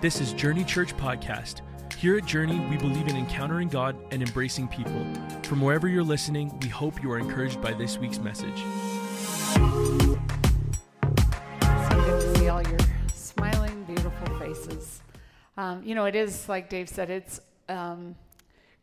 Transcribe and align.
This 0.00 0.20
is 0.20 0.32
Journey 0.32 0.62
Church 0.62 0.96
Podcast. 0.96 1.62
Here 1.96 2.16
at 2.16 2.24
Journey, 2.24 2.60
we 2.70 2.76
believe 2.76 3.08
in 3.08 3.16
encountering 3.16 3.66
God 3.66 3.96
and 4.12 4.22
embracing 4.22 4.68
people. 4.68 5.04
From 5.42 5.60
wherever 5.60 5.88
you're 5.88 6.04
listening, 6.04 6.56
we 6.62 6.68
hope 6.68 7.02
you 7.02 7.10
are 7.10 7.18
encouraged 7.18 7.60
by 7.60 7.72
this 7.72 7.98
week's 7.98 8.20
message. 8.20 8.62
So 9.54 10.20
good 11.02 12.20
to 12.20 12.38
see 12.38 12.48
all 12.48 12.62
your 12.62 12.78
smiling, 13.12 13.82
beautiful 13.86 14.38
faces. 14.38 15.02
Um, 15.56 15.82
you 15.82 15.96
know, 15.96 16.04
it 16.04 16.14
is 16.14 16.48
like 16.48 16.70
Dave 16.70 16.88
said. 16.88 17.10
It's 17.10 17.40
um, 17.68 18.14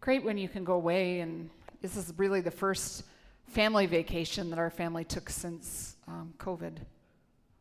great 0.02 0.21
when 0.21 0.38
you 0.38 0.50
can 0.50 0.66
go 0.66 0.73
away, 0.73 1.21
and 1.21 1.50
this 1.82 1.95
is 1.95 2.13
really 2.18 2.41
the 2.41 2.52
first 2.52 3.04
family 3.47 3.86
vacation 3.86 4.50
that 4.50 4.59
our 4.59 4.70
family 4.70 5.05
took 5.05 5.30
since 5.30 5.95
um, 6.09 6.34
COVID. 6.39 6.80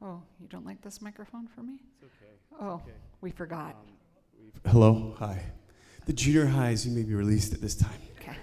Oh, 0.03 0.21
you 0.41 0.49
don't 0.49 0.67
like 0.67 0.83
this 0.83 1.01
microphone 1.01 1.47
for 1.47 1.63
me? 1.63 1.79
It's 2.03 2.13
okay. 2.21 2.33
Oh, 2.61 2.75
okay. 2.75 2.91
We 3.25 3.31
forgot. 3.31 3.71
Um, 3.71 3.97
we've- 4.45 4.71
Hello, 4.71 5.15
hi. 5.19 5.43
The 6.05 6.13
junior 6.13 6.45
highs, 6.45 6.87
you 6.87 6.93
may 6.93 7.03
be 7.03 7.15
released 7.15 7.55
at 7.55 7.61
this 7.63 7.75
time. 7.75 7.99
Okay. 8.21 8.37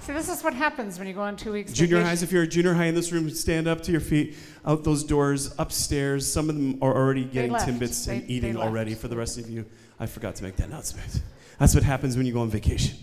See, 0.00 0.14
this 0.14 0.30
is 0.30 0.42
what 0.42 0.54
happens 0.54 0.98
when 0.98 1.06
you 1.06 1.12
go 1.12 1.20
on 1.20 1.36
two 1.36 1.52
weeks. 1.52 1.70
Junior 1.74 1.96
vacation. 1.96 2.08
highs, 2.08 2.22
if 2.22 2.32
you're 2.32 2.44
a 2.44 2.46
junior 2.46 2.72
high 2.72 2.86
in 2.86 2.94
this 2.94 3.12
room, 3.12 3.28
stand 3.28 3.68
up 3.68 3.82
to 3.82 3.92
your 3.92 4.00
feet, 4.00 4.36
out 4.64 4.84
those 4.84 5.04
doors, 5.04 5.54
upstairs. 5.58 6.26
Some 6.26 6.48
of 6.48 6.54
them 6.56 6.78
are 6.82 6.96
already 6.96 7.24
getting 7.24 7.52
timbits 7.52 8.08
and 8.08 8.22
They- 8.22 8.26
they 8.26 8.32
eating 8.32 8.56
already. 8.56 8.94
For 8.94 9.08
the 9.08 9.16
rest 9.18 9.36
of 9.36 9.50
you, 9.50 9.66
I 10.00 10.06
forgot 10.06 10.34
to 10.36 10.44
make 10.44 10.56
that 10.56 10.68
announcement. 10.68 11.20
That's 11.58 11.74
what 11.74 11.84
happens 11.84 12.16
when 12.16 12.24
you 12.24 12.32
go 12.32 12.40
on 12.40 12.48
vacation. 12.48 12.96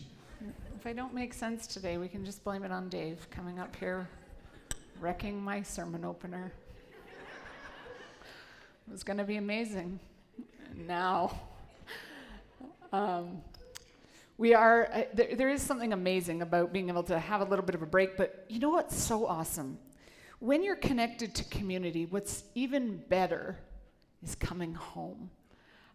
If 0.75 0.87
I 0.87 0.93
don't 0.93 1.13
make 1.13 1.35
sense 1.35 1.67
today, 1.67 1.99
we 1.99 2.07
can 2.07 2.25
just 2.25 2.43
blame 2.43 2.63
it 2.63 2.71
on 2.71 2.89
Dave 2.89 3.27
coming 3.29 3.59
up 3.59 3.75
here, 3.75 4.09
wrecking 4.99 5.39
my 5.39 5.61
sermon 5.61 6.03
opener. 6.03 6.51
It 8.87 8.91
was 8.93 9.03
going 9.03 9.17
to 9.17 9.23
be 9.23 9.35
amazing. 9.37 9.99
Now, 10.75 11.39
um, 12.91 13.41
we 14.37 14.53
are, 14.53 14.89
uh, 14.93 15.03
there, 15.13 15.35
there 15.35 15.49
is 15.49 15.61
something 15.61 15.93
amazing 15.93 16.41
about 16.41 16.71
being 16.71 16.89
able 16.89 17.03
to 17.03 17.19
have 17.19 17.41
a 17.41 17.45
little 17.45 17.65
bit 17.65 17.75
of 17.75 17.81
a 17.81 17.85
break, 17.85 18.17
but 18.17 18.45
you 18.49 18.59
know 18.59 18.69
what's 18.69 18.97
so 18.97 19.25
awesome? 19.25 19.77
When 20.39 20.63
you're 20.63 20.75
connected 20.75 21.35
to 21.35 21.43
community, 21.45 22.05
what's 22.05 22.43
even 22.55 22.97
better 23.09 23.57
is 24.23 24.35
coming 24.35 24.73
home. 24.73 25.29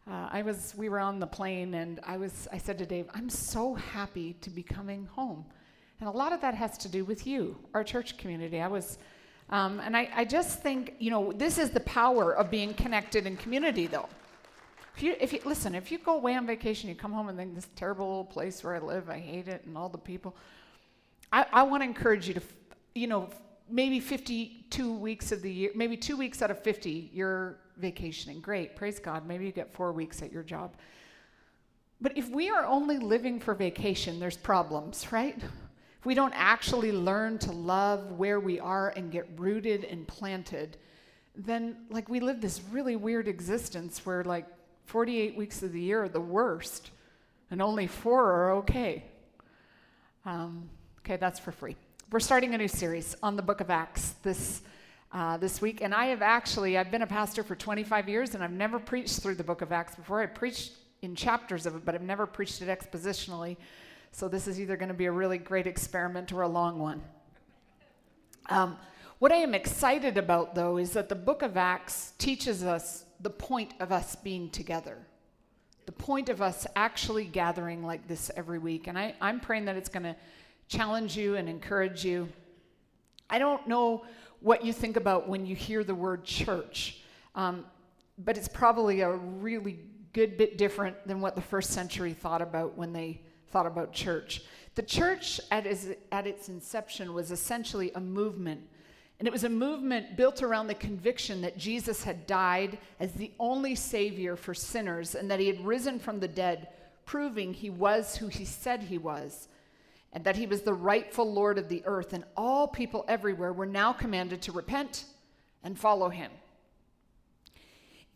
Uh, 0.07 0.29
I 0.31 0.43
was, 0.43 0.75
we 0.77 0.91
were 0.91 0.99
on 0.99 1.19
the 1.19 1.27
plane, 1.27 1.75
and 1.75 2.01
I 2.05 2.19
was, 2.19 2.47
I 2.53 2.59
said 2.59 2.77
to 2.79 2.87
Dave, 2.87 3.07
I'm 3.15 3.31
so 3.31 3.75
happy 3.75 4.35
to 4.43 4.51
be 4.51 4.63
coming 4.63 5.07
home, 5.07 5.47
and 6.01 6.09
a 6.09 6.13
lot 6.13 6.33
of 6.33 6.43
that 6.43 6.55
has 6.55 6.77
to 6.79 6.89
do 6.89 7.05
with 7.05 7.27
you, 7.27 7.57
our 7.73 7.83
church 7.83 8.19
community. 8.19 8.61
I 8.61 8.69
was, 8.69 8.99
um, 9.49 9.81
and 9.81 9.97
I, 9.97 10.11
I 10.15 10.25
just 10.27 10.63
think, 10.63 10.95
you 10.99 11.11
know, 11.11 11.33
this 11.33 11.57
is 11.57 11.71
the 11.71 11.81
power 11.81 12.37
of 12.37 12.51
being 12.51 12.75
connected 12.75 13.27
in 13.27 13.39
community, 13.39 13.87
though. 13.87 14.09
If 14.97 15.03
you, 15.03 15.17
if 15.21 15.33
you 15.33 15.41
listen, 15.45 15.75
if 15.75 15.91
you 15.91 15.99
go 15.99 16.15
away 16.15 16.37
on 16.37 16.47
vacation, 16.47 16.89
you 16.89 16.95
come 16.95 17.13
home 17.13 17.29
and 17.29 17.37
think 17.37 17.55
this 17.55 17.69
terrible 17.75 18.07
little 18.07 18.25
place 18.25 18.63
where 18.63 18.77
I 18.77 18.79
live, 18.79 19.11
I 19.11 19.19
hate 19.19 19.49
it, 19.49 19.65
and 19.67 19.77
all 19.77 19.89
the 19.89 19.99
people. 19.99 20.37
I, 21.33 21.47
I 21.53 21.63
want 21.65 21.83
to 21.83 21.89
encourage 21.89 22.29
you 22.29 22.35
to, 22.35 22.43
you 22.95 23.09
know, 23.09 23.29
maybe 23.69 23.99
52 23.99 24.95
weeks 24.95 25.33
of 25.33 25.43
the 25.43 25.51
year, 25.51 25.71
maybe 25.75 25.97
two 25.97 26.17
weeks 26.17 26.43
out 26.43 26.51
of 26.51 26.63
50, 26.63 27.11
you're 27.13 27.57
vacationing. 27.79 28.41
Great, 28.41 28.77
praise 28.77 29.01
God. 29.01 29.27
Maybe 29.27 29.47
you 29.47 29.53
get 29.53 29.73
four 29.73 29.93
weeks 29.93 30.23
at 30.23 30.31
your 30.31 30.45
job. 30.45 30.77
But 32.01 32.17
if 32.17 32.29
we 32.29 32.51
are 32.51 32.65
only 32.65 32.99
living 32.99 33.41
for 33.41 33.55
vacation, 33.55 34.21
there's 34.21 34.37
problems, 34.37 35.11
right? 35.11 35.37
If 35.37 36.07
we 36.07 36.15
don't 36.15 36.35
actually 36.37 36.93
learn 36.93 37.39
to 37.39 37.53
love 37.53 38.13
where 38.13 38.39
we 38.39 38.61
are 38.61 38.91
and 38.91 39.11
get 39.11 39.27
rooted 39.37 39.85
and 39.85 40.07
planted, 40.07 40.77
then 41.35 41.77
like 41.91 42.09
we 42.09 42.21
live 42.21 42.41
this 42.41 42.61
really 42.71 42.95
weird 42.95 43.27
existence 43.27 44.05
where 44.05 44.23
like 44.23 44.47
48 44.87 45.37
weeks 45.37 45.63
of 45.63 45.73
the 45.73 45.81
year 45.81 46.05
are 46.05 46.09
the 46.09 46.21
worst 46.21 46.91
and 47.51 47.61
only 47.63 47.87
four 47.87 48.25
are 48.25 48.53
okay. 48.57 49.05
Um, 50.25 50.69
okay, 51.01 51.17
that's 51.17 51.39
for 51.39 51.53
free. 51.53 51.77
We're 52.11 52.21
starting 52.21 52.55
a 52.55 52.59
new 52.59 52.69
series 52.69 53.17
on 53.23 53.37
the 53.37 53.43
book 53.43 53.61
of 53.61 53.71
Acts 53.71 54.15
this, 54.23 54.63
uh, 55.13 55.37
this 55.37 55.61
week. 55.61 55.81
And 55.81 55.95
I 55.95 56.07
have 56.07 56.23
actually, 56.23 56.79
I've 56.79 56.91
been 56.91 57.03
a 57.03 57.07
pastor 57.07 57.43
for 57.43 57.55
25 57.55 58.09
years 58.09 58.35
and 58.35 58.45
I've 58.45 58.53
never 58.53 58.79
preached 58.79 59.21
through 59.21 59.35
the 59.37 59.45
book 59.45 59.63
of 59.63 59.73
Acts 59.73 59.95
before. 59.95 60.23
I 60.23 60.27
preached 60.27 60.73
in 61.03 61.15
chapters 61.15 61.67
of 61.67 61.77
it, 61.77 61.85
but 61.85 61.95
I've 61.95 62.03
never 62.03 62.27
preached 62.27 62.63
it 62.63 62.69
expositionally. 62.69 63.57
So 64.13 64.29
this 64.29 64.47
is 64.47 64.61
either 64.61 64.77
going 64.77 64.89
to 64.89 64.95
be 64.95 65.07
a 65.07 65.13
really 65.13 65.39
great 65.39 65.67
experiment 65.67 66.33
or 66.33 66.43
a 66.43 66.49
long 66.49 66.79
one. 66.79 67.03
Um, 68.49 68.77
what 69.19 69.33
I 69.33 69.37
am 69.37 69.55
excited 69.55 70.19
about, 70.19 70.55
though, 70.55 70.77
is 70.77 70.93
that 70.93 71.09
the 71.09 71.15
book 71.15 71.43
of 71.43 71.57
Acts 71.57 72.13
teaches 72.19 72.63
us 72.63 73.05
the 73.25 73.31
point 73.31 73.73
of 73.81 73.91
us 73.91 74.15
being 74.17 74.51
together, 74.51 74.99
the 75.87 75.93
point 75.93 76.29
of 76.29 76.43
us 76.43 76.67
actually 76.77 77.25
gathering 77.25 77.83
like 77.83 78.07
this 78.07 78.31
every 78.37 78.59
week. 78.59 78.87
And 78.87 78.99
I, 78.99 79.15
I'm 79.21 79.41
praying 79.41 79.65
that 79.65 79.77
it's 79.77 79.89
going 79.89 80.03
to 80.03 80.15
challenge 80.69 81.17
you 81.17 81.37
and 81.37 81.49
encourage 81.49 82.05
you. 82.05 82.29
I 83.31 83.39
don't 83.39 83.67
know 83.67 84.05
what 84.41 84.63
you 84.63 84.75
think 84.75 84.97
about 84.97 85.27
when 85.27 85.47
you 85.47 85.57
hear 85.57 85.83
the 85.83 85.95
word 85.95 86.25
church, 86.25 87.01
um, 87.35 87.65
but 88.19 88.37
it's 88.37 88.47
probably 88.47 89.01
a 89.01 89.11
really 89.11 89.79
good 90.13 90.37
bit 90.37 90.59
different 90.59 90.95
than 91.09 91.23
what 91.23 91.35
the 91.35 91.41
first 91.41 91.71
century 91.71 92.13
thought 92.13 92.43
about 92.43 92.77
when 92.77 92.93
they 92.93 93.23
thought 93.49 93.67
about 93.67 93.95
church. 93.95 94.43
The 94.75 94.83
church, 94.83 95.41
at 95.51 95.65
its, 95.65 95.89
at 96.13 96.27
its 96.27 96.51
inception, 96.51 97.15
was 97.15 97.31
essentially 97.31 97.91
a 97.95 98.01
movement. 98.01 98.61
And 99.19 99.29
it 99.29 99.33
was 99.33 99.45
a 99.45 99.49
movement 99.49 100.17
built 100.17 100.43
around 100.43 100.67
the 100.67 100.75
conviction 100.75 101.41
that 101.43 101.57
Jesus 101.57 102.03
had 102.03 102.27
died 102.27 102.79
as 102.99 103.13
the 103.13 103.31
only 103.39 103.75
Savior 103.75 104.37
for 104.37 104.55
sinners 104.55 105.15
and 105.15 105.31
that 105.31 105.41
he 105.41 105.47
had 105.47 105.65
risen 105.65 105.99
from 105.99 106.19
the 106.21 106.29
dead, 106.29 106.69
proving 107.07 107.55
he 107.55 107.71
was 107.71 108.17
who 108.17 108.27
he 108.27 108.45
said 108.45 108.83
he 108.83 108.99
was, 108.99 109.49
and 110.13 110.25
that 110.25 110.37
he 110.37 110.47
was 110.47 110.63
the 110.63 110.75
rightful 110.75 111.33
Lord 111.33 111.59
of 111.59 111.69
the 111.69 111.83
earth. 111.87 112.13
And 112.13 112.25
all 112.37 112.67
people 112.67 113.05
everywhere 113.07 113.53
were 113.53 113.67
now 113.67 113.93
commanded 113.93 114.43
to 114.43 114.53
repent 114.53 115.05
and 115.63 115.79
follow 115.79 116.09
him. 116.09 116.31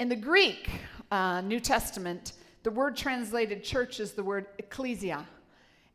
In 0.00 0.08
the 0.08 0.16
Greek 0.16 0.68
uh, 1.10 1.40
New 1.40 1.60
Testament, 1.60 2.32
the 2.64 2.70
word 2.70 2.96
translated 2.96 3.64
church 3.64 4.00
is 4.00 4.12
the 4.12 4.22
word 4.22 4.46
ecclesia, 4.58 5.26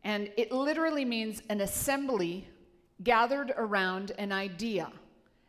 and 0.04 0.30
it 0.38 0.52
literally 0.52 1.06
means 1.06 1.42
an 1.50 1.62
assembly 1.62 2.48
gathered 3.02 3.54
around 3.58 4.12
an 4.18 4.32
idea. 4.32 4.92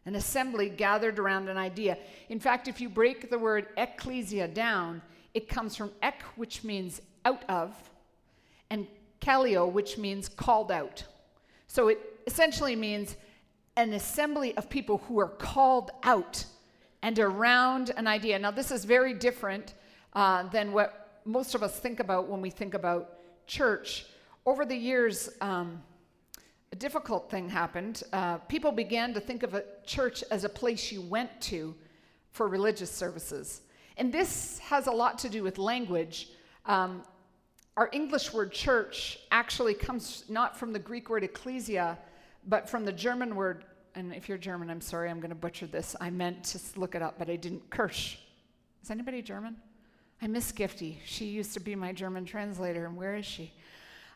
An 0.06 0.14
assembly 0.16 0.68
gathered 0.68 1.18
around 1.18 1.48
an 1.48 1.56
idea. 1.56 1.96
In 2.28 2.38
fact, 2.38 2.68
if 2.68 2.80
you 2.80 2.88
break 2.88 3.30
the 3.30 3.38
word 3.38 3.68
ecclesia 3.76 4.48
down, 4.48 5.02
it 5.32 5.48
comes 5.48 5.74
from 5.74 5.90
ek, 6.02 6.22
which 6.36 6.62
means 6.62 7.00
out 7.24 7.42
of, 7.48 7.74
and 8.70 8.86
kaleo, 9.20 9.70
which 9.70 9.96
means 9.98 10.28
called 10.28 10.70
out. 10.70 11.04
So 11.66 11.88
it 11.88 11.98
essentially 12.26 12.76
means 12.76 13.16
an 13.76 13.92
assembly 13.94 14.56
of 14.56 14.70
people 14.70 14.98
who 15.08 15.18
are 15.18 15.28
called 15.28 15.90
out 16.02 16.44
and 17.02 17.18
around 17.18 17.90
an 17.96 18.06
idea. 18.06 18.38
Now, 18.38 18.50
this 18.50 18.70
is 18.70 18.84
very 18.84 19.14
different 19.14 19.74
uh, 20.12 20.44
than 20.44 20.72
what 20.72 21.20
most 21.24 21.54
of 21.54 21.62
us 21.62 21.78
think 21.78 22.00
about 22.00 22.28
when 22.28 22.40
we 22.40 22.50
think 22.50 22.74
about 22.74 23.18
church. 23.46 24.06
Over 24.46 24.64
the 24.64 24.76
years, 24.76 25.30
um, 25.40 25.82
a 26.74 26.76
difficult 26.76 27.30
thing 27.30 27.48
happened. 27.48 28.02
Uh, 28.12 28.36
people 28.48 28.72
began 28.72 29.14
to 29.14 29.20
think 29.20 29.44
of 29.44 29.54
a 29.54 29.62
church 29.86 30.24
as 30.32 30.42
a 30.42 30.48
place 30.48 30.90
you 30.90 31.00
went 31.00 31.30
to 31.40 31.72
for 32.32 32.48
religious 32.48 32.90
services. 32.90 33.60
And 33.96 34.12
this 34.12 34.58
has 34.58 34.88
a 34.88 34.90
lot 34.90 35.16
to 35.20 35.28
do 35.28 35.44
with 35.44 35.56
language. 35.56 36.30
Um, 36.66 37.04
our 37.76 37.88
English 37.92 38.32
word 38.32 38.50
church 38.50 39.20
actually 39.30 39.74
comes 39.74 40.24
not 40.28 40.58
from 40.58 40.72
the 40.72 40.80
Greek 40.80 41.10
word 41.10 41.22
ecclesia, 41.22 41.96
but 42.48 42.68
from 42.68 42.84
the 42.84 42.92
German 42.92 43.36
word, 43.36 43.66
and 43.94 44.12
if 44.12 44.28
you're 44.28 44.36
German, 44.36 44.68
I'm 44.68 44.80
sorry, 44.80 45.10
I'm 45.10 45.20
going 45.20 45.28
to 45.30 45.36
butcher 45.36 45.68
this. 45.68 45.94
I 46.00 46.10
meant 46.10 46.42
to 46.42 46.58
look 46.74 46.96
it 46.96 47.02
up, 47.02 47.20
but 47.20 47.30
I 47.30 47.36
didn't. 47.36 47.70
Kirsch. 47.70 48.16
Is 48.82 48.90
anybody 48.90 49.22
German? 49.22 49.54
I 50.20 50.26
miss 50.26 50.50
Gifty. 50.50 50.96
She 51.04 51.26
used 51.26 51.54
to 51.54 51.60
be 51.60 51.76
my 51.76 51.92
German 51.92 52.24
translator, 52.24 52.84
and 52.86 52.96
where 52.96 53.14
is 53.14 53.24
she? 53.24 53.52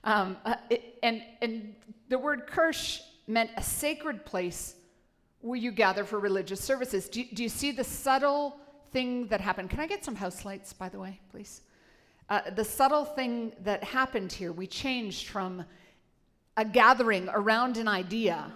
Um, 0.05 0.37
uh, 0.45 0.57
it, 0.71 0.99
and, 1.03 1.23
and 1.43 1.75
the 2.09 2.19
word 2.19 2.47
Kirsch 2.47 3.01
meant 3.27 3.51
a 3.57 3.63
sacred 3.63 4.25
place 4.25 4.75
where 5.41 5.59
you 5.59 5.71
gather 5.71 6.05
for 6.05 6.19
religious 6.19 6.61
services. 6.61 7.09
Do, 7.09 7.21
you- 7.21 7.29
do 7.35 7.43
you 7.43 7.49
see 7.49 7.73
the 7.73 7.85
subtle 7.85 8.59
thing 8.93 9.27
that 9.29 9.41
happened? 9.41 9.71
Can 9.71 9.81
I 9.81 9.87
get 9.87 10.05
some 10.05 10.15
house 10.15 10.45
lights, 10.45 10.73
by 10.73 10.89
the 10.89 10.99
way, 10.99 11.21
please? 11.31 11.63
Uh, 12.29 12.51
the 12.51 12.65
subtle 12.65 13.05
thing 13.05 13.53
that 13.63 13.83
happened 13.83 14.33
here, 14.33 14.53
we 14.53 14.67
changed 14.67 15.29
from 15.29 15.65
a 16.57 16.65
gathering 16.65 17.29
around 17.33 17.77
an 17.77 17.89
idea 17.89 18.53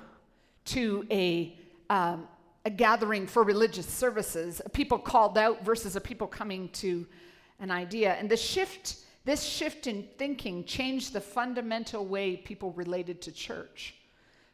to 0.64 1.06
a, 1.10 1.56
um, 1.88 2.26
a 2.64 2.70
gathering 2.70 3.26
for 3.26 3.42
religious 3.44 3.86
services, 3.86 4.60
a 4.64 4.68
people 4.68 4.98
called 4.98 5.38
out 5.38 5.64
versus 5.64 5.96
a 5.96 6.00
people 6.00 6.26
coming 6.26 6.68
to 6.70 7.06
an 7.60 7.70
idea. 7.70 8.12
And 8.14 8.28
the 8.28 8.36
shift, 8.36 8.96
this 9.24 9.44
shift 9.44 9.86
in 9.86 10.08
thinking 10.18 10.64
changed 10.64 11.12
the 11.12 11.20
fundamental 11.20 12.04
way 12.04 12.36
people 12.36 12.72
related 12.72 13.22
to 13.22 13.32
church. 13.32 13.94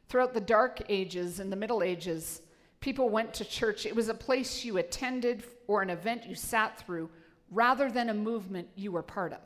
Throughout 0.09 0.35
the 0.35 0.41
Dark 0.41 0.83
Ages 0.89 1.41
and 1.41 1.51
the 1.51 1.57
Middle 1.57 1.83
Ages, 1.83 2.43
people 2.81 3.09
went 3.09 3.33
to 3.35 3.45
church. 3.45 3.87
It 3.87 3.97
was 3.97 4.09
a 4.09 4.15
place 4.15 4.65
you 4.65 4.79
attended 4.79 5.45
or 5.67 5.83
an 5.83 5.91
event 5.91 6.27
you 6.27 6.35
sat 6.35 6.79
through 6.79 7.09
rather 7.51 7.91
than 7.91 8.11
a 8.11 8.15
movement 8.15 8.69
you 8.77 8.93
were 8.93 9.03
part 9.03 9.33
of. 9.33 9.41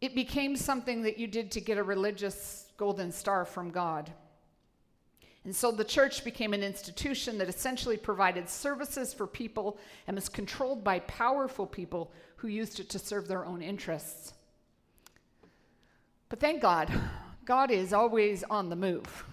It 0.00 0.14
became 0.14 0.56
something 0.56 1.02
that 1.02 1.18
you 1.18 1.26
did 1.26 1.50
to 1.52 1.60
get 1.60 1.78
a 1.78 1.82
religious 1.82 2.72
golden 2.76 3.12
star 3.12 3.44
from 3.44 3.70
God. 3.70 4.10
And 5.44 5.54
so 5.54 5.72
the 5.72 5.84
church 5.84 6.24
became 6.24 6.54
an 6.54 6.62
institution 6.62 7.38
that 7.38 7.48
essentially 7.48 7.96
provided 7.96 8.48
services 8.48 9.12
for 9.12 9.26
people 9.26 9.78
and 10.06 10.14
was 10.14 10.28
controlled 10.28 10.84
by 10.84 11.00
powerful 11.00 11.66
people 11.66 12.12
who 12.36 12.48
used 12.48 12.78
it 12.78 12.88
to 12.90 12.98
serve 12.98 13.26
their 13.26 13.44
own 13.44 13.60
interests. 13.60 14.34
But 16.28 16.38
thank 16.38 16.62
God, 16.62 16.90
God 17.44 17.70
is 17.70 17.92
always 17.92 18.44
on 18.44 18.68
the 18.68 18.76
move. 18.76 19.24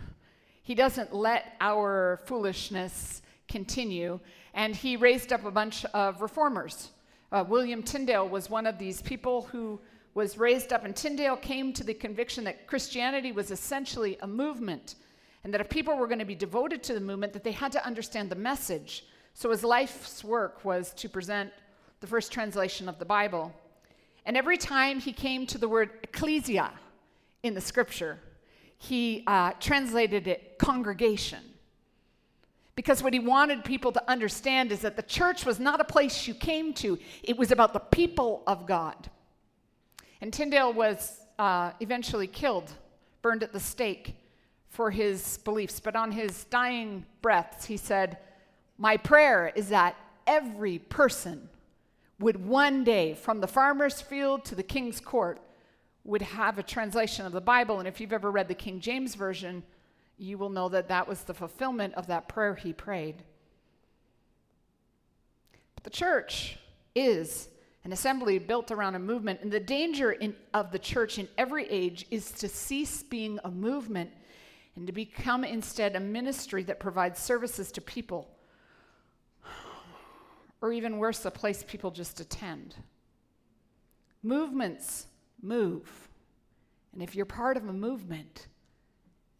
He 0.63 0.75
doesn't 0.75 1.13
let 1.13 1.55
our 1.61 2.19
foolishness 2.25 3.21
continue, 3.47 4.19
and 4.53 4.75
He 4.75 4.97
raised 4.97 5.31
up 5.31 5.45
a 5.45 5.51
bunch 5.51 5.85
of 5.85 6.21
reformers. 6.21 6.89
Uh, 7.31 7.45
William 7.47 7.83
Tyndale 7.83 8.27
was 8.27 8.49
one 8.49 8.65
of 8.65 8.79
these 8.79 9.01
people 9.01 9.43
who 9.43 9.79
was 10.15 10.37
raised 10.37 10.73
up, 10.73 10.85
and 10.85 10.95
Tyndale 10.95 11.37
came 11.37 11.71
to 11.73 11.83
the 11.83 11.93
conviction 11.93 12.43
that 12.43 12.67
Christianity 12.67 13.31
was 13.31 13.51
essentially 13.51 14.17
a 14.21 14.27
movement 14.27 14.95
and 15.43 15.53
that 15.53 15.61
if 15.61 15.69
people 15.69 15.95
were 15.97 16.07
going 16.07 16.19
to 16.19 16.25
be 16.25 16.35
devoted 16.35 16.83
to 16.83 16.93
the 16.93 16.99
movement 16.99 17.33
that 17.33 17.43
they 17.43 17.51
had 17.51 17.71
to 17.71 17.85
understand 17.85 18.29
the 18.29 18.35
message. 18.35 19.05
So 19.33 19.51
his 19.51 19.63
life's 19.63 20.23
work 20.23 20.65
was 20.65 20.93
to 20.95 21.07
present 21.07 21.51
the 22.01 22.07
first 22.07 22.31
translation 22.31 22.89
of 22.89 22.99
the 22.99 23.05
bible. 23.05 23.53
And 24.25 24.35
every 24.35 24.57
time 24.57 24.99
he 24.99 25.13
came 25.13 25.47
to 25.47 25.57
the 25.57 25.69
word 25.69 25.91
ecclesia 26.03 26.71
in 27.43 27.53
the 27.53 27.61
scripture 27.61 28.19
he 28.79 29.23
uh, 29.27 29.51
translated 29.59 30.27
it 30.27 30.57
congregation. 30.57 31.39
Because 32.75 33.03
what 33.03 33.13
he 33.13 33.19
wanted 33.19 33.65
people 33.65 33.91
to 33.91 34.09
understand 34.09 34.71
is 34.71 34.79
that 34.79 34.95
the 34.95 35.03
church 35.03 35.45
was 35.45 35.59
not 35.59 35.81
a 35.81 35.83
place 35.83 36.27
you 36.27 36.33
came 36.33 36.73
to. 36.75 36.97
It 37.21 37.37
was 37.37 37.51
about 37.51 37.73
the 37.73 37.79
people 37.79 38.41
of 38.47 38.65
god. 38.65 39.09
And 40.21 40.31
tyndale 40.31 40.71
was 40.71 41.19
uh, 41.37 41.71
eventually 41.81 42.25
killed 42.25 42.71
burned 43.21 43.43
at 43.43 43.51
the 43.51 43.59
stake 43.59 44.15
for 44.69 44.91
his 44.91 45.39
beliefs, 45.39 45.79
but 45.79 45.95
on 45.95 46.11
his 46.11 46.45
dying 46.45 47.05
breaths, 47.21 47.65
he 47.65 47.77
said, 47.77 48.17
My 48.77 48.97
prayer 48.97 49.51
is 49.55 49.69
that 49.69 49.95
every 50.27 50.79
person 50.79 51.49
would 52.19 52.45
one 52.45 52.83
day, 52.83 53.13
from 53.13 53.41
the 53.41 53.47
farmer's 53.47 54.01
field 54.01 54.45
to 54.45 54.55
the 54.55 54.63
king's 54.63 54.99
court, 54.99 55.39
would 56.03 56.21
have 56.21 56.57
a 56.57 56.63
translation 56.63 57.25
of 57.25 57.31
the 57.31 57.41
Bible. 57.41 57.79
And 57.79 57.87
if 57.87 57.99
you've 57.99 58.13
ever 58.13 58.31
read 58.31 58.47
the 58.47 58.55
King 58.55 58.79
James 58.79 59.15
Version, 59.15 59.63
you 60.17 60.37
will 60.37 60.49
know 60.49 60.69
that 60.69 60.89
that 60.89 61.07
was 61.07 61.23
the 61.23 61.33
fulfillment 61.33 61.93
of 61.95 62.07
that 62.07 62.27
prayer 62.27 62.55
he 62.55 62.73
prayed. 62.73 63.23
But 65.75 65.83
the 65.83 65.89
church 65.89 66.57
is 66.93 67.49
an 67.85 67.93
assembly 67.93 68.37
built 68.37 68.71
around 68.71 68.95
a 68.95 68.99
movement, 68.99 69.39
and 69.41 69.51
the 69.51 69.59
danger 69.59 70.11
in, 70.11 70.35
of 70.53 70.71
the 70.71 70.79
church 70.79 71.17
in 71.17 71.27
every 71.37 71.67
age 71.69 72.05
is 72.11 72.31
to 72.31 72.49
cease 72.49 73.01
being 73.01 73.39
a 73.45 73.49
movement 73.49 74.11
and 74.79 74.87
to 74.87 74.93
become 74.93 75.43
instead 75.43 75.97
a 75.97 75.99
ministry 75.99 76.63
that 76.63 76.79
provides 76.79 77.19
services 77.19 77.69
to 77.73 77.81
people. 77.81 78.29
Or 80.61 80.71
even 80.71 80.99
worse, 80.99 81.25
a 81.25 81.31
place 81.31 81.65
people 81.67 81.91
just 81.91 82.21
attend. 82.21 82.75
Movements 84.23 85.07
move. 85.41 86.07
And 86.93 87.03
if 87.03 87.13
you're 87.13 87.25
part 87.25 87.57
of 87.57 87.67
a 87.67 87.73
movement, 87.73 88.47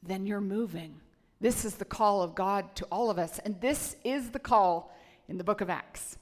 then 0.04 0.26
you're 0.26 0.42
moving. 0.42 1.00
This 1.40 1.64
is 1.64 1.76
the 1.76 1.86
call 1.86 2.22
of 2.22 2.36
God 2.36 2.76
to 2.76 2.86
all 2.92 3.10
of 3.10 3.18
us. 3.18 3.40
And 3.40 3.62
this 3.62 3.96
is 4.04 4.32
the 4.32 4.40
call 4.40 4.94
in 5.30 5.38
the 5.38 5.46
book 5.46 5.62
of 5.62 5.70
Acts. 5.70 6.18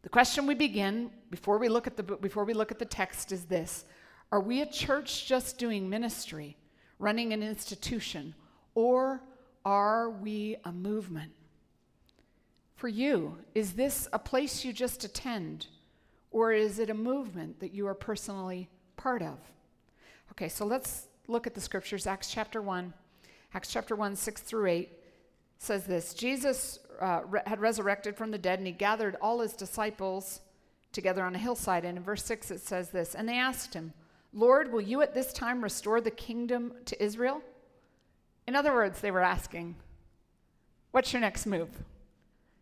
The 0.00 0.08
question 0.08 0.46
we 0.46 0.54
begin 0.54 1.10
before 1.30 1.58
we 1.58 1.68
look 1.68 1.86
at 1.86 1.98
the 1.98 2.02
before 2.02 2.44
we 2.44 2.54
look 2.54 2.70
at 2.70 2.78
the 2.78 2.86
text 2.86 3.30
is 3.30 3.44
this: 3.44 3.84
Are 4.32 4.40
we 4.40 4.62
a 4.62 4.66
church 4.66 5.26
just 5.26 5.58
doing 5.58 5.88
ministry? 5.90 6.56
Running 6.98 7.32
an 7.32 7.42
institution, 7.42 8.34
or 8.74 9.20
are 9.64 10.10
we 10.10 10.56
a 10.64 10.72
movement? 10.72 11.32
For 12.76 12.88
you, 12.88 13.38
is 13.54 13.72
this 13.72 14.08
a 14.12 14.18
place 14.18 14.64
you 14.64 14.72
just 14.72 15.04
attend, 15.04 15.66
or 16.30 16.52
is 16.52 16.78
it 16.78 16.90
a 16.90 16.94
movement 16.94 17.60
that 17.60 17.72
you 17.72 17.86
are 17.86 17.94
personally 17.94 18.68
part 18.96 19.22
of? 19.22 19.38
Okay, 20.32 20.48
so 20.48 20.66
let's 20.66 21.08
look 21.28 21.46
at 21.46 21.54
the 21.54 21.60
scriptures. 21.60 22.06
Acts 22.06 22.30
chapter 22.30 22.60
1, 22.60 22.92
Acts 23.54 23.72
chapter 23.72 23.94
1, 23.94 24.16
6 24.16 24.40
through 24.42 24.66
8 24.66 24.88
says 25.58 25.84
this 25.84 26.12
Jesus 26.12 26.80
uh, 27.00 27.20
re- 27.26 27.40
had 27.46 27.60
resurrected 27.60 28.16
from 28.16 28.30
the 28.30 28.38
dead, 28.38 28.58
and 28.58 28.66
he 28.66 28.72
gathered 28.72 29.16
all 29.22 29.40
his 29.40 29.52
disciples 29.52 30.40
together 30.92 31.22
on 31.22 31.34
a 31.34 31.38
hillside. 31.38 31.84
And 31.84 31.96
in 31.96 32.04
verse 32.04 32.24
6, 32.24 32.50
it 32.50 32.60
says 32.60 32.90
this 32.90 33.14
And 33.14 33.28
they 33.28 33.38
asked 33.38 33.74
him, 33.74 33.92
Lord, 34.34 34.72
will 34.72 34.80
you 34.80 35.00
at 35.00 35.14
this 35.14 35.32
time 35.32 35.62
restore 35.62 36.00
the 36.00 36.10
kingdom 36.10 36.74
to 36.86 37.02
Israel? 37.02 37.40
In 38.48 38.56
other 38.56 38.74
words, 38.74 39.00
they 39.00 39.12
were 39.12 39.20
asking, 39.20 39.76
What's 40.90 41.12
your 41.12 41.20
next 41.20 41.46
move? 41.46 41.70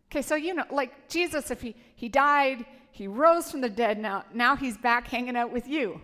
Okay, 0.09 0.21
so 0.21 0.35
you 0.35 0.53
know, 0.53 0.65
like 0.71 1.07
Jesus, 1.07 1.51
if 1.51 1.61
he, 1.61 1.75
he 1.95 2.09
died, 2.09 2.65
he 2.91 3.07
rose 3.07 3.49
from 3.49 3.61
the 3.61 3.69
dead, 3.69 3.99
now, 3.99 4.23
now 4.33 4.55
he's 4.55 4.77
back 4.77 5.07
hanging 5.07 5.35
out 5.35 5.51
with 5.51 5.67
you. 5.67 6.01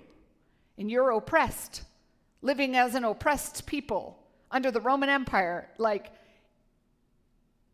And 0.77 0.89
you're 0.89 1.11
oppressed, 1.11 1.83
living 2.41 2.75
as 2.75 2.95
an 2.95 3.03
oppressed 3.03 3.65
people 3.67 4.17
under 4.51 4.71
the 4.71 4.81
Roman 4.81 5.09
Empire. 5.09 5.69
Like, 5.77 6.11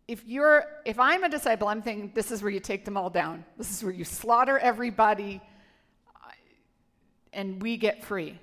if 0.07 0.25
you're 0.25 0.65
if 0.86 1.00
I'm 1.00 1.24
a 1.24 1.30
disciple, 1.30 1.68
I'm 1.68 1.81
thinking 1.81 2.12
this 2.13 2.31
is 2.31 2.42
where 2.42 2.51
you 2.51 2.59
take 2.59 2.86
them 2.86 2.97
all 2.97 3.09
down. 3.09 3.44
This 3.57 3.71
is 3.71 3.83
where 3.83 3.94
you 3.94 4.03
slaughter 4.03 4.59
everybody 4.59 5.42
and 7.36 7.62
we 7.62 7.78
get 7.78 8.04
free. 8.04 8.40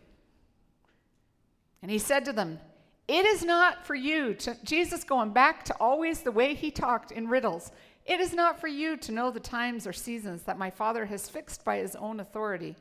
And 1.83 1.91
he 1.91 1.99
said 1.99 2.25
to 2.27 2.33
them, 2.33 2.61
It 3.09 3.27
is 3.27 3.45
not 3.45 3.85
for 3.85 3.97
you 3.97 4.35
to, 4.35 4.57
Jesus 4.63 5.03
going 5.03 5.33
back 5.33 5.65
to 5.65 5.75
always 5.81 6.21
the 6.21 6.31
way 6.31 6.55
he 6.55 6.71
talked 6.71 7.11
in 7.11 7.27
riddles, 7.27 7.73
it 8.05 8.21
is 8.21 8.33
not 8.33 8.61
for 8.61 8.69
you 8.69 8.97
to 8.99 9.13
know 9.13 9.31
the 9.31 9.41
times 9.41 9.87
or 9.87 9.93
seasons 9.93 10.43
that 10.43 10.59
my 10.59 10.71
Father 10.71 11.07
has 11.07 11.29
fixed 11.29 11.65
by 11.65 11.79
his 11.79 11.97
own 11.97 12.21
authority, 12.21 12.77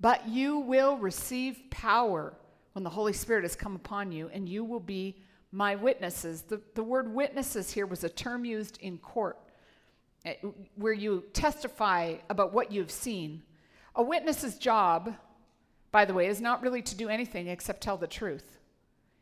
but 0.00 0.28
you 0.28 0.58
will 0.58 0.96
receive 0.96 1.62
power 1.70 2.34
when 2.72 2.84
the 2.84 2.90
Holy 2.90 3.12
Spirit 3.12 3.42
has 3.44 3.56
come 3.56 3.76
upon 3.76 4.12
you, 4.12 4.30
and 4.32 4.48
you 4.48 4.64
will 4.64 4.80
be 4.80 5.16
my 5.52 5.74
witnesses. 5.74 6.42
The, 6.42 6.60
the 6.74 6.82
word 6.82 7.12
witnesses 7.12 7.72
here 7.72 7.86
was 7.86 8.04
a 8.04 8.08
term 8.08 8.44
used 8.44 8.78
in 8.80 8.98
court 8.98 9.38
eh, 10.24 10.34
where 10.74 10.92
you 10.92 11.24
testify 11.32 12.16
about 12.28 12.52
what 12.52 12.70
you've 12.70 12.90
seen. 12.90 13.42
A 13.94 14.02
witness's 14.02 14.58
job 14.58 15.14
by 15.90 16.04
the 16.04 16.14
way, 16.14 16.26
is 16.26 16.40
not 16.40 16.62
really 16.62 16.82
to 16.82 16.94
do 16.94 17.08
anything 17.08 17.48
except 17.48 17.80
tell 17.80 17.96
the 17.96 18.06
truth. 18.06 18.58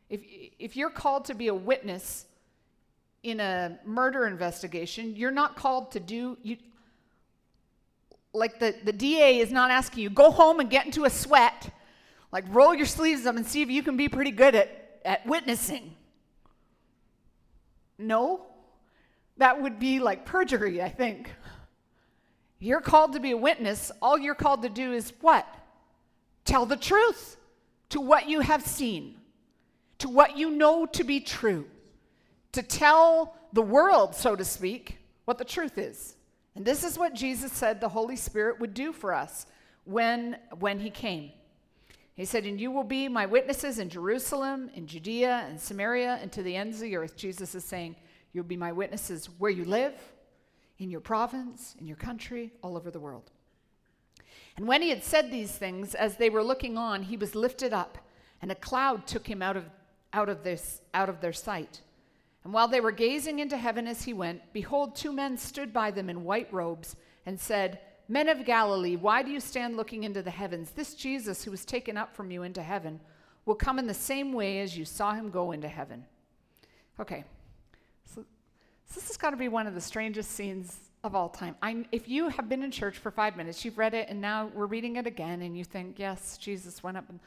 If, 0.09 0.21
if 0.59 0.75
you're 0.75 0.89
called 0.89 1.25
to 1.25 1.33
be 1.33 1.47
a 1.47 1.53
witness 1.53 2.25
in 3.23 3.39
a 3.39 3.77
murder 3.85 4.25
investigation, 4.27 5.15
you're 5.15 5.31
not 5.31 5.55
called 5.55 5.91
to 5.91 5.99
do, 5.99 6.37
you, 6.43 6.57
like 8.33 8.59
the, 8.59 8.75
the 8.83 8.93
DA 8.93 9.39
is 9.39 9.51
not 9.51 9.71
asking 9.71 10.03
you, 10.03 10.09
go 10.09 10.31
home 10.31 10.59
and 10.59 10.69
get 10.69 10.85
into 10.85 11.05
a 11.05 11.09
sweat, 11.09 11.69
like 12.31 12.45
roll 12.49 12.73
your 12.73 12.85
sleeves 12.85 13.25
up 13.25 13.35
and 13.35 13.45
see 13.45 13.61
if 13.61 13.69
you 13.69 13.83
can 13.83 13.97
be 13.97 14.07
pretty 14.07 14.31
good 14.31 14.55
at, 14.55 14.99
at 15.03 15.25
witnessing. 15.25 15.95
No, 17.97 18.45
that 19.37 19.61
would 19.61 19.79
be 19.79 19.99
like 19.99 20.25
perjury, 20.25 20.81
I 20.81 20.89
think. 20.89 21.31
You're 22.59 22.81
called 22.81 23.13
to 23.13 23.19
be 23.19 23.31
a 23.31 23.37
witness. 23.37 23.91
All 24.01 24.17
you're 24.17 24.35
called 24.35 24.63
to 24.63 24.69
do 24.69 24.93
is 24.93 25.13
what? 25.21 25.47
Tell 26.47 26.65
the 26.65 26.77
truth 26.77 27.35
to 27.89 27.99
what 27.99 28.29
you 28.29 28.39
have 28.39 28.65
seen, 28.65 29.17
to 29.97 30.07
what 30.07 30.37
you 30.37 30.49
know 30.49 30.85
to 30.85 31.03
be 31.03 31.19
true, 31.19 31.67
to 32.53 32.63
tell 32.63 33.35
the 33.51 33.61
world, 33.61 34.15
so 34.15 34.33
to 34.33 34.45
speak, 34.45 34.97
what 35.25 35.37
the 35.37 35.43
truth 35.43 35.77
is. 35.77 36.15
And 36.55 36.63
this 36.63 36.85
is 36.85 36.97
what 36.97 37.13
Jesus 37.13 37.51
said 37.51 37.81
the 37.81 37.89
Holy 37.89 38.15
Spirit 38.15 38.61
would 38.61 38.73
do 38.73 38.93
for 38.93 39.13
us 39.13 39.45
when, 39.83 40.37
when 40.57 40.79
he 40.79 40.89
came. 40.89 41.31
He 42.15 42.23
said, 42.23 42.45
And 42.45 42.61
you 42.61 42.71
will 42.71 42.85
be 42.85 43.09
my 43.09 43.25
witnesses 43.25 43.77
in 43.77 43.89
Jerusalem, 43.89 44.71
in 44.73 44.87
Judea, 44.87 45.45
and 45.49 45.59
Samaria, 45.59 46.17
and 46.21 46.31
to 46.31 46.43
the 46.43 46.55
ends 46.55 46.77
of 46.77 46.83
the 46.83 46.95
earth. 46.95 47.17
Jesus 47.17 47.55
is 47.55 47.65
saying, 47.65 47.97
You'll 48.31 48.45
be 48.45 48.55
my 48.55 48.71
witnesses 48.71 49.29
where 49.37 49.51
you 49.51 49.65
live, 49.65 49.95
in 50.79 50.89
your 50.89 51.01
province, 51.01 51.75
in 51.77 51.87
your 51.87 51.97
country, 51.97 52.53
all 52.63 52.77
over 52.77 52.89
the 52.89 53.01
world. 53.01 53.31
And 54.57 54.67
when 54.67 54.81
he 54.81 54.89
had 54.89 55.03
said 55.03 55.31
these 55.31 55.51
things, 55.51 55.93
as 55.93 56.17
they 56.17 56.29
were 56.29 56.43
looking 56.43 56.77
on, 56.77 57.03
he 57.03 57.15
was 57.15 57.35
lifted 57.35 57.73
up, 57.73 57.99
and 58.41 58.51
a 58.51 58.55
cloud 58.55 59.05
took 59.05 59.27
him 59.27 59.41
out 59.41 59.55
of, 59.55 59.65
out 60.13 60.29
of, 60.29 60.43
this, 60.43 60.81
out 60.93 61.09
of 61.09 61.21
their 61.21 61.33
sight. 61.33 61.81
And 62.43 62.51
while 62.53 62.67
they 62.67 62.81
were 62.81 62.91
gazing 62.91 63.39
into 63.39 63.55
heaven 63.55 63.87
as 63.87 64.03
he 64.03 64.13
went, 64.13 64.41
behold, 64.53 64.95
two 64.95 65.13
men 65.13 65.37
stood 65.37 65.71
by 65.71 65.91
them 65.91 66.09
in 66.09 66.23
white 66.23 66.51
robes 66.51 66.95
and 67.25 67.39
said, 67.39 67.79
Men 68.07 68.29
of 68.29 68.45
Galilee, 68.45 68.95
why 68.95 69.21
do 69.21 69.29
you 69.31 69.39
stand 69.39 69.75
looking 69.75 70.03
into 70.03 70.21
the 70.21 70.31
heavens? 70.31 70.71
This 70.71 70.95
Jesus 70.95 71.43
who 71.43 71.51
was 71.51 71.65
taken 71.65 71.97
up 71.97 72.15
from 72.15 72.31
you 72.31 72.43
into 72.43 72.63
heaven 72.63 72.99
will 73.45 73.55
come 73.55 73.79
in 73.79 73.85
the 73.85 73.93
same 73.93 74.33
way 74.33 74.61
as 74.61 74.77
you 74.77 74.85
saw 74.85 75.13
him 75.13 75.29
go 75.29 75.51
into 75.51 75.67
heaven. 75.67 76.05
Okay, 76.99 77.25
so, 78.05 78.21
so 78.85 78.95
this 78.95 79.09
has 79.09 79.17
got 79.17 79.31
to 79.31 79.37
be 79.37 79.49
one 79.49 79.67
of 79.67 79.75
the 79.75 79.81
strangest 79.81 80.31
scenes 80.31 80.86
of 81.07 81.15
all 81.15 81.29
time. 81.29 81.55
I'm, 81.61 81.85
if 81.91 82.07
you 82.07 82.29
have 82.29 82.47
been 82.47 82.61
in 82.61 82.69
church 82.69 82.97
for 82.99 83.09
five 83.09 83.35
minutes, 83.35 83.65
you've 83.65 83.79
read 83.79 83.95
it, 83.95 84.07
and 84.09 84.21
now 84.21 84.51
we're 84.53 84.67
reading 84.67 84.97
it 84.97 85.07
again, 85.07 85.41
and 85.41 85.57
you 85.57 85.63
think, 85.63 85.97
yes, 85.97 86.37
Jesus 86.37 86.83
went 86.83 86.97
up. 86.97 87.09
And, 87.09 87.19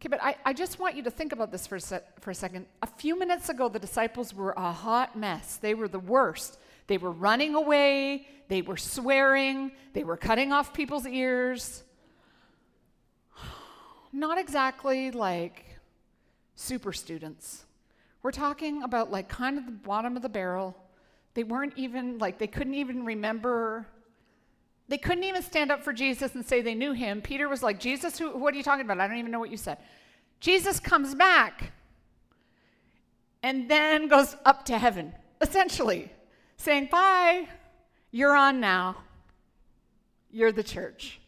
okay, 0.00 0.08
but 0.08 0.20
I, 0.20 0.34
I 0.44 0.52
just 0.52 0.80
want 0.80 0.96
you 0.96 1.04
to 1.04 1.10
think 1.10 1.32
about 1.32 1.52
this 1.52 1.66
for 1.68 1.76
a, 1.76 1.80
se- 1.80 2.02
for 2.20 2.32
a 2.32 2.34
second. 2.34 2.66
A 2.82 2.88
few 2.88 3.16
minutes 3.16 3.48
ago, 3.48 3.68
the 3.68 3.78
disciples 3.78 4.34
were 4.34 4.54
a 4.56 4.72
hot 4.72 5.16
mess. 5.16 5.58
They 5.58 5.74
were 5.74 5.86
the 5.86 6.00
worst. 6.00 6.58
They 6.88 6.98
were 6.98 7.12
running 7.12 7.54
away, 7.54 8.26
they 8.48 8.62
were 8.62 8.76
swearing, 8.76 9.70
they 9.92 10.02
were 10.02 10.16
cutting 10.16 10.52
off 10.52 10.74
people's 10.74 11.06
ears. 11.06 11.84
Not 14.12 14.38
exactly 14.38 15.12
like 15.12 15.76
super 16.56 16.92
students. 16.92 17.64
We're 18.24 18.32
talking 18.32 18.82
about 18.82 19.12
like 19.12 19.28
kind 19.28 19.56
of 19.56 19.66
the 19.66 19.72
bottom 19.72 20.16
of 20.16 20.22
the 20.22 20.28
barrel. 20.28 20.76
They 21.34 21.44
weren't 21.44 21.74
even 21.76 22.18
like, 22.18 22.38
they 22.38 22.46
couldn't 22.46 22.74
even 22.74 23.04
remember. 23.04 23.86
They 24.88 24.98
couldn't 24.98 25.24
even 25.24 25.42
stand 25.42 25.70
up 25.70 25.84
for 25.84 25.92
Jesus 25.92 26.34
and 26.34 26.44
say 26.44 26.60
they 26.60 26.74
knew 26.74 26.92
him. 26.92 27.22
Peter 27.22 27.48
was 27.48 27.62
like, 27.62 27.78
Jesus, 27.78 28.18
who, 28.18 28.36
what 28.36 28.54
are 28.54 28.56
you 28.56 28.62
talking 28.62 28.84
about? 28.84 29.00
I 29.00 29.06
don't 29.06 29.18
even 29.18 29.30
know 29.30 29.38
what 29.38 29.50
you 29.50 29.56
said. 29.56 29.78
Jesus 30.40 30.80
comes 30.80 31.14
back 31.14 31.72
and 33.42 33.70
then 33.70 34.08
goes 34.08 34.36
up 34.44 34.64
to 34.66 34.78
heaven, 34.78 35.12
essentially, 35.40 36.10
saying, 36.56 36.88
Bye, 36.90 37.46
you're 38.10 38.34
on 38.34 38.60
now. 38.60 38.96
You're 40.30 40.52
the 40.52 40.62
church. 40.62 41.20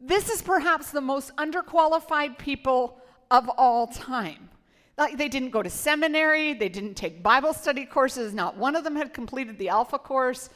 This 0.00 0.28
is 0.28 0.42
perhaps 0.42 0.90
the 0.90 1.00
most 1.00 1.34
underqualified 1.36 2.38
people 2.38 3.00
of 3.30 3.48
all 3.48 3.86
time. 3.86 4.50
Like 4.96 5.18
they 5.18 5.28
didn't 5.28 5.50
go 5.50 5.62
to 5.62 5.70
seminary, 5.70 6.54
they 6.54 6.68
didn't 6.68 6.94
take 6.94 7.22
Bible 7.22 7.52
study 7.52 7.84
courses, 7.84 8.32
not 8.32 8.56
one 8.56 8.76
of 8.76 8.84
them 8.84 8.94
had 8.94 9.12
completed 9.12 9.58
the 9.58 9.68
Alpha 9.68 9.98
course. 9.98 10.50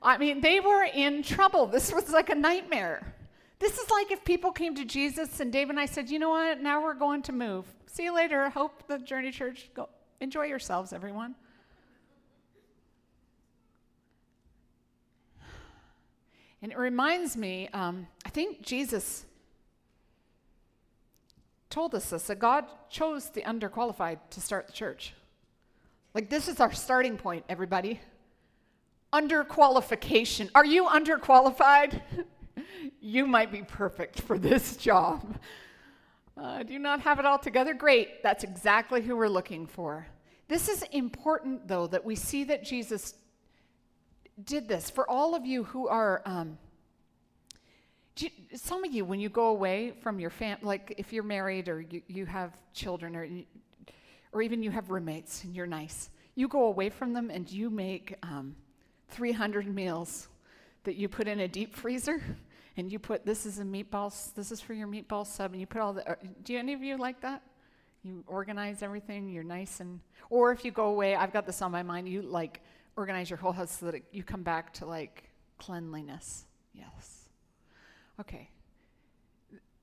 I 0.00 0.16
mean, 0.16 0.40
they 0.40 0.60
were 0.60 0.84
in 0.84 1.22
trouble. 1.22 1.66
This 1.66 1.92
was 1.92 2.10
like 2.10 2.30
a 2.30 2.34
nightmare. 2.34 3.14
This 3.58 3.78
is 3.78 3.90
like 3.90 4.10
if 4.10 4.24
people 4.24 4.52
came 4.52 4.74
to 4.76 4.84
Jesus 4.84 5.40
and 5.40 5.52
Dave 5.52 5.68
and 5.68 5.78
I 5.78 5.86
said, 5.86 6.08
you 6.08 6.18
know 6.18 6.30
what, 6.30 6.62
now 6.62 6.82
we're 6.82 6.94
going 6.94 7.20
to 7.22 7.32
move. 7.32 7.66
See 7.86 8.04
you 8.04 8.14
later. 8.14 8.48
Hope 8.48 8.86
the 8.86 8.98
Journey 8.98 9.30
Church 9.30 9.68
go 9.74 9.88
enjoy 10.20 10.46
yourselves, 10.46 10.92
everyone. 10.92 11.34
And 16.62 16.72
it 16.72 16.78
reminds 16.78 17.36
me, 17.36 17.68
um, 17.72 18.06
I 18.24 18.28
think 18.28 18.62
Jesus 18.62 19.24
told 21.70 21.94
us 21.94 22.10
this 22.10 22.24
that 22.24 22.38
God 22.38 22.66
chose 22.90 23.30
the 23.30 23.42
underqualified 23.42 24.18
to 24.30 24.40
start 24.40 24.66
the 24.66 24.72
church. 24.72 25.14
Like, 26.12 26.28
this 26.28 26.48
is 26.48 26.60
our 26.60 26.72
starting 26.72 27.16
point, 27.16 27.44
everybody. 27.48 28.00
Underqualification. 29.12 30.50
Are 30.54 30.64
you 30.64 30.84
underqualified? 30.84 32.00
you 33.00 33.26
might 33.26 33.52
be 33.52 33.62
perfect 33.62 34.20
for 34.20 34.36
this 34.36 34.76
job. 34.76 35.38
Uh, 36.36 36.62
do 36.64 36.72
you 36.72 36.78
not 36.78 37.00
have 37.00 37.18
it 37.20 37.26
all 37.26 37.38
together? 37.38 37.74
Great. 37.74 38.22
That's 38.22 38.44
exactly 38.44 39.02
who 39.02 39.16
we're 39.16 39.28
looking 39.28 39.66
for. 39.66 40.06
This 40.48 40.68
is 40.68 40.82
important, 40.90 41.68
though, 41.68 41.86
that 41.86 42.04
we 42.04 42.16
see 42.16 42.44
that 42.44 42.64
Jesus 42.64 43.14
did 44.42 44.66
this. 44.66 44.90
For 44.90 45.08
all 45.08 45.36
of 45.36 45.46
you 45.46 45.64
who 45.64 45.86
are. 45.86 46.22
Um, 46.24 46.58
you, 48.16 48.30
some 48.54 48.84
of 48.84 48.92
you, 48.92 49.04
when 49.04 49.20
you 49.20 49.28
go 49.28 49.48
away 49.48 49.92
from 50.02 50.20
your 50.20 50.30
family, 50.30 50.60
like 50.62 50.94
if 50.98 51.12
you're 51.12 51.22
married 51.22 51.68
or 51.68 51.80
you, 51.80 52.02
you 52.06 52.26
have 52.26 52.52
children 52.72 53.16
or, 53.16 53.28
or 54.32 54.42
even 54.42 54.62
you 54.62 54.70
have 54.70 54.90
roommates 54.90 55.44
and 55.44 55.54
you're 55.54 55.66
nice, 55.66 56.10
you 56.34 56.48
go 56.48 56.64
away 56.66 56.90
from 56.90 57.12
them 57.12 57.30
and 57.30 57.50
you 57.50 57.70
make 57.70 58.16
um, 58.22 58.54
300 59.08 59.66
meals 59.72 60.28
that 60.84 60.96
you 60.96 61.08
put 61.08 61.28
in 61.28 61.40
a 61.40 61.48
deep 61.48 61.74
freezer 61.74 62.22
and 62.76 62.90
you 62.90 62.98
put 62.98 63.26
this 63.26 63.46
is 63.46 63.58
a 63.58 63.64
meatball, 63.64 64.12
this 64.34 64.52
is 64.52 64.60
for 64.60 64.74
your 64.74 64.88
meatball 64.88 65.26
sub, 65.26 65.52
and 65.52 65.60
you 65.60 65.66
put 65.66 65.80
all 65.80 65.92
the. 65.92 66.08
Uh, 66.08 66.14
do 66.44 66.56
any 66.56 66.72
of 66.72 66.82
you 66.82 66.96
like 66.96 67.20
that? 67.20 67.42
You 68.02 68.24
organize 68.26 68.82
everything, 68.82 69.28
you're 69.28 69.44
nice 69.44 69.80
and. 69.80 70.00
Or 70.30 70.52
if 70.52 70.64
you 70.64 70.70
go 70.70 70.86
away, 70.86 71.16
I've 71.16 71.32
got 71.32 71.44
this 71.44 71.60
on 71.60 71.72
my 71.72 71.82
mind, 71.82 72.08
you 72.08 72.22
like 72.22 72.60
organize 72.96 73.28
your 73.28 73.36
whole 73.36 73.52
house 73.52 73.78
so 73.78 73.86
that 73.86 73.96
it, 73.96 74.04
you 74.12 74.22
come 74.22 74.42
back 74.42 74.72
to 74.74 74.86
like 74.86 75.28
cleanliness. 75.58 76.46
Yes. 76.72 77.19
Okay. 78.20 78.50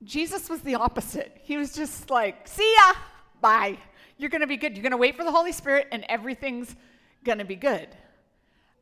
Jesus 0.04 0.48
was 0.48 0.60
the 0.60 0.76
opposite. 0.76 1.36
He 1.42 1.56
was 1.56 1.74
just 1.74 2.08
like, 2.08 2.46
see 2.46 2.72
ya, 2.76 2.94
bye. 3.40 3.78
You're 4.16 4.30
going 4.30 4.42
to 4.42 4.46
be 4.46 4.56
good. 4.56 4.74
You're 4.76 4.82
going 4.82 4.92
to 4.92 4.96
wait 4.96 5.16
for 5.16 5.24
the 5.24 5.32
Holy 5.32 5.52
Spirit, 5.52 5.88
and 5.90 6.04
everything's 6.08 6.76
going 7.24 7.38
to 7.38 7.44
be 7.44 7.56
good. 7.56 7.88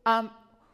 Um, 0.04 0.30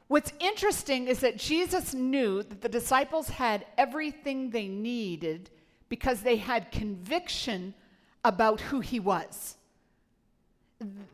what's 0.09 0.33
interesting 0.41 1.07
is 1.07 1.21
that 1.21 1.37
Jesus 1.37 1.95
knew 1.95 2.43
that 2.43 2.61
the 2.61 2.69
disciples 2.69 3.29
had 3.29 3.67
everything 3.79 4.51
they 4.51 4.67
needed 4.67 5.51
because 5.89 6.23
they 6.23 6.37
had 6.37 6.73
conviction 6.73 7.75
about 8.25 8.61
who 8.61 8.81
he 8.81 8.99
was. 8.99 9.57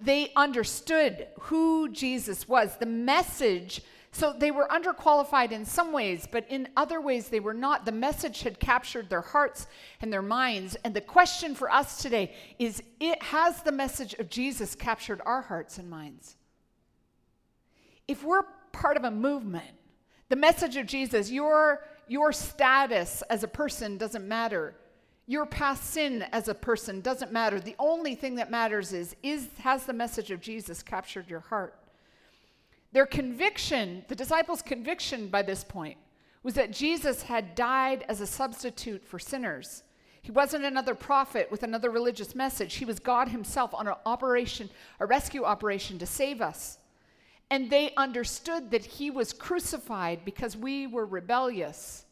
They 0.00 0.32
understood 0.36 1.26
who 1.40 1.90
Jesus 1.90 2.48
was. 2.48 2.76
The 2.76 2.86
message 2.86 3.82
so 4.18 4.34
they 4.36 4.50
were 4.50 4.66
underqualified 4.66 5.52
in 5.52 5.64
some 5.64 5.92
ways, 5.92 6.26
but 6.28 6.44
in 6.48 6.68
other 6.76 7.00
ways 7.00 7.28
they 7.28 7.38
were 7.38 7.54
not. 7.54 7.84
The 7.84 7.92
message 7.92 8.42
had 8.42 8.58
captured 8.58 9.08
their 9.08 9.20
hearts 9.20 9.68
and 10.00 10.12
their 10.12 10.22
minds. 10.22 10.76
And 10.82 10.92
the 10.92 11.00
question 11.00 11.54
for 11.54 11.70
us 11.70 12.02
today 12.02 12.34
is 12.58 12.82
it 12.98 13.22
has 13.22 13.62
the 13.62 13.70
message 13.70 14.14
of 14.14 14.28
Jesus 14.28 14.74
captured 14.74 15.20
our 15.24 15.42
hearts 15.42 15.78
and 15.78 15.88
minds? 15.88 16.34
If 18.08 18.24
we're 18.24 18.42
part 18.72 18.96
of 18.96 19.04
a 19.04 19.10
movement, 19.10 19.70
the 20.28 20.36
message 20.36 20.76
of 20.76 20.86
Jesus, 20.86 21.30
your, 21.30 21.84
your 22.08 22.32
status 22.32 23.22
as 23.30 23.44
a 23.44 23.48
person 23.48 23.98
doesn't 23.98 24.26
matter. 24.26 24.74
Your 25.28 25.46
past 25.46 25.84
sin 25.84 26.24
as 26.32 26.48
a 26.48 26.54
person 26.54 27.02
doesn't 27.02 27.30
matter. 27.30 27.60
The 27.60 27.76
only 27.78 28.16
thing 28.16 28.34
that 28.34 28.50
matters 28.50 28.92
is, 28.92 29.14
is 29.22 29.48
has 29.58 29.86
the 29.86 29.92
message 29.92 30.32
of 30.32 30.40
Jesus 30.40 30.82
captured 30.82 31.30
your 31.30 31.40
heart? 31.40 31.76
Their 32.92 33.06
conviction, 33.06 34.04
the 34.08 34.14
disciples' 34.14 34.62
conviction 34.62 35.28
by 35.28 35.42
this 35.42 35.62
point, 35.62 35.98
was 36.42 36.54
that 36.54 36.72
Jesus 36.72 37.22
had 37.22 37.54
died 37.54 38.04
as 38.08 38.20
a 38.20 38.26
substitute 38.26 39.04
for 39.04 39.18
sinners. 39.18 39.82
He 40.22 40.32
wasn't 40.32 40.64
another 40.64 40.94
prophet 40.94 41.50
with 41.50 41.62
another 41.62 41.90
religious 41.90 42.34
message. 42.34 42.74
He 42.74 42.84
was 42.84 42.98
God 42.98 43.28
Himself 43.28 43.74
on 43.74 43.88
an 43.88 43.94
operation, 44.06 44.70
a 45.00 45.06
rescue 45.06 45.44
operation 45.44 45.98
to 45.98 46.06
save 46.06 46.40
us. 46.40 46.78
And 47.50 47.70
they 47.70 47.94
understood 47.96 48.70
that 48.70 48.84
He 48.84 49.10
was 49.10 49.32
crucified 49.32 50.24
because 50.24 50.56
we 50.56 50.86
were 50.86 51.06
rebellious. 51.06 52.04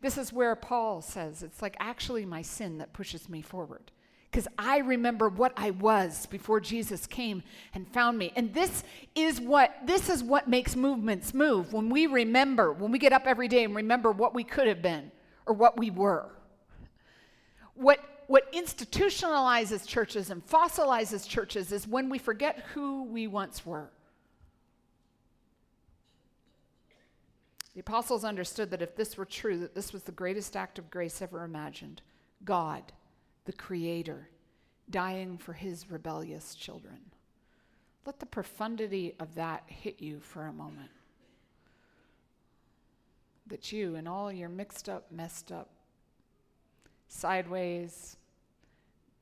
This 0.00 0.16
is 0.16 0.32
where 0.32 0.56
Paul 0.56 1.02
says 1.02 1.42
it's 1.42 1.62
like 1.62 1.76
actually 1.78 2.24
my 2.24 2.42
sin 2.42 2.78
that 2.78 2.92
pushes 2.92 3.28
me 3.28 3.42
forward 3.42 3.90
because 4.30 4.46
I 4.56 4.78
remember 4.78 5.28
what 5.28 5.52
I 5.56 5.70
was 5.70 6.26
before 6.26 6.60
Jesus 6.60 7.06
came 7.06 7.42
and 7.74 7.88
found 7.88 8.16
me. 8.16 8.32
And 8.36 8.54
this 8.54 8.84
is 9.14 9.40
what 9.40 9.74
this 9.84 10.08
is 10.08 10.22
what 10.22 10.48
makes 10.48 10.76
movements 10.76 11.34
move. 11.34 11.72
When 11.72 11.90
we 11.90 12.06
remember, 12.06 12.72
when 12.72 12.92
we 12.92 12.98
get 12.98 13.12
up 13.12 13.26
every 13.26 13.48
day 13.48 13.64
and 13.64 13.74
remember 13.74 14.12
what 14.12 14.34
we 14.34 14.44
could 14.44 14.68
have 14.68 14.82
been 14.82 15.10
or 15.46 15.54
what 15.54 15.76
we 15.76 15.90
were. 15.90 16.26
What 17.74 17.98
what 18.28 18.52
institutionalizes 18.52 19.84
churches 19.84 20.30
and 20.30 20.46
fossilizes 20.46 21.28
churches 21.28 21.72
is 21.72 21.88
when 21.88 22.08
we 22.08 22.18
forget 22.18 22.64
who 22.74 23.02
we 23.02 23.26
once 23.26 23.66
were. 23.66 23.90
The 27.74 27.80
apostles 27.80 28.24
understood 28.24 28.70
that 28.70 28.82
if 28.82 28.94
this 28.94 29.16
were 29.16 29.24
true, 29.24 29.58
that 29.58 29.74
this 29.74 29.92
was 29.92 30.04
the 30.04 30.12
greatest 30.12 30.56
act 30.56 30.78
of 30.78 30.90
grace 30.90 31.20
ever 31.20 31.42
imagined. 31.42 32.02
God 32.44 32.92
the 33.44 33.52
Creator, 33.52 34.28
dying 34.90 35.38
for 35.38 35.52
his 35.52 35.90
rebellious 35.90 36.54
children. 36.54 36.98
Let 38.06 38.18
the 38.18 38.26
profundity 38.26 39.14
of 39.20 39.34
that 39.34 39.64
hit 39.66 40.00
you 40.00 40.20
for 40.20 40.46
a 40.46 40.52
moment. 40.52 40.90
That 43.46 43.72
you, 43.72 43.96
in 43.96 44.06
all 44.06 44.32
your 44.32 44.48
mixed 44.48 44.88
up, 44.88 45.10
messed 45.10 45.52
up, 45.52 45.68
sideways, 47.08 48.16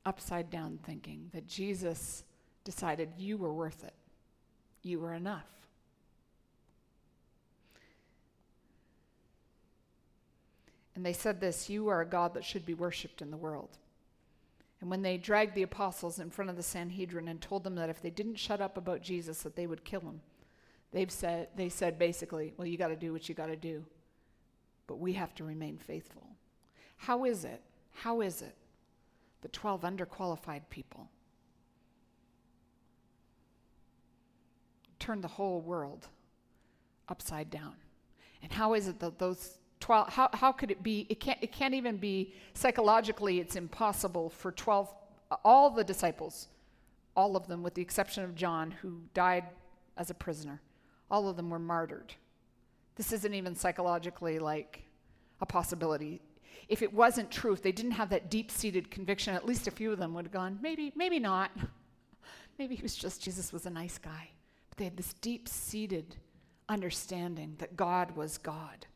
upside 0.05 0.51
down 0.51 0.79
thinking, 0.85 1.31
that 1.33 1.47
Jesus 1.47 2.25
decided 2.65 3.11
you 3.19 3.37
were 3.37 3.53
worth 3.53 3.85
it. 3.85 3.95
You 4.83 5.01
were 5.01 5.15
enough. 5.15 5.47
And 10.95 11.07
they 11.07 11.13
said 11.13 11.41
this 11.41 11.71
You 11.71 11.89
are 11.89 12.01
a 12.01 12.07
God 12.07 12.35
that 12.35 12.45
should 12.45 12.67
be 12.67 12.75
worshiped 12.75 13.23
in 13.23 13.31
the 13.31 13.37
world. 13.37 13.79
And 14.81 14.91
when 14.91 15.03
they 15.03 15.17
dragged 15.17 15.55
the 15.55 15.63
apostles 15.63 16.19
in 16.19 16.31
front 16.31 16.51
of 16.51 16.57
the 16.57 16.63
Sanhedrin 16.63 17.29
and 17.29 17.41
told 17.41 17.65
them 17.65 17.75
that 17.75 17.91
if 17.91 18.01
they 18.01 18.11
didn't 18.11 18.37
shut 18.37 18.61
up 18.61 18.77
about 18.77 19.03
Jesus, 19.03 19.43
that 19.43 19.57
they 19.57 19.67
would 19.67 19.85
kill 19.85 20.01
him, 20.01 20.21
they've 20.93 21.11
said, 21.11 21.49
they 21.57 21.69
said 21.69 21.99
basically, 21.99 22.55
well, 22.57 22.67
you 22.67 22.79
got 22.79 22.89
to 22.89 22.97
do 22.97 23.13
what 23.13 23.29
you 23.29 23.35
got 23.35 23.47
to 23.47 23.57
do, 23.57 23.85
but 24.87 25.01
we 25.01 25.15
have 25.15 25.35
to 25.35 25.45
remain 25.45 25.79
faithful. 25.79 26.29
How 26.97 27.25
is 27.25 27.45
it? 27.45 27.61
How 27.93 28.21
is 28.21 28.41
it? 28.43 28.55
The 29.43 29.49
12 29.49 29.83
underqualified 29.83 30.63
people 30.71 31.09
turned 34.99 35.25
the 35.25 35.29
whole 35.29 35.61
world 35.61 36.07
upside 37.09 37.51
down. 37.51 37.75
And 38.43 38.53
how 38.53 38.75
is 38.75 38.89
it 38.89 39.01
that 39.01 39.19
those 39.19 39.59
12, 39.81 40.09
how, 40.09 40.29
how 40.33 40.53
could 40.53 40.71
it 40.71 40.83
be? 40.83 41.07
It 41.09 41.21
can't, 41.21 41.39
it 41.41 41.53
can't 41.53 41.75
even 41.75 41.97
be 41.97 42.35
psychologically, 42.55 43.41
it's 43.41 43.57
impossible 43.57 44.31
for 44.31 44.53
12, 44.53 44.93
all 45.45 45.71
the 45.71 45.85
disciples, 45.85 46.49
all 47.17 47.37
of 47.37 47.47
them, 47.47 47.63
with 47.63 47.75
the 47.75 47.83
exception 47.83 48.25
of 48.25 48.35
John, 48.35 48.71
who 48.71 49.01
died 49.15 49.45
as 49.97 50.11
a 50.11 50.15
prisoner, 50.15 50.61
all 51.11 51.29
of 51.29 51.37
them 51.37 51.51
were 51.51 51.59
martyred. 51.59 52.15
This 52.97 53.13
isn't 53.13 53.35
even 53.35 53.55
psychologically 53.55 54.39
like 54.39 54.83
a 55.41 55.47
possibility. 55.47 56.21
If 56.69 56.83
it 56.83 56.93
wasn't 56.93 57.31
true, 57.31 57.53
if 57.53 57.63
they 57.63 57.73
didn't 57.73 57.93
have 57.93 58.11
that 58.11 58.31
deep 58.31 58.51
seated 58.51 58.91
conviction, 58.91 59.35
at 59.35 59.47
least 59.47 59.69
a 59.69 59.71
few 59.71 59.93
of 59.93 59.99
them 59.99 60.15
would 60.15 60.25
have 60.25 60.33
gone, 60.33 60.59
maybe, 60.61 60.93
maybe 60.97 61.19
not. 61.19 61.51
maybe 62.59 62.75
he 62.75 62.83
was 62.83 62.97
just, 62.97 63.23
Jesus 63.23 63.53
was 63.53 63.67
a 63.67 63.71
nice 63.71 63.99
guy. 63.99 64.31
But 64.69 64.79
they 64.79 64.85
had 64.85 64.97
this 64.97 65.15
deep 65.15 65.49
seated 65.49 66.17
understanding 66.69 67.55
that 67.59 67.77
God 67.77 68.17
was 68.17 68.37
God. 68.37 68.87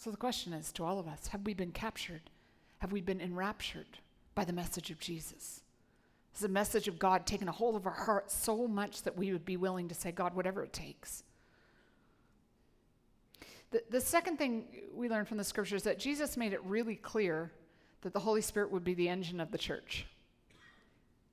So 0.00 0.10
the 0.10 0.16
question 0.16 0.54
is 0.54 0.72
to 0.72 0.84
all 0.84 0.98
of 0.98 1.06
us 1.06 1.26
have 1.28 1.42
we 1.44 1.52
been 1.52 1.72
captured? 1.72 2.22
Have 2.78 2.90
we 2.90 3.02
been 3.02 3.20
enraptured 3.20 3.98
by 4.34 4.46
the 4.46 4.52
message 4.52 4.90
of 4.90 4.98
Jesus? 4.98 5.60
Has 6.32 6.40
the 6.40 6.48
message 6.48 6.88
of 6.88 6.98
God 6.98 7.26
taken 7.26 7.48
a 7.48 7.52
hold 7.52 7.76
of 7.76 7.86
our 7.86 7.92
hearts 7.92 8.34
so 8.34 8.66
much 8.66 9.02
that 9.02 9.18
we 9.18 9.30
would 9.30 9.44
be 9.44 9.58
willing 9.58 9.88
to 9.88 9.94
say, 9.94 10.10
God, 10.10 10.34
whatever 10.34 10.62
it 10.62 10.72
takes? 10.72 11.22
The, 13.72 13.82
the 13.90 14.00
second 14.00 14.38
thing 14.38 14.64
we 14.94 15.10
learn 15.10 15.26
from 15.26 15.36
the 15.36 15.44
scripture 15.44 15.76
is 15.76 15.82
that 15.82 15.98
Jesus 15.98 16.34
made 16.34 16.54
it 16.54 16.64
really 16.64 16.96
clear 16.96 17.52
that 18.00 18.14
the 18.14 18.20
Holy 18.20 18.40
Spirit 18.40 18.70
would 18.72 18.84
be 18.84 18.94
the 18.94 19.10
engine 19.10 19.38
of 19.38 19.50
the 19.50 19.58
church. 19.58 20.06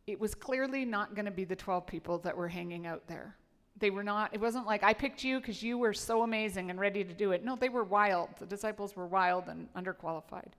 It 0.07 0.19
was 0.19 0.35
clearly 0.35 0.83
not 0.83 1.15
going 1.15 1.25
to 1.25 1.31
be 1.31 1.45
the 1.45 1.55
12 1.55 1.87
people 1.87 2.17
that 2.19 2.35
were 2.35 2.49
hanging 2.49 2.85
out 2.85 3.07
there. 3.07 3.37
They 3.79 3.89
were 3.89 4.03
not, 4.03 4.33
it 4.33 4.41
wasn't 4.41 4.65
like, 4.65 4.83
I 4.83 4.93
picked 4.93 5.23
you 5.23 5.39
because 5.39 5.61
you 5.61 5.77
were 5.77 5.93
so 5.93 6.23
amazing 6.23 6.69
and 6.69 6.79
ready 6.79 7.03
to 7.03 7.13
do 7.13 7.31
it. 7.31 7.43
No, 7.43 7.55
they 7.55 7.69
were 7.69 7.83
wild. 7.83 8.29
The 8.39 8.45
disciples 8.45 8.95
were 8.95 9.05
wild 9.05 9.47
and 9.47 9.71
underqualified. 9.73 10.51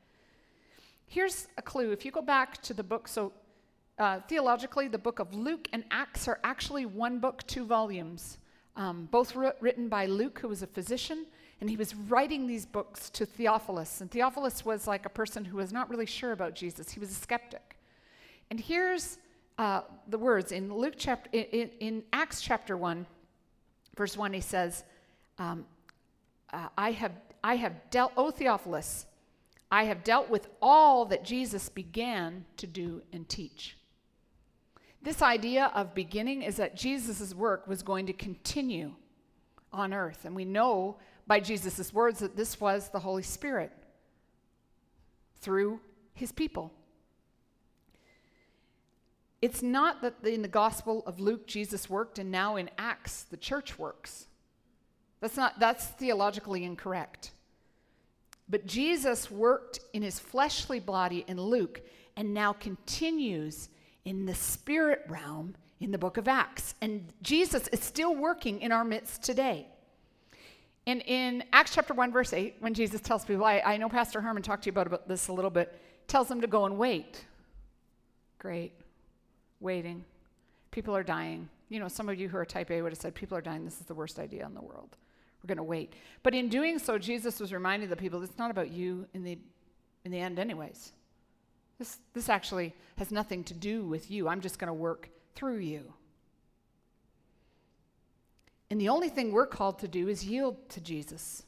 Here's 1.07 1.49
a 1.57 1.63
clue. 1.63 1.91
If 1.91 2.05
you 2.05 2.11
go 2.11 2.23
back 2.23 2.63
to 2.63 2.75
the 2.75 2.83
book, 2.83 3.09
so 3.09 3.33
uh, 3.99 4.21
theologically, 4.29 4.89
the 4.89 4.99
book 4.99 5.19
of 5.19 5.35
Luke 5.35 5.69
and 5.73 5.85
Acts 5.91 6.29
are 6.29 6.39
actually 6.45 6.87
one 6.87 7.19
book, 7.19 7.45
two 7.47 7.65
volumes, 7.65 8.39
um, 8.77 9.09
both 9.11 9.35
written 9.35 9.89
by 9.89 10.07
Luke, 10.07 10.39
who 10.39 10.49
was 10.49 10.63
a 10.63 10.67
physician, 10.67 11.27
and 11.61 11.69
he 11.69 11.77
was 11.77 11.95
writing 11.95 12.47
these 12.47 12.65
books 12.65 13.11
to 13.11 13.27
Theophilus. 13.27 14.01
And 14.01 14.11
Theophilus 14.11 14.65
was 14.65 14.87
like 14.87 15.05
a 15.05 15.09
person 15.09 15.45
who 15.45 15.57
was 15.57 15.73
not 15.73 15.91
really 15.91 16.07
sure 16.07 16.31
about 16.33 16.55
Jesus, 16.55 16.91
he 16.91 17.01
was 17.01 17.11
a 17.11 17.15
skeptic. 17.15 17.77
And 18.51 18.61
here's 18.61 19.19
uh, 19.59 19.83
the 20.09 20.19
words 20.19 20.53
in 20.53 20.73
Luke 20.73 20.95
chapter, 20.97 21.29
in, 21.33 21.71
in, 21.81 22.03
Acts 22.13 22.41
chapter 22.41 22.77
1, 22.77 23.05
verse 23.97 24.17
1, 24.17 24.33
he 24.33 24.41
says, 24.41 24.85
um, 25.39 25.67
uh, 26.53 26.69
I, 26.79 26.93
have, 26.93 27.13
I 27.43 27.57
have 27.57 27.91
dealt, 27.91 28.13
O 28.17 28.31
Theophilus, 28.31 29.07
I 29.71 29.85
have 29.85 30.05
dealt 30.05 30.31
with 30.31 30.49
all 30.63 31.05
that 31.07 31.25
Jesus 31.25 31.69
began 31.69 32.45
to 32.57 32.67
do 32.67 33.03
and 33.13 33.29
teach. 33.29 33.77
This 35.03 35.23
idea 35.23 35.71
of 35.75 35.95
beginning 35.95 36.43
is 36.43 36.57
that 36.57 36.77
Jesus' 36.77 37.35
work 37.35 37.67
was 37.67 37.83
going 37.83 38.07
to 38.07 38.13
continue 38.13 38.95
on 39.73 39.93
earth. 39.93 40.25
And 40.25 40.35
we 40.35 40.45
know 40.45 40.99
by 41.27 41.41
Jesus' 41.41 41.93
words 41.93 42.21
that 42.21 42.37
this 42.37 42.61
was 42.61 42.89
the 42.89 42.99
Holy 43.01 43.23
Spirit 43.23 43.73
through 45.41 45.81
his 46.15 46.33
people. 46.33 46.73
It's 49.41 49.63
not 49.63 50.03
that 50.03 50.15
in 50.25 50.43
the 50.43 50.49
Gospel 50.49 51.03
of 51.07 51.21
Luke 51.21 51.47
Jesus 51.47 51.89
worked 51.89 52.19
and 52.19 52.31
now 52.31 52.57
in 52.57 52.71
Acts 52.77 53.23
the 53.23 53.37
church 53.37 53.79
works. 53.79 54.27
That's 55.21 55.37
not 55.37 55.59
that's 55.61 55.87
theologically 55.87 56.65
incorrect. 56.65 57.33
But 58.49 58.67
Jesus 58.67 59.31
worked 59.31 59.81
in 59.93 60.03
his 60.03 60.19
fleshly 60.19 60.81
body 60.81 61.25
in 61.29 61.41
Luke 61.41 61.83
and 62.17 62.33
now 62.33 62.53
continues 62.53 63.69
in 64.05 64.27
the 64.27 64.35
spirit 64.35 65.05
realm 65.09 65.55
in 65.81 65.91
the 65.91 65.99
book 65.99 66.17
of 66.17 66.27
Acts. 66.27 66.75
And 66.81 67.13
Jesus 67.23 67.69
is 67.69 67.81
still 67.81 68.15
working 68.15 68.61
in 68.61 68.73
our 68.73 68.85
midst 68.85 69.23
today. 69.23 69.67
And 70.87 71.03
in 71.03 71.45
Acts 71.53 71.75
chapter 71.75 71.93
1, 71.93 72.11
verse 72.11 72.33
8, 72.33 72.57
when 72.61 72.73
Jesus 72.73 73.03
tells 73.03 73.25
people, 73.25 73.45
I, 73.45 73.61
I 73.65 73.77
know 73.77 73.91
Pastor 73.91 74.23
Herman 74.23 74.43
talked 74.43 74.63
to 74.63 74.69
you 74.69 74.73
about, 74.73 74.87
about 74.87 75.07
this 75.07 75.29
a 75.29 75.33
little 75.35 75.51
bit, 75.51 75.79
tells 76.07 76.29
them 76.29 76.41
to 76.41 76.47
go 76.47 76.65
and 76.65 76.79
wait. 76.79 77.23
Great. 78.39 78.73
Waiting. 79.61 80.05
People 80.71 80.95
are 80.97 81.03
dying. 81.03 81.49
You 81.69 81.81
know, 81.81 81.89
some 81.89 82.09
of 82.09 82.19
you 82.19 82.29
who 82.29 82.37
are 82.37 82.45
type 82.45 82.71
A 82.71 82.81
would 82.83 82.93
have 82.93 83.01
said, 83.01 83.15
People 83.15 83.37
are 83.37 83.43
dying. 83.43 83.65
This 83.65 83.81
is 83.81 83.87
the 83.87 83.95
worst 83.95 84.19
idea 84.19 84.47
in 84.47 84.55
the 84.55 84.63
world. 84.63 84.97
We're 85.43 85.49
going 85.49 85.59
to 85.59 85.63
wait. 85.63 85.95
But 86.23 86.35
in 86.35 86.49
doing 86.49 86.79
so, 86.79 86.99
Jesus 86.99 87.39
was 87.39 87.53
reminding 87.53 87.89
the 87.89 87.97
people, 87.97 88.23
it's 88.23 88.39
not 88.39 88.51
about 88.51 88.71
you 88.71 89.07
in 89.15 89.23
the, 89.23 89.39
in 90.05 90.11
the 90.11 90.19
end, 90.19 90.39
anyways. 90.39 90.93
This, 91.79 91.99
this 92.13 92.29
actually 92.29 92.75
has 92.97 93.13
nothing 93.13 93.45
to 93.45 93.55
do 93.55 93.85
with 93.85 94.11
you. 94.11 94.29
I'm 94.29 94.41
just 94.41 94.59
going 94.59 94.69
to 94.69 94.75
work 94.75 95.11
through 95.35 95.59
you. 95.59 95.93
And 98.71 98.81
the 98.81 98.89
only 98.89 99.09
thing 99.09 99.33
we're 99.33 99.47
called 99.47 99.79
to 99.79 99.89
do 99.89 100.09
is 100.09 100.25
yield 100.27 100.69
to 100.71 100.81
Jesus. 100.81 101.45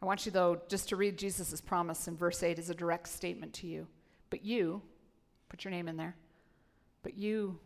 I 0.00 0.06
want 0.06 0.24
you, 0.24 0.32
though, 0.32 0.60
just 0.68 0.88
to 0.90 0.96
read 0.96 1.18
Jesus' 1.18 1.60
promise 1.60 2.06
in 2.06 2.16
verse 2.16 2.42
8 2.42 2.58
as 2.58 2.70
a 2.70 2.74
direct 2.74 3.08
statement 3.08 3.52
to 3.54 3.66
you. 3.66 3.88
But 4.30 4.44
you, 4.44 4.82
put 5.48 5.64
your 5.64 5.70
name 5.70 5.88
in 5.88 5.96
there, 5.96 6.16
but 7.02 7.16
you 7.16 7.58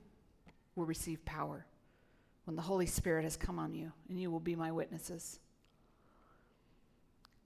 will 0.77 0.85
receive 0.85 1.25
power 1.25 1.67
when 2.45 2.57
the 2.57 2.63
Holy 2.63 2.87
Spirit 2.87 3.25
has 3.25 3.37
come 3.37 3.59
on 3.59 3.75
you, 3.75 3.93
and 4.09 4.21
you 4.21 4.31
will 4.31 4.41
be 4.41 4.57
my 4.57 4.73
witnesses. 4.73 5.39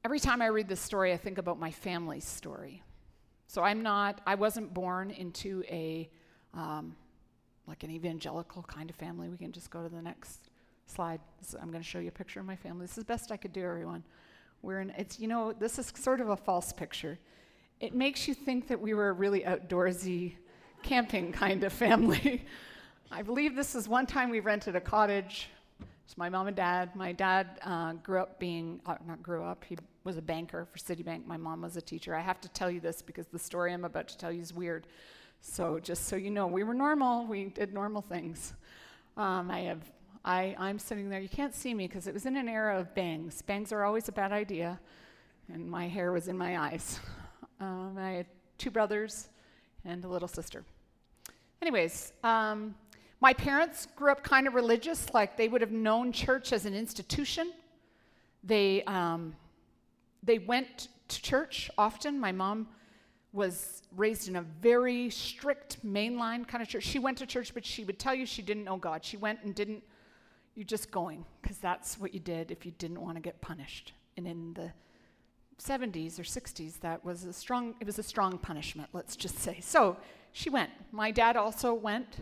Every 0.04 0.20
time 0.20 0.42
I 0.42 0.46
read 0.46 0.68
this 0.68 0.80
story, 0.80 1.12
I 1.12 1.16
think 1.16 1.38
about 1.38 1.58
my 1.58 1.70
family's 1.70 2.24
story. 2.24 2.82
So 3.46 3.62
I'm 3.62 3.82
not, 3.82 4.20
I 4.26 4.34
wasn't 4.34 4.74
born 4.74 5.10
into 5.10 5.62
a, 5.68 6.10
um, 6.52 6.96
like 7.66 7.82
an 7.84 7.90
evangelical 7.90 8.62
kind 8.64 8.90
of 8.90 8.96
family. 8.96 9.28
We 9.28 9.36
can 9.36 9.52
just 9.52 9.70
go 9.70 9.82
to 9.82 9.88
the 9.88 10.02
next 10.02 10.48
slide. 10.86 11.20
I'm 11.60 11.70
going 11.70 11.82
to 11.82 11.88
show 11.88 11.98
you 11.98 12.08
a 12.08 12.12
picture 12.12 12.40
of 12.40 12.46
my 12.46 12.56
family. 12.56 12.86
This 12.86 12.98
is 12.98 13.04
best 13.04 13.32
I 13.32 13.36
could 13.36 13.52
do, 13.52 13.62
everyone. 13.62 14.04
We're 14.62 14.80
in, 14.80 14.90
it's, 14.90 15.18
you 15.18 15.28
know, 15.28 15.52
this 15.52 15.78
is 15.78 15.92
sort 15.96 16.20
of 16.20 16.30
a 16.30 16.36
false 16.36 16.72
picture. 16.72 17.18
It 17.80 17.94
makes 17.94 18.28
you 18.28 18.34
think 18.34 18.68
that 18.68 18.80
we 18.80 18.94
were 18.94 19.08
a 19.08 19.12
really 19.12 19.40
outdoorsy 19.40 20.34
camping 20.82 21.32
kind 21.32 21.64
of 21.64 21.72
family. 21.72 22.44
I 23.10 23.22
believe 23.22 23.54
this 23.54 23.74
is 23.74 23.88
one 23.88 24.06
time 24.06 24.30
we 24.30 24.40
rented 24.40 24.76
a 24.76 24.80
cottage. 24.80 25.48
It's 26.04 26.16
my 26.16 26.28
mom 26.28 26.46
and 26.46 26.56
dad. 26.56 26.94
My 26.94 27.12
dad 27.12 27.58
uh, 27.62 27.94
grew 27.94 28.20
up 28.20 28.38
being, 28.38 28.80
uh, 28.86 28.96
not 29.06 29.22
grew 29.22 29.42
up, 29.42 29.64
he 29.64 29.76
was 30.04 30.16
a 30.18 30.22
banker 30.22 30.66
for 30.66 30.78
Citibank. 30.78 31.26
My 31.26 31.36
mom 31.36 31.62
was 31.62 31.76
a 31.76 31.80
teacher. 31.80 32.14
I 32.14 32.20
have 32.20 32.40
to 32.42 32.48
tell 32.50 32.70
you 32.70 32.80
this 32.80 33.02
because 33.02 33.26
the 33.26 33.38
story 33.38 33.72
I'm 33.72 33.84
about 33.84 34.08
to 34.08 34.18
tell 34.18 34.30
you 34.30 34.42
is 34.42 34.52
weird. 34.52 34.86
So 35.40 35.78
just 35.78 36.06
so 36.06 36.16
you 36.16 36.30
know, 36.30 36.46
we 36.46 36.62
were 36.62 36.74
normal. 36.74 37.26
We 37.26 37.46
did 37.46 37.72
normal 37.72 38.02
things. 38.02 38.54
Um, 39.16 39.50
I 39.50 39.60
have, 39.60 39.80
I, 40.24 40.54
I'm 40.58 40.78
sitting 40.78 41.08
there. 41.08 41.20
You 41.20 41.28
can't 41.28 41.54
see 41.54 41.72
me 41.74 41.86
because 41.86 42.06
it 42.06 42.14
was 42.14 42.26
in 42.26 42.36
an 42.36 42.48
era 42.48 42.78
of 42.78 42.94
bangs. 42.94 43.42
Bangs 43.42 43.72
are 43.72 43.84
always 43.84 44.08
a 44.08 44.12
bad 44.12 44.32
idea, 44.32 44.78
and 45.52 45.70
my 45.70 45.88
hair 45.88 46.12
was 46.12 46.28
in 46.28 46.36
my 46.36 46.58
eyes. 46.58 47.00
Um, 47.60 47.96
I 47.98 48.10
had 48.10 48.26
two 48.58 48.70
brothers 48.70 49.28
and 49.84 50.04
a 50.04 50.08
little 50.08 50.28
sister. 50.28 50.64
Anyways, 51.62 52.12
um, 52.22 52.74
my 53.20 53.32
parents 53.32 53.86
grew 53.96 54.12
up 54.12 54.22
kind 54.22 54.46
of 54.46 54.54
religious, 54.54 55.12
like 55.14 55.36
they 55.36 55.48
would 55.48 55.60
have 55.60 55.72
known 55.72 56.12
church 56.12 56.52
as 56.52 56.66
an 56.66 56.74
institution. 56.74 57.52
They, 58.42 58.82
um, 58.84 59.34
they 60.22 60.38
went 60.38 60.88
to 61.08 61.22
church 61.22 61.70
often. 61.78 62.20
My 62.20 62.32
mom 62.32 62.68
was 63.32 63.82
raised 63.96 64.28
in 64.28 64.36
a 64.36 64.42
very 64.42 65.10
strict 65.10 65.84
mainline 65.84 66.46
kind 66.46 66.62
of 66.62 66.68
church. 66.68 66.84
She 66.84 66.98
went 66.98 67.18
to 67.18 67.26
church, 67.26 67.54
but 67.54 67.64
she 67.64 67.84
would 67.84 67.98
tell 67.98 68.14
you 68.14 68.26
she 68.26 68.42
didn't 68.42 68.64
know 68.64 68.76
God. 68.76 69.04
She 69.04 69.16
went 69.16 69.42
and 69.42 69.54
didn't, 69.54 69.82
you're 70.54 70.64
just 70.64 70.90
going, 70.90 71.24
because 71.42 71.58
that's 71.58 71.98
what 71.98 72.14
you 72.14 72.20
did 72.20 72.50
if 72.50 72.64
you 72.64 72.72
didn't 72.78 73.00
want 73.00 73.16
to 73.16 73.20
get 73.20 73.40
punished. 73.40 73.92
And 74.16 74.26
in 74.26 74.54
the 74.54 74.72
70s 75.58 76.18
or 76.18 76.22
60s, 76.22 76.80
that 76.80 77.04
was 77.04 77.24
a 77.24 77.32
strong, 77.32 77.74
it 77.80 77.86
was 77.86 77.98
a 77.98 78.02
strong 78.02 78.38
punishment, 78.38 78.88
let's 78.92 79.16
just 79.16 79.38
say. 79.38 79.60
So 79.60 79.96
she 80.32 80.50
went. 80.50 80.70
My 80.92 81.10
dad 81.10 81.36
also 81.36 81.74
went 81.74 82.18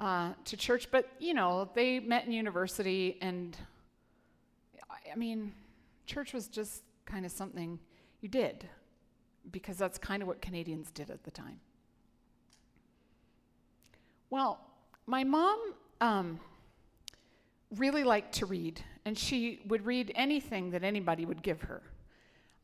uh, 0.00 0.32
to 0.44 0.56
church, 0.56 0.90
but, 0.90 1.08
you 1.18 1.34
know, 1.34 1.68
they 1.74 2.00
met 2.00 2.26
in 2.26 2.32
university, 2.32 3.18
and 3.20 3.56
I 5.12 5.16
mean, 5.16 5.52
church 6.06 6.32
was 6.32 6.48
just 6.48 6.82
kind 7.04 7.26
of 7.26 7.32
something 7.32 7.78
you 8.20 8.28
did 8.28 8.68
because 9.50 9.76
that's 9.76 9.98
kind 9.98 10.22
of 10.22 10.28
what 10.28 10.40
Canadians 10.40 10.90
did 10.90 11.10
at 11.10 11.24
the 11.24 11.30
time. 11.30 11.60
Well, 14.30 14.60
my 15.06 15.24
mom 15.24 15.58
um, 16.00 16.40
really 17.76 18.04
liked 18.04 18.34
to 18.36 18.46
read, 18.46 18.80
and 19.04 19.18
she 19.18 19.60
would 19.66 19.84
read 19.84 20.12
anything 20.14 20.70
that 20.70 20.84
anybody 20.84 21.26
would 21.26 21.42
give 21.42 21.62
her. 21.62 21.82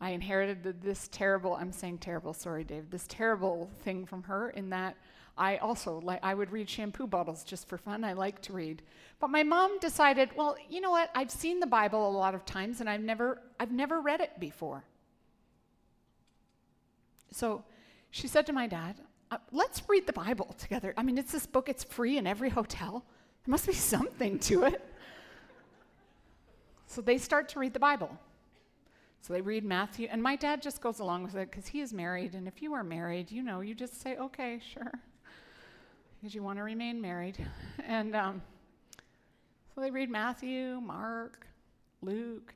I 0.00 0.10
inherited 0.10 0.82
this 0.82 1.08
terrible, 1.08 1.54
I'm 1.54 1.72
saying 1.72 1.98
terrible, 1.98 2.34
sorry, 2.34 2.64
Dave, 2.64 2.90
this 2.90 3.06
terrible 3.08 3.70
thing 3.82 4.04
from 4.04 4.22
her 4.24 4.50
in 4.50 4.70
that 4.70 4.96
I 5.38 5.58
also 5.58 6.00
like 6.00 6.20
I 6.22 6.34
would 6.34 6.50
read 6.50 6.68
shampoo 6.68 7.06
bottles 7.06 7.44
just 7.44 7.68
for 7.68 7.76
fun. 7.76 8.04
I 8.04 8.14
like 8.14 8.40
to 8.42 8.52
read. 8.52 8.82
But 9.20 9.28
my 9.28 9.42
mom 9.42 9.78
decided, 9.78 10.30
well, 10.34 10.56
you 10.68 10.80
know 10.80 10.90
what? 10.90 11.10
I've 11.14 11.30
seen 11.30 11.60
the 11.60 11.66
Bible 11.66 12.08
a 12.08 12.10
lot 12.10 12.34
of 12.34 12.46
times 12.46 12.80
and 12.80 12.88
I've 12.88 13.02
never 13.02 13.42
I've 13.60 13.72
never 13.72 14.00
read 14.00 14.20
it 14.20 14.40
before. 14.40 14.84
So 17.30 17.64
she 18.10 18.28
said 18.28 18.46
to 18.46 18.52
my 18.54 18.66
dad, 18.66 18.96
uh, 19.30 19.38
let's 19.52 19.82
read 19.88 20.06
the 20.06 20.12
Bible 20.12 20.54
together. 20.58 20.94
I 20.96 21.02
mean, 21.02 21.18
it's 21.18 21.32
this 21.32 21.46
book, 21.46 21.68
it's 21.68 21.84
free 21.84 22.16
in 22.16 22.26
every 22.26 22.48
hotel. 22.48 23.04
There 23.44 23.50
must 23.50 23.66
be 23.66 23.74
something 23.74 24.38
to 24.40 24.64
it. 24.64 24.82
So 26.86 27.02
they 27.02 27.18
start 27.18 27.50
to 27.50 27.58
read 27.58 27.74
the 27.74 27.80
Bible. 27.80 28.16
So 29.26 29.32
they 29.32 29.40
read 29.40 29.64
Matthew, 29.64 30.06
and 30.08 30.22
my 30.22 30.36
dad 30.36 30.62
just 30.62 30.80
goes 30.80 31.00
along 31.00 31.24
with 31.24 31.34
it 31.34 31.50
because 31.50 31.66
he 31.66 31.80
is 31.80 31.92
married. 31.92 32.34
And 32.36 32.46
if 32.46 32.62
you 32.62 32.72
are 32.74 32.84
married, 32.84 33.32
you 33.32 33.42
know, 33.42 33.60
you 33.60 33.74
just 33.74 34.00
say, 34.00 34.16
okay, 34.16 34.60
sure, 34.72 34.92
because 36.14 36.32
you 36.32 36.44
want 36.44 36.58
to 36.58 36.62
remain 36.62 37.00
married. 37.00 37.36
And 37.88 38.14
um, 38.14 38.42
so 39.74 39.80
they 39.80 39.90
read 39.90 40.10
Matthew, 40.10 40.80
Mark, 40.80 41.44
Luke, 42.02 42.54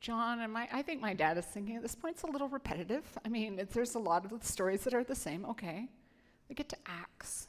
John, 0.00 0.40
and 0.40 0.50
my, 0.50 0.68
I 0.72 0.80
think 0.80 1.02
my 1.02 1.12
dad 1.12 1.36
is 1.36 1.44
thinking 1.44 1.76
at 1.76 1.82
this 1.82 1.94
point 1.94 2.14
it's 2.14 2.22
a 2.22 2.30
little 2.30 2.48
repetitive. 2.48 3.04
I 3.22 3.28
mean, 3.28 3.66
there's 3.72 3.94
a 3.94 3.98
lot 3.98 4.24
of 4.24 4.40
the 4.40 4.46
stories 4.46 4.84
that 4.84 4.94
are 4.94 5.04
the 5.04 5.14
same. 5.14 5.44
Okay. 5.44 5.86
They 6.48 6.54
get 6.54 6.70
to 6.70 6.76
Acts. 6.86 7.48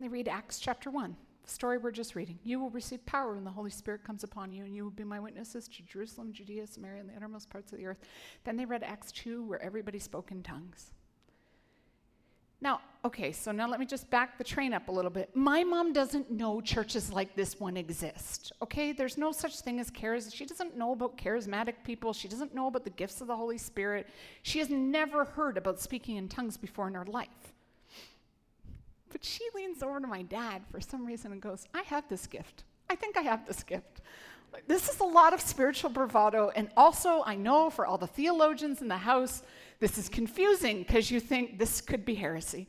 They 0.00 0.06
read 0.06 0.28
Acts 0.28 0.60
chapter 0.60 0.90
1, 0.90 1.10
the 1.10 1.27
story 1.50 1.78
we're 1.78 1.90
just 1.90 2.14
reading. 2.14 2.38
You 2.44 2.60
will 2.60 2.70
receive 2.70 3.04
power 3.06 3.34
when 3.34 3.44
the 3.44 3.50
Holy 3.50 3.70
Spirit 3.70 4.04
comes 4.04 4.24
upon 4.24 4.52
you, 4.52 4.64
and 4.64 4.74
you 4.74 4.84
will 4.84 4.90
be 4.90 5.04
my 5.04 5.20
witnesses 5.20 5.68
to 5.68 5.82
Jerusalem, 5.82 6.32
Judea, 6.32 6.66
Samaria, 6.66 7.00
and 7.00 7.10
the 7.10 7.16
uttermost 7.16 7.50
parts 7.50 7.72
of 7.72 7.78
the 7.78 7.86
earth. 7.86 7.98
Then 8.44 8.56
they 8.56 8.64
read 8.64 8.82
Acts 8.82 9.12
2, 9.12 9.44
where 9.44 9.62
everybody 9.62 9.98
spoke 9.98 10.30
in 10.30 10.42
tongues. 10.42 10.92
Now, 12.60 12.80
okay, 13.04 13.30
so 13.30 13.52
now 13.52 13.68
let 13.68 13.78
me 13.78 13.86
just 13.86 14.10
back 14.10 14.36
the 14.36 14.42
train 14.42 14.72
up 14.72 14.88
a 14.88 14.92
little 14.92 15.12
bit. 15.12 15.30
My 15.36 15.62
mom 15.62 15.92
doesn't 15.92 16.28
know 16.30 16.60
churches 16.60 17.12
like 17.12 17.36
this 17.36 17.60
one 17.60 17.76
exist, 17.76 18.50
okay? 18.60 18.92
There's 18.92 19.16
no 19.16 19.30
such 19.30 19.60
thing 19.60 19.78
as 19.78 19.92
charismatic. 19.92 20.34
She 20.34 20.44
doesn't 20.44 20.76
know 20.76 20.92
about 20.92 21.16
charismatic 21.16 21.74
people. 21.84 22.12
She 22.12 22.26
doesn't 22.26 22.54
know 22.54 22.66
about 22.66 22.82
the 22.82 22.90
gifts 22.90 23.20
of 23.20 23.28
the 23.28 23.36
Holy 23.36 23.58
Spirit. 23.58 24.08
She 24.42 24.58
has 24.58 24.70
never 24.70 25.24
heard 25.24 25.56
about 25.56 25.78
speaking 25.78 26.16
in 26.16 26.28
tongues 26.28 26.56
before 26.56 26.88
in 26.88 26.94
her 26.94 27.04
life. 27.04 27.54
But 29.10 29.24
she 29.24 29.42
leans 29.54 29.82
over 29.82 30.00
to 30.00 30.06
my 30.06 30.22
dad 30.22 30.62
for 30.70 30.80
some 30.80 31.06
reason 31.06 31.32
and 31.32 31.40
goes, 31.40 31.66
I 31.74 31.82
have 31.82 32.08
this 32.08 32.26
gift. 32.26 32.64
I 32.90 32.94
think 32.94 33.16
I 33.16 33.22
have 33.22 33.46
this 33.46 33.62
gift. 33.62 34.00
This 34.66 34.88
is 34.88 35.00
a 35.00 35.04
lot 35.04 35.32
of 35.32 35.40
spiritual 35.40 35.90
bravado. 35.90 36.50
And 36.54 36.70
also, 36.76 37.22
I 37.24 37.34
know 37.34 37.70
for 37.70 37.86
all 37.86 37.98
the 37.98 38.06
theologians 38.06 38.80
in 38.82 38.88
the 38.88 38.96
house, 38.96 39.42
this 39.78 39.98
is 39.98 40.08
confusing 40.08 40.78
because 40.78 41.10
you 41.10 41.20
think 41.20 41.58
this 41.58 41.80
could 41.80 42.04
be 42.04 42.14
heresy. 42.14 42.66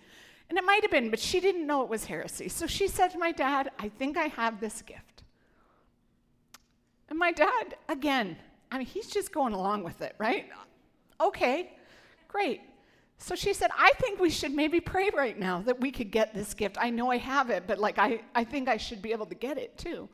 And 0.50 0.58
it 0.58 0.64
might 0.64 0.82
have 0.82 0.92
been, 0.92 1.10
but 1.10 1.20
she 1.20 1.40
didn't 1.40 1.68
know 1.68 1.84
it 1.84 1.90
was 1.90 2.06
heresy. 2.06 2.50
So 2.50 2.68
she 2.68 2.88
said 2.88 3.10
to 3.10 3.20
my 3.20 3.32
dad, 3.32 3.72
I 3.78 3.90
think 3.90 4.18
I 4.18 4.28
have 4.28 4.60
this 4.60 4.82
gift. 4.82 5.24
And 7.10 7.18
my 7.18 7.32
dad, 7.32 7.76
again, 7.88 8.38
I 8.72 8.78
mean, 8.78 8.88
he's 8.88 9.08
just 9.08 9.32
going 9.32 9.54
along 9.54 9.84
with 9.84 10.02
it, 10.02 10.16
right? 10.18 10.48
Okay, 11.22 11.74
great. 12.28 12.62
So 13.22 13.36
she 13.36 13.54
said, 13.54 13.70
I 13.78 13.92
think 14.00 14.20
we 14.20 14.30
should 14.30 14.54
maybe 14.54 14.80
pray 14.80 15.10
right 15.14 15.38
now 15.38 15.62
that 15.64 15.82
we 15.82 15.92
could 15.92 16.10
get 16.10 16.34
this 16.34 16.54
gift. 16.54 16.78
I 16.80 16.90
know 16.90 17.12
I 17.12 17.18
have 17.18 17.50
it, 17.50 17.66
but 17.68 17.78
like 17.78 18.00
I, 18.00 18.22
I 18.34 18.46
think 18.46 18.70
I 18.70 18.78
should 18.78 19.02
be 19.02 19.12
able 19.12 19.26
to 19.26 19.36
get 19.36 19.58
it 19.58 19.78
too. 19.78 20.08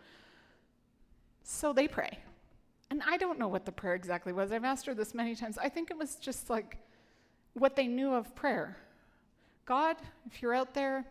So 1.44 1.72
they 1.72 1.88
pray. 1.88 2.18
And 2.90 3.04
I 3.06 3.18
don't 3.18 3.38
know 3.38 3.48
what 3.48 3.64
the 3.64 3.72
prayer 3.72 3.94
exactly 3.94 4.34
was. 4.34 4.52
I've 4.52 4.64
asked 4.64 4.88
her 4.88 4.96
this 4.96 5.14
many 5.14 5.36
times. 5.36 5.60
I 5.60 5.70
think 5.70 5.92
it 5.92 5.98
was 5.98 6.16
just 6.16 6.50
like 6.50 6.78
what 7.54 7.76
they 7.76 7.86
knew 7.86 8.12
of 8.12 8.36
prayer. 8.36 8.76
God, 9.66 9.98
if 10.26 10.42
you're 10.42 10.56
out 10.56 10.74
there, 10.74 11.06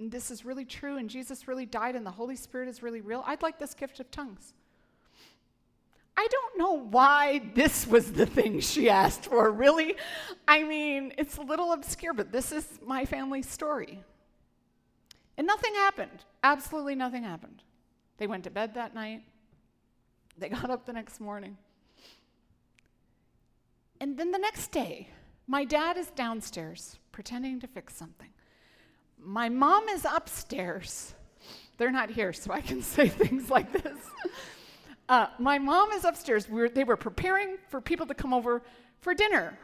this 0.00 0.30
is 0.30 0.44
really 0.44 0.64
true, 0.64 0.96
and 0.96 1.08
Jesus 1.08 1.48
really 1.48 1.66
died, 1.66 1.96
and 1.96 2.04
the 2.04 2.10
Holy 2.10 2.36
Spirit 2.36 2.68
is 2.68 2.82
really 2.82 3.00
real, 3.00 3.22
I'd 3.26 3.42
like 3.42 3.58
this 3.58 3.74
gift 3.74 4.00
of 4.00 4.10
tongues. 4.10 4.52
I 6.16 6.26
don't 6.30 6.58
know 6.58 6.78
why 6.88 7.42
this 7.54 7.86
was 7.86 8.12
the 8.12 8.26
thing 8.26 8.60
she 8.60 8.88
asked 8.88 9.26
for, 9.26 9.50
really. 9.50 9.96
I 10.48 10.62
mean, 10.62 11.12
it's 11.18 11.36
a 11.36 11.42
little 11.42 11.72
obscure, 11.72 12.14
but 12.14 12.32
this 12.32 12.52
is 12.52 12.66
my 12.84 13.04
family's 13.04 13.48
story. 13.48 14.02
And 15.36 15.46
nothing 15.46 15.74
happened. 15.74 16.24
Absolutely 16.42 16.94
nothing 16.94 17.22
happened. 17.22 17.62
They 18.16 18.26
went 18.26 18.44
to 18.44 18.50
bed 18.50 18.74
that 18.74 18.94
night. 18.94 19.22
They 20.38 20.48
got 20.48 20.70
up 20.70 20.86
the 20.86 20.92
next 20.92 21.20
morning. 21.20 21.58
And 24.00 24.16
then 24.18 24.32
the 24.32 24.38
next 24.38 24.72
day, 24.72 25.08
my 25.46 25.64
dad 25.64 25.96
is 25.96 26.10
downstairs 26.10 26.98
pretending 27.12 27.60
to 27.60 27.66
fix 27.66 27.94
something. 27.94 28.28
My 29.18 29.48
mom 29.48 29.88
is 29.88 30.06
upstairs. 30.10 31.14
They're 31.78 31.90
not 31.90 32.10
here, 32.10 32.32
so 32.32 32.52
I 32.52 32.60
can 32.60 32.82
say 32.94 33.08
things 33.08 33.50
like 33.50 33.72
this. 33.72 33.98
Uh, 35.08 35.26
my 35.38 35.58
mom 35.58 35.92
is 35.92 36.04
upstairs. 36.04 36.48
We 36.48 36.60
were, 36.60 36.68
they 36.68 36.84
were 36.84 36.96
preparing 36.96 37.58
for 37.68 37.80
people 37.80 38.06
to 38.06 38.14
come 38.14 38.34
over 38.34 38.62
for 39.00 39.14
dinner 39.14 39.56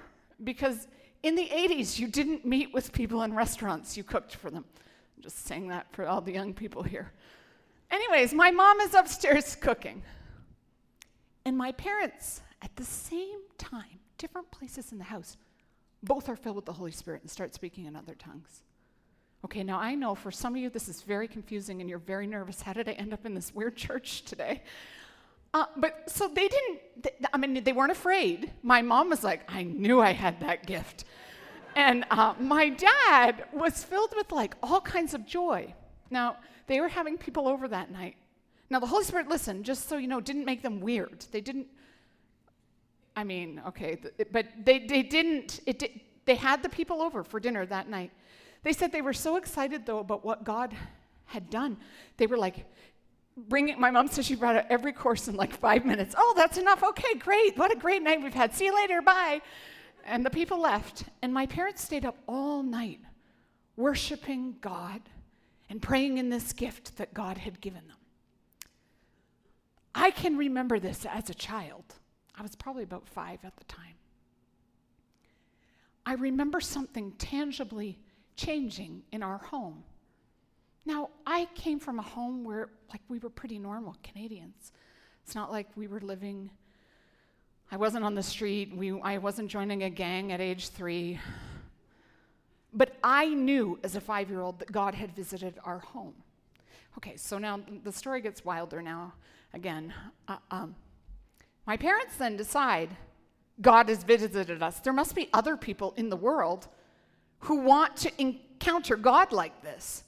because 0.44 0.86
in 1.22 1.34
the 1.34 1.48
80s, 1.48 1.98
you 1.98 2.08
didn't 2.08 2.44
meet 2.44 2.72
with 2.72 2.92
people 2.92 3.22
in 3.22 3.34
restaurants, 3.34 3.96
you 3.96 4.04
cooked 4.04 4.34
for 4.34 4.50
them. 4.50 4.64
I'm 5.16 5.22
just 5.22 5.46
saying 5.46 5.68
that 5.68 5.86
for 5.92 6.06
all 6.06 6.20
the 6.20 6.32
young 6.32 6.52
people 6.52 6.82
here. 6.82 7.12
Anyways, 7.90 8.32
my 8.32 8.50
mom 8.50 8.80
is 8.80 8.94
upstairs 8.94 9.56
cooking. 9.60 10.02
And 11.44 11.56
my 11.56 11.72
parents, 11.72 12.40
at 12.62 12.74
the 12.76 12.84
same 12.84 13.40
time, 13.58 14.00
different 14.18 14.50
places 14.50 14.92
in 14.92 14.98
the 14.98 15.04
house, 15.04 15.36
both 16.02 16.28
are 16.28 16.36
filled 16.36 16.56
with 16.56 16.64
the 16.64 16.72
Holy 16.72 16.92
Spirit 16.92 17.22
and 17.22 17.30
start 17.30 17.54
speaking 17.54 17.86
in 17.86 17.94
other 17.94 18.14
tongues. 18.14 18.62
Okay, 19.44 19.64
now 19.64 19.78
I 19.78 19.94
know 19.96 20.14
for 20.14 20.30
some 20.30 20.54
of 20.54 20.60
you 20.60 20.70
this 20.70 20.88
is 20.88 21.02
very 21.02 21.26
confusing 21.26 21.80
and 21.80 21.90
you're 21.90 21.98
very 21.98 22.26
nervous. 22.26 22.62
How 22.62 22.72
did 22.72 22.88
I 22.88 22.92
end 22.92 23.12
up 23.12 23.26
in 23.26 23.34
this 23.34 23.54
weird 23.54 23.76
church 23.76 24.22
today? 24.22 24.62
Uh, 25.54 25.66
but 25.76 26.10
so 26.10 26.28
they 26.28 26.48
didn't, 26.48 26.80
they, 27.02 27.10
I 27.32 27.36
mean, 27.36 27.62
they 27.62 27.72
weren't 27.72 27.92
afraid. 27.92 28.50
My 28.62 28.80
mom 28.80 29.10
was 29.10 29.22
like, 29.22 29.42
I 29.48 29.64
knew 29.64 30.00
I 30.00 30.12
had 30.12 30.40
that 30.40 30.66
gift. 30.66 31.04
and 31.76 32.04
uh, 32.10 32.34
my 32.38 32.68
dad 32.70 33.44
was 33.52 33.84
filled 33.84 34.14
with 34.16 34.32
like 34.32 34.54
all 34.62 34.80
kinds 34.80 35.14
of 35.14 35.26
joy. 35.26 35.74
Now, 36.10 36.36
they 36.66 36.80
were 36.80 36.88
having 36.88 37.18
people 37.18 37.48
over 37.48 37.68
that 37.68 37.90
night. 37.90 38.16
Now, 38.70 38.80
the 38.80 38.86
Holy 38.86 39.04
Spirit, 39.04 39.28
listen, 39.28 39.62
just 39.62 39.88
so 39.88 39.98
you 39.98 40.08
know, 40.08 40.20
didn't 40.20 40.46
make 40.46 40.62
them 40.62 40.80
weird. 40.80 41.26
They 41.30 41.42
didn't, 41.42 41.66
I 43.14 43.24
mean, 43.24 43.60
okay, 43.68 43.98
but 44.30 44.46
they, 44.64 44.78
they 44.86 45.02
didn't, 45.02 45.60
it 45.66 45.78
did, 45.78 46.00
they 46.24 46.36
had 46.36 46.62
the 46.62 46.68
people 46.70 47.02
over 47.02 47.22
for 47.22 47.38
dinner 47.38 47.66
that 47.66 47.90
night. 47.90 48.10
They 48.62 48.72
said 48.72 48.90
they 48.92 49.02
were 49.02 49.12
so 49.12 49.36
excited, 49.36 49.84
though, 49.84 49.98
about 49.98 50.24
what 50.24 50.44
God 50.44 50.74
had 51.26 51.50
done. 51.50 51.76
They 52.16 52.26
were 52.26 52.38
like, 52.38 52.64
bringing, 53.36 53.80
my 53.80 53.90
mom 53.90 54.08
said 54.08 54.24
she 54.24 54.34
brought 54.34 54.56
out 54.56 54.66
every 54.68 54.92
course 54.92 55.28
in 55.28 55.36
like 55.36 55.52
five 55.52 55.84
minutes. 55.84 56.14
Oh, 56.16 56.34
that's 56.36 56.58
enough. 56.58 56.82
Okay, 56.82 57.14
great. 57.18 57.56
What 57.56 57.72
a 57.72 57.76
great 57.76 58.02
night 58.02 58.22
we've 58.22 58.34
had. 58.34 58.54
See 58.54 58.66
you 58.66 58.74
later. 58.74 59.02
Bye. 59.02 59.40
And 60.04 60.24
the 60.24 60.30
people 60.30 60.60
left. 60.60 61.04
And 61.22 61.32
my 61.32 61.46
parents 61.46 61.82
stayed 61.82 62.04
up 62.04 62.16
all 62.26 62.62
night 62.62 63.00
worshiping 63.76 64.56
God 64.60 65.00
and 65.70 65.80
praying 65.80 66.18
in 66.18 66.28
this 66.28 66.52
gift 66.52 66.96
that 66.98 67.14
God 67.14 67.38
had 67.38 67.60
given 67.60 67.86
them. 67.88 67.96
I 69.94 70.10
can 70.10 70.36
remember 70.36 70.78
this 70.78 71.06
as 71.06 71.30
a 71.30 71.34
child. 71.34 71.84
I 72.34 72.42
was 72.42 72.54
probably 72.56 72.82
about 72.82 73.08
five 73.08 73.38
at 73.44 73.56
the 73.56 73.64
time. 73.64 73.94
I 76.04 76.14
remember 76.14 76.60
something 76.60 77.12
tangibly 77.12 77.98
changing 78.36 79.02
in 79.12 79.22
our 79.22 79.38
home. 79.38 79.84
Now, 80.84 81.10
I 81.26 81.46
came 81.54 81.78
from 81.78 81.98
a 81.98 82.02
home 82.02 82.42
where, 82.42 82.70
like, 82.92 83.02
we 83.08 83.18
were 83.18 83.30
pretty 83.30 83.58
normal 83.58 83.96
Canadians. 84.02 84.72
It's 85.24 85.34
not 85.34 85.50
like 85.50 85.68
we 85.76 85.86
were 85.86 86.00
living, 86.00 86.50
I 87.70 87.76
wasn't 87.76 88.04
on 88.04 88.14
the 88.14 88.22
street, 88.22 88.74
we, 88.76 88.98
I 89.00 89.18
wasn't 89.18 89.50
joining 89.50 89.82
a 89.84 89.90
gang 89.90 90.32
at 90.32 90.40
age 90.40 90.68
three. 90.68 91.18
But 92.72 92.96
I 93.02 93.26
knew 93.26 93.78
as 93.82 93.96
a 93.96 94.00
five 94.00 94.30
year 94.30 94.40
old 94.40 94.58
that 94.58 94.72
God 94.72 94.94
had 94.94 95.14
visited 95.14 95.58
our 95.64 95.78
home. 95.78 96.14
Okay, 96.98 97.16
so 97.16 97.38
now 97.38 97.60
the 97.84 97.92
story 97.92 98.20
gets 98.20 98.44
wilder 98.44 98.82
now 98.82 99.14
again. 99.54 99.92
Uh, 100.28 100.36
um, 100.50 100.74
my 101.66 101.76
parents 101.76 102.16
then 102.16 102.36
decide 102.36 102.90
God 103.60 103.88
has 103.88 104.04
visited 104.04 104.62
us. 104.62 104.80
There 104.80 104.92
must 104.92 105.14
be 105.14 105.28
other 105.32 105.56
people 105.56 105.94
in 105.96 106.08
the 106.08 106.16
world 106.16 106.68
who 107.40 107.56
want 107.56 107.96
to 107.98 108.10
encounter 108.20 108.96
God 108.96 109.32
like 109.32 109.62
this. 109.62 110.04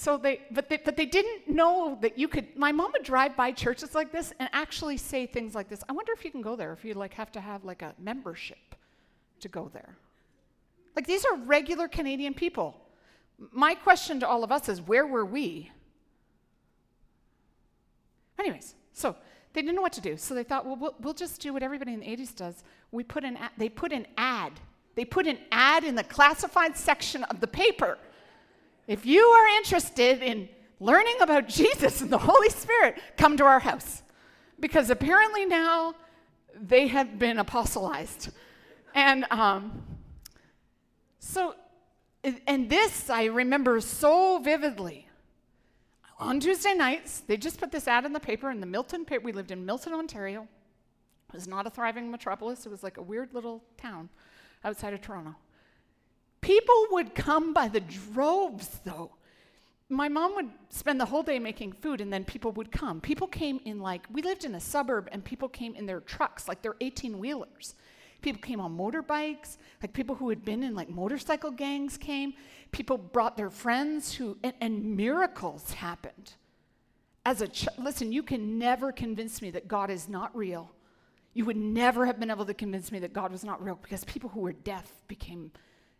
So 0.00 0.16
they, 0.16 0.40
but 0.50 0.70
they, 0.70 0.78
but 0.78 0.96
they 0.96 1.04
didn't 1.04 1.46
know 1.46 1.98
that 2.00 2.16
you 2.18 2.26
could. 2.26 2.56
My 2.56 2.72
mom 2.72 2.90
would 2.92 3.02
drive 3.02 3.36
by 3.36 3.52
churches 3.52 3.94
like 3.94 4.10
this 4.10 4.32
and 4.38 4.48
actually 4.54 4.96
say 4.96 5.26
things 5.26 5.54
like 5.54 5.68
this. 5.68 5.84
I 5.90 5.92
wonder 5.92 6.12
if 6.14 6.24
you 6.24 6.30
can 6.30 6.40
go 6.40 6.56
there. 6.56 6.72
If 6.72 6.86
you 6.86 6.94
like 6.94 7.12
have 7.12 7.30
to 7.32 7.40
have 7.40 7.66
like 7.66 7.82
a 7.82 7.94
membership 7.98 8.74
to 9.40 9.48
go 9.48 9.70
there. 9.74 9.98
Like 10.96 11.06
these 11.06 11.26
are 11.26 11.36
regular 11.36 11.86
Canadian 11.86 12.32
people. 12.32 12.80
My 13.52 13.74
question 13.74 14.20
to 14.20 14.26
all 14.26 14.42
of 14.42 14.50
us 14.50 14.70
is, 14.70 14.80
where 14.80 15.06
were 15.06 15.26
we? 15.26 15.70
Anyways, 18.38 18.76
so 18.94 19.14
they 19.52 19.60
didn't 19.60 19.76
know 19.76 19.82
what 19.82 19.92
to 19.92 20.00
do. 20.00 20.16
So 20.16 20.34
they 20.34 20.44
thought, 20.44 20.64
well, 20.64 20.76
we'll, 20.76 20.94
we'll 21.00 21.12
just 21.12 21.42
do 21.42 21.52
what 21.52 21.62
everybody 21.62 21.92
in 21.92 22.00
the 22.00 22.06
80s 22.06 22.34
does. 22.34 22.64
We 22.90 23.04
put 23.04 23.22
an, 23.22 23.36
ad, 23.36 23.50
they 23.58 23.68
put 23.68 23.92
an 23.92 24.06
ad. 24.16 24.52
They 24.54 24.60
they 24.94 25.04
put 25.04 25.26
an 25.26 25.38
ad 25.52 25.84
in 25.84 25.94
the 25.94 26.04
classified 26.04 26.74
section 26.74 27.24
of 27.24 27.40
the 27.40 27.46
paper. 27.46 27.98
If 28.90 29.06
you 29.06 29.22
are 29.22 29.46
interested 29.58 30.20
in 30.20 30.48
learning 30.80 31.18
about 31.20 31.46
Jesus 31.60 32.00
and 32.00 32.10
the 32.10 32.18
Holy 32.18 32.48
Spirit, 32.48 33.00
come 33.16 33.36
to 33.36 33.44
our 33.44 33.60
house. 33.60 34.02
Because 34.58 34.90
apparently 34.90 35.46
now 35.46 35.94
they 36.60 36.88
have 36.88 37.16
been 37.16 37.38
apostolized. 37.38 38.30
And 38.92 39.26
um, 39.30 39.80
so, 41.20 41.54
and 42.48 42.68
this 42.68 43.08
I 43.08 43.26
remember 43.26 43.80
so 43.80 44.40
vividly. 44.40 45.06
On 46.18 46.40
Tuesday 46.40 46.74
nights, 46.74 47.20
they 47.20 47.36
just 47.36 47.60
put 47.60 47.70
this 47.70 47.86
ad 47.86 48.04
in 48.04 48.12
the 48.12 48.18
paper 48.18 48.50
in 48.50 48.58
the 48.58 48.66
Milton 48.66 49.04
paper. 49.04 49.22
We 49.24 49.30
lived 49.30 49.52
in 49.52 49.64
Milton, 49.64 49.92
Ontario. 49.92 50.48
It 51.28 51.34
was 51.34 51.46
not 51.46 51.64
a 51.64 51.70
thriving 51.70 52.10
metropolis, 52.10 52.66
it 52.66 52.70
was 52.70 52.82
like 52.82 52.96
a 52.96 53.02
weird 53.02 53.34
little 53.34 53.62
town 53.76 54.08
outside 54.64 54.94
of 54.94 55.00
Toronto. 55.00 55.36
People 56.50 56.86
would 56.90 57.14
come 57.14 57.52
by 57.52 57.68
the 57.68 57.78
droves, 57.78 58.80
though. 58.84 59.12
My 59.88 60.08
mom 60.08 60.34
would 60.34 60.50
spend 60.68 61.00
the 61.00 61.04
whole 61.04 61.22
day 61.22 61.38
making 61.38 61.74
food, 61.74 62.00
and 62.00 62.12
then 62.12 62.24
people 62.24 62.50
would 62.50 62.72
come. 62.72 63.00
People 63.00 63.28
came 63.28 63.60
in 63.64 63.78
like, 63.78 64.08
we 64.10 64.20
lived 64.20 64.44
in 64.44 64.56
a 64.56 64.60
suburb, 64.60 65.08
and 65.12 65.24
people 65.24 65.48
came 65.48 65.76
in 65.76 65.86
their 65.86 66.00
trucks, 66.00 66.48
like 66.48 66.60
their 66.60 66.74
18 66.80 67.20
wheelers. 67.20 67.76
People 68.20 68.42
came 68.42 68.60
on 68.60 68.76
motorbikes, 68.76 69.58
like 69.80 69.92
people 69.92 70.16
who 70.16 70.28
had 70.28 70.44
been 70.44 70.64
in 70.64 70.74
like 70.74 70.90
motorcycle 70.90 71.52
gangs 71.52 71.96
came. 71.96 72.34
People 72.72 72.98
brought 72.98 73.36
their 73.36 73.50
friends 73.50 74.12
who, 74.12 74.36
and, 74.42 74.54
and 74.60 74.96
miracles 74.96 75.74
happened. 75.74 76.32
As 77.24 77.42
a 77.42 77.46
ch- 77.46 77.68
listen, 77.78 78.10
you 78.10 78.24
can 78.24 78.58
never 78.58 78.90
convince 78.90 79.40
me 79.40 79.52
that 79.52 79.68
God 79.68 79.88
is 79.88 80.08
not 80.08 80.36
real. 80.36 80.68
You 81.32 81.44
would 81.44 81.56
never 81.56 82.06
have 82.06 82.18
been 82.18 82.28
able 82.28 82.46
to 82.46 82.54
convince 82.54 82.90
me 82.90 82.98
that 82.98 83.12
God 83.12 83.30
was 83.30 83.44
not 83.44 83.64
real 83.64 83.78
because 83.80 84.02
people 84.02 84.30
who 84.30 84.40
were 84.40 84.52
deaf 84.52 84.92
became 85.06 85.52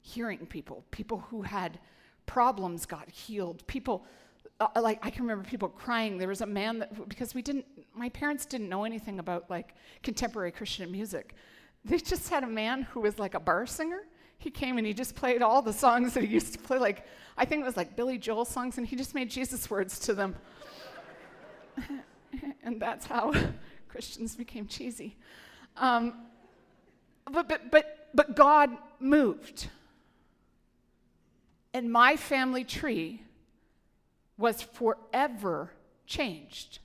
hearing 0.02 0.46
people. 0.46 0.84
People 0.90 1.24
who 1.30 1.42
had 1.42 1.78
problems 2.26 2.86
got 2.86 3.08
healed. 3.10 3.66
People, 3.66 4.04
uh, 4.60 4.68
like, 4.80 5.04
I 5.04 5.10
can 5.10 5.22
remember 5.22 5.48
people 5.48 5.68
crying. 5.68 6.18
There 6.18 6.28
was 6.28 6.40
a 6.40 6.46
man 6.46 6.78
that, 6.78 7.08
because 7.08 7.34
we 7.34 7.42
didn't, 7.42 7.66
my 7.94 8.08
parents 8.10 8.46
didn't 8.46 8.68
know 8.68 8.84
anything 8.84 9.18
about 9.18 9.50
like 9.50 9.74
contemporary 10.02 10.52
Christian 10.52 10.90
music. 10.90 11.34
They 11.84 11.98
just 11.98 12.28
had 12.28 12.44
a 12.44 12.48
man 12.48 12.82
who 12.82 13.00
was 13.00 13.18
like 13.18 13.34
a 13.34 13.40
bar 13.40 13.66
singer. 13.66 14.02
He 14.38 14.50
came 14.50 14.78
and 14.78 14.86
he 14.86 14.94
just 14.94 15.14
played 15.14 15.42
all 15.42 15.60
the 15.60 15.72
songs 15.72 16.14
that 16.14 16.24
he 16.24 16.28
used 16.28 16.52
to 16.54 16.58
play, 16.58 16.78
like, 16.78 17.04
I 17.36 17.44
think 17.44 17.62
it 17.62 17.66
was 17.66 17.76
like 17.76 17.96
Billy 17.96 18.16
Joel 18.16 18.44
songs, 18.44 18.78
and 18.78 18.86
he 18.86 18.96
just 18.96 19.14
made 19.14 19.30
Jesus 19.30 19.68
words 19.68 19.98
to 20.00 20.14
them. 20.14 20.34
and 22.62 22.80
that's 22.80 23.06
how 23.06 23.32
Christians 23.88 24.36
became 24.36 24.66
cheesy. 24.66 25.16
Um, 25.76 26.26
but, 27.30 27.48
but, 27.48 27.70
but, 27.70 28.08
but 28.14 28.36
God 28.36 28.70
moved. 28.98 29.68
And 31.72 31.90
my 31.92 32.16
family 32.16 32.64
tree 32.64 33.22
was 34.36 34.62
forever 34.62 35.70
changed. 36.06 36.80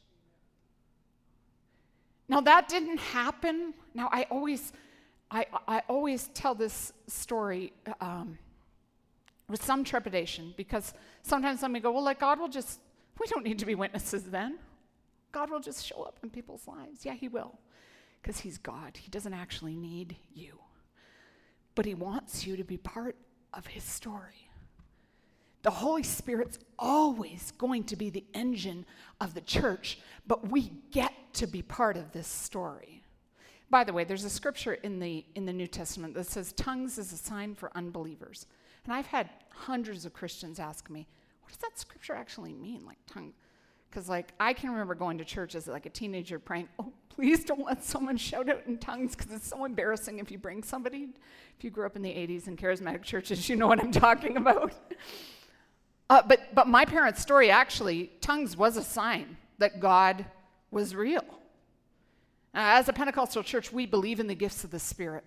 Now, 2.28 2.42
that 2.42 2.68
didn't 2.68 2.98
happen. 3.00 3.74
Now, 3.94 4.10
I 4.12 4.24
always, 4.30 4.74
I, 5.30 5.46
I 5.68 5.82
always 5.88 6.28
tell 6.30 6.56
this 6.56 6.92
story 7.08 7.72
um, 8.02 8.38
with 9.48 9.64
some 9.64 9.84
trepidation 9.84 10.54
because 10.58 10.94
sometimes 11.22 11.64
me 11.64 11.80
go, 11.80 11.92
well, 11.92 12.04
like 12.04 12.20
God 12.20 12.40
will 12.40 12.48
just, 12.48 12.80
we 13.20 13.28
don't 13.28 13.44
need 13.44 13.60
to 13.60 13.66
be 13.66 13.76
witnesses 13.76 14.24
then. 14.24 14.58
God 15.32 15.52
will 15.52 15.60
just 15.60 15.86
show 15.86 16.02
up 16.04 16.20
in 16.24 16.30
people's 16.30 16.68
lives. 16.68 17.06
Yeah, 17.06 17.14
He 17.14 17.28
will, 17.28 17.60
because 18.22 18.40
He's 18.40 18.58
God. 18.58 18.98
He 18.98 19.10
doesn't 19.12 19.34
actually 19.34 19.76
need 19.76 20.16
you, 20.34 20.60
but 21.76 21.86
He 21.86 21.94
wants 21.94 22.48
you 22.48 22.56
to 22.58 22.64
be 22.64 22.78
part 22.78 23.16
of 23.54 23.68
His 23.68 23.84
story. 23.84 24.45
The 25.66 25.72
Holy 25.72 26.04
Spirit's 26.04 26.60
always 26.78 27.52
going 27.58 27.86
to 27.86 27.96
be 27.96 28.12
the 28.12 28.24
engine 28.36 28.86
of 29.20 29.34
the 29.34 29.42
church, 29.42 29.98
but 30.28 30.52
we 30.52 30.72
get 30.92 31.12
to 31.34 31.48
be 31.48 31.64
part 31.64 31.98
of 31.98 32.12
this 32.12 32.28
story. 32.28 33.02
By 33.72 33.84
the 33.84 33.92
way, 33.92 34.04
there's 34.04 34.26
a 34.26 34.30
scripture 34.30 34.76
in 34.76 35.00
the, 35.00 35.26
in 35.34 35.48
the 35.48 35.54
New 35.54 35.66
Testament 35.66 36.14
that 36.14 36.28
says 36.28 36.54
tongues 36.54 37.00
is 37.00 37.12
a 37.12 37.18
sign 37.18 37.56
for 37.56 37.72
unbelievers. 37.74 38.46
And 38.84 38.94
I've 38.94 39.08
had 39.08 39.28
hundreds 39.50 40.06
of 40.06 40.14
Christians 40.14 40.60
ask 40.60 40.88
me, 40.92 41.08
what 41.42 41.50
does 41.50 41.58
that 41.58 41.80
scripture 41.80 42.14
actually 42.14 42.54
mean? 42.54 42.86
Like 42.86 43.00
tongue, 43.12 43.34
because, 43.90 44.08
like, 44.08 44.34
I 44.40 44.54
can 44.54 44.70
remember 44.70 44.94
going 44.94 45.18
to 45.18 45.26
church 45.26 45.56
as 45.56 45.66
like 45.66 45.88
a 45.88 45.90
teenager 45.90 46.38
praying, 46.38 46.70
oh, 46.78 46.94
please 47.10 47.44
don't 47.44 47.66
let 47.66 47.84
someone 47.84 48.18
shout 48.18 48.50
out 48.50 48.62
in 48.68 48.78
tongues 48.78 49.16
because 49.16 49.34
it's 49.34 49.48
so 49.48 49.66
embarrassing 49.66 50.20
if 50.20 50.30
you 50.30 50.38
bring 50.38 50.62
somebody. 50.62 51.08
If 51.58 51.64
you 51.64 51.72
grew 51.72 51.88
up 51.88 51.96
in 51.96 52.04
the 52.04 52.12
80s 52.12 52.48
in 52.48 52.56
charismatic 52.56 53.02
churches, 53.02 53.50
you 53.50 53.56
know 53.56 53.66
what 53.66 53.80
I'm 53.80 53.92
talking 53.92 54.38
about. 54.38 54.72
Uh, 56.10 56.22
but, 56.28 56.54
but 56.54 56.68
my 56.68 56.86
parents' 56.86 57.22
story 57.22 57.50
actually, 57.50 58.12
tongues 58.22 58.56
was 58.56 58.78
a 58.78 58.84
sign 58.84 59.38
that 59.58 59.80
God 59.80 60.26
was 60.72 60.94
real. 60.94 61.26
Uh, 62.54 62.80
as 62.80 62.88
a 62.88 62.94
Pentecostal 62.94 63.44
church, 63.44 63.74
we 63.74 63.86
believe 63.86 64.20
in 64.20 64.28
the 64.28 64.36
gifts 64.36 64.64
of 64.64 64.72
the 64.72 64.80
Spirit. 64.80 65.24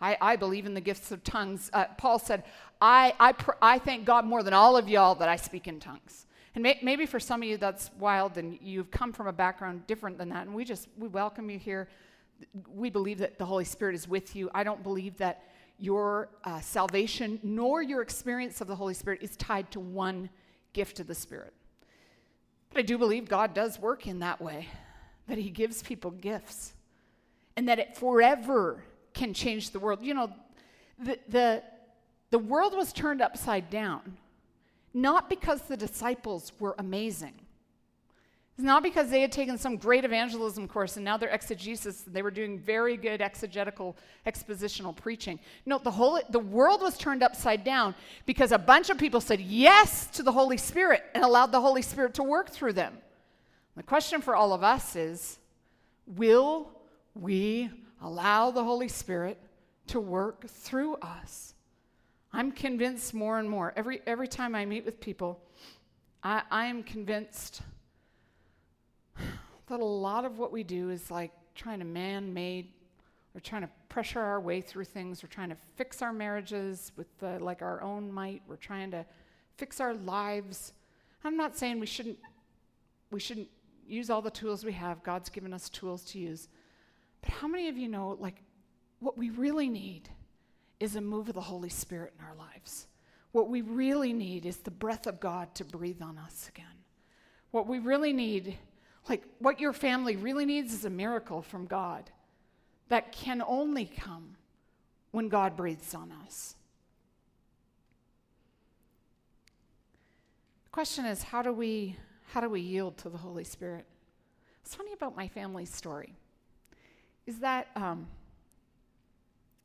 I, 0.00 0.16
I 0.20 0.36
believe 0.36 0.66
in 0.66 0.74
the 0.74 0.80
gifts 0.80 1.12
of 1.12 1.22
tongues. 1.24 1.70
Uh, 1.72 1.84
Paul 1.96 2.18
said, 2.18 2.44
I, 2.80 3.14
I, 3.18 3.32
pr- 3.32 3.52
I 3.62 3.78
thank 3.78 4.04
God 4.04 4.24
more 4.24 4.42
than 4.42 4.52
all 4.52 4.76
of 4.76 4.88
y'all 4.88 5.14
that 5.16 5.28
I 5.28 5.36
speak 5.36 5.68
in 5.68 5.80
tongues. 5.80 6.26
And 6.54 6.62
may, 6.62 6.78
maybe 6.82 7.06
for 7.06 7.18
some 7.18 7.42
of 7.42 7.48
you 7.48 7.56
that's 7.56 7.90
wild 7.98 8.36
and 8.36 8.58
you've 8.60 8.90
come 8.90 9.12
from 9.12 9.28
a 9.28 9.32
background 9.32 9.86
different 9.86 10.18
than 10.18 10.28
that. 10.30 10.46
And 10.46 10.54
we 10.54 10.64
just, 10.64 10.88
we 10.98 11.08
welcome 11.08 11.48
you 11.48 11.58
here. 11.58 11.88
We 12.74 12.90
believe 12.90 13.18
that 13.18 13.38
the 13.38 13.46
Holy 13.46 13.64
Spirit 13.64 13.94
is 13.94 14.06
with 14.06 14.34
you. 14.36 14.50
I 14.52 14.64
don't 14.64 14.82
believe 14.82 15.16
that 15.18 15.44
your 15.78 16.28
uh, 16.44 16.60
salvation 16.60 17.40
nor 17.42 17.82
your 17.82 18.02
experience 18.02 18.60
of 18.60 18.68
the 18.68 18.76
Holy 18.76 18.94
Spirit 18.94 19.22
is 19.22 19.36
tied 19.36 19.70
to 19.72 19.80
one 19.80 20.30
gift 20.72 21.00
of 21.00 21.06
the 21.06 21.14
Spirit. 21.14 21.52
But 22.70 22.80
I 22.80 22.82
do 22.82 22.98
believe 22.98 23.28
God 23.28 23.54
does 23.54 23.78
work 23.78 24.06
in 24.06 24.20
that 24.20 24.40
way, 24.40 24.68
that 25.28 25.38
He 25.38 25.50
gives 25.50 25.82
people 25.82 26.10
gifts, 26.10 26.72
and 27.56 27.68
that 27.68 27.78
it 27.78 27.96
forever 27.96 28.82
can 29.12 29.34
change 29.34 29.70
the 29.70 29.78
world. 29.78 30.02
You 30.02 30.14
know, 30.14 30.32
the, 30.98 31.18
the, 31.28 31.62
the 32.30 32.38
world 32.38 32.74
was 32.74 32.92
turned 32.92 33.20
upside 33.20 33.68
down 33.68 34.16
not 34.94 35.28
because 35.28 35.62
the 35.62 35.76
disciples 35.76 36.52
were 36.58 36.74
amazing. 36.78 37.34
It's 38.54 38.64
not 38.64 38.82
because 38.82 39.08
they 39.08 39.22
had 39.22 39.32
taken 39.32 39.56
some 39.56 39.76
great 39.76 40.04
evangelism 40.04 40.68
course 40.68 40.96
and 40.96 41.04
now 41.04 41.16
they're 41.16 41.30
exegesis, 41.30 42.02
they 42.02 42.20
were 42.20 42.30
doing 42.30 42.58
very 42.58 42.98
good 42.98 43.22
exegetical, 43.22 43.96
expositional 44.26 44.94
preaching. 44.94 45.40
No, 45.64 45.78
the, 45.78 45.90
whole, 45.90 46.20
the 46.28 46.38
world 46.38 46.82
was 46.82 46.98
turned 46.98 47.22
upside 47.22 47.64
down 47.64 47.94
because 48.26 48.52
a 48.52 48.58
bunch 48.58 48.90
of 48.90 48.98
people 48.98 49.22
said 49.22 49.40
yes 49.40 50.06
to 50.08 50.22
the 50.22 50.32
Holy 50.32 50.58
Spirit 50.58 51.02
and 51.14 51.24
allowed 51.24 51.50
the 51.50 51.62
Holy 51.62 51.80
Spirit 51.80 52.12
to 52.14 52.22
work 52.22 52.50
through 52.50 52.74
them. 52.74 52.98
The 53.74 53.82
question 53.82 54.20
for 54.20 54.36
all 54.36 54.52
of 54.52 54.62
us 54.62 54.96
is 54.96 55.38
will 56.06 56.70
we 57.14 57.70
allow 58.02 58.50
the 58.50 58.64
Holy 58.64 58.88
Spirit 58.88 59.38
to 59.86 59.98
work 59.98 60.46
through 60.46 60.96
us? 60.96 61.54
I'm 62.34 62.52
convinced 62.52 63.14
more 63.14 63.38
and 63.38 63.48
more. 63.48 63.72
Every, 63.76 64.02
every 64.06 64.28
time 64.28 64.54
I 64.54 64.66
meet 64.66 64.84
with 64.84 65.00
people, 65.00 65.40
I, 66.22 66.42
I 66.50 66.66
am 66.66 66.82
convinced 66.82 67.62
that 69.72 69.80
a 69.80 69.84
lot 69.84 70.24
of 70.24 70.38
what 70.38 70.52
we 70.52 70.62
do 70.62 70.90
is 70.90 71.10
like 71.10 71.32
trying 71.54 71.80
to 71.80 71.84
man 71.84 72.32
made, 72.32 72.68
we're 73.34 73.40
trying 73.40 73.62
to 73.62 73.70
pressure 73.88 74.20
our 74.20 74.40
way 74.40 74.60
through 74.60 74.84
things, 74.84 75.22
we're 75.22 75.28
trying 75.28 75.50
to 75.50 75.56
fix 75.76 76.00
our 76.00 76.12
marriages 76.12 76.92
with 76.96 77.06
the, 77.18 77.38
like 77.38 77.60
our 77.60 77.82
own 77.82 78.10
might, 78.10 78.42
we're 78.46 78.56
trying 78.56 78.90
to 78.92 79.04
fix 79.56 79.80
our 79.80 79.94
lives. 79.94 80.72
I'm 81.24 81.36
not 81.36 81.56
saying 81.56 81.80
we 81.80 81.86
shouldn't, 81.86 82.18
we 83.10 83.20
shouldn't 83.20 83.48
use 83.86 84.08
all 84.08 84.22
the 84.22 84.30
tools 84.30 84.64
we 84.64 84.72
have. 84.72 85.02
God's 85.02 85.28
given 85.28 85.52
us 85.52 85.68
tools 85.68 86.04
to 86.06 86.18
use. 86.18 86.48
But 87.20 87.32
how 87.32 87.48
many 87.48 87.68
of 87.68 87.76
you 87.76 87.88
know, 87.88 88.16
like, 88.18 88.42
what 89.00 89.18
we 89.18 89.30
really 89.30 89.68
need? 89.68 90.08
is 90.82 90.96
a 90.96 91.00
move 91.00 91.28
of 91.28 91.34
the 91.36 91.40
Holy 91.40 91.68
Spirit 91.68 92.12
in 92.18 92.24
our 92.24 92.34
lives. 92.34 92.88
What 93.30 93.48
we 93.48 93.60
really 93.60 94.12
need 94.12 94.44
is 94.44 94.56
the 94.56 94.72
breath 94.72 95.06
of 95.06 95.20
God 95.20 95.54
to 95.54 95.64
breathe 95.64 96.02
on 96.02 96.18
us 96.18 96.48
again. 96.48 96.66
What 97.52 97.68
we 97.68 97.78
really 97.78 98.12
need, 98.12 98.58
like 99.08 99.24
what 99.38 99.60
your 99.60 99.72
family 99.72 100.16
really 100.16 100.46
needs, 100.46 100.72
is 100.72 100.84
a 100.84 100.90
miracle 100.90 101.42
from 101.42 101.66
God 101.66 102.10
that 102.88 103.12
can 103.12 103.42
only 103.46 103.86
come 103.86 104.36
when 105.10 105.28
God 105.28 105.56
breathes 105.56 105.94
on 105.94 106.12
us. 106.24 106.56
The 110.64 110.70
question 110.70 111.04
is 111.04 111.22
how 111.22 111.42
do 111.42 111.52
we 111.52 111.96
how 112.32 112.40
do 112.40 112.48
we 112.48 112.60
yield 112.60 112.96
to 112.98 113.10
the 113.10 113.18
Holy 113.18 113.44
Spirit? 113.44 113.84
What's 114.62 114.74
funny 114.74 114.92
about 114.92 115.16
my 115.16 115.28
family's 115.28 115.70
story 115.70 116.14
is 117.26 117.40
that 117.40 117.68
um, 117.76 118.06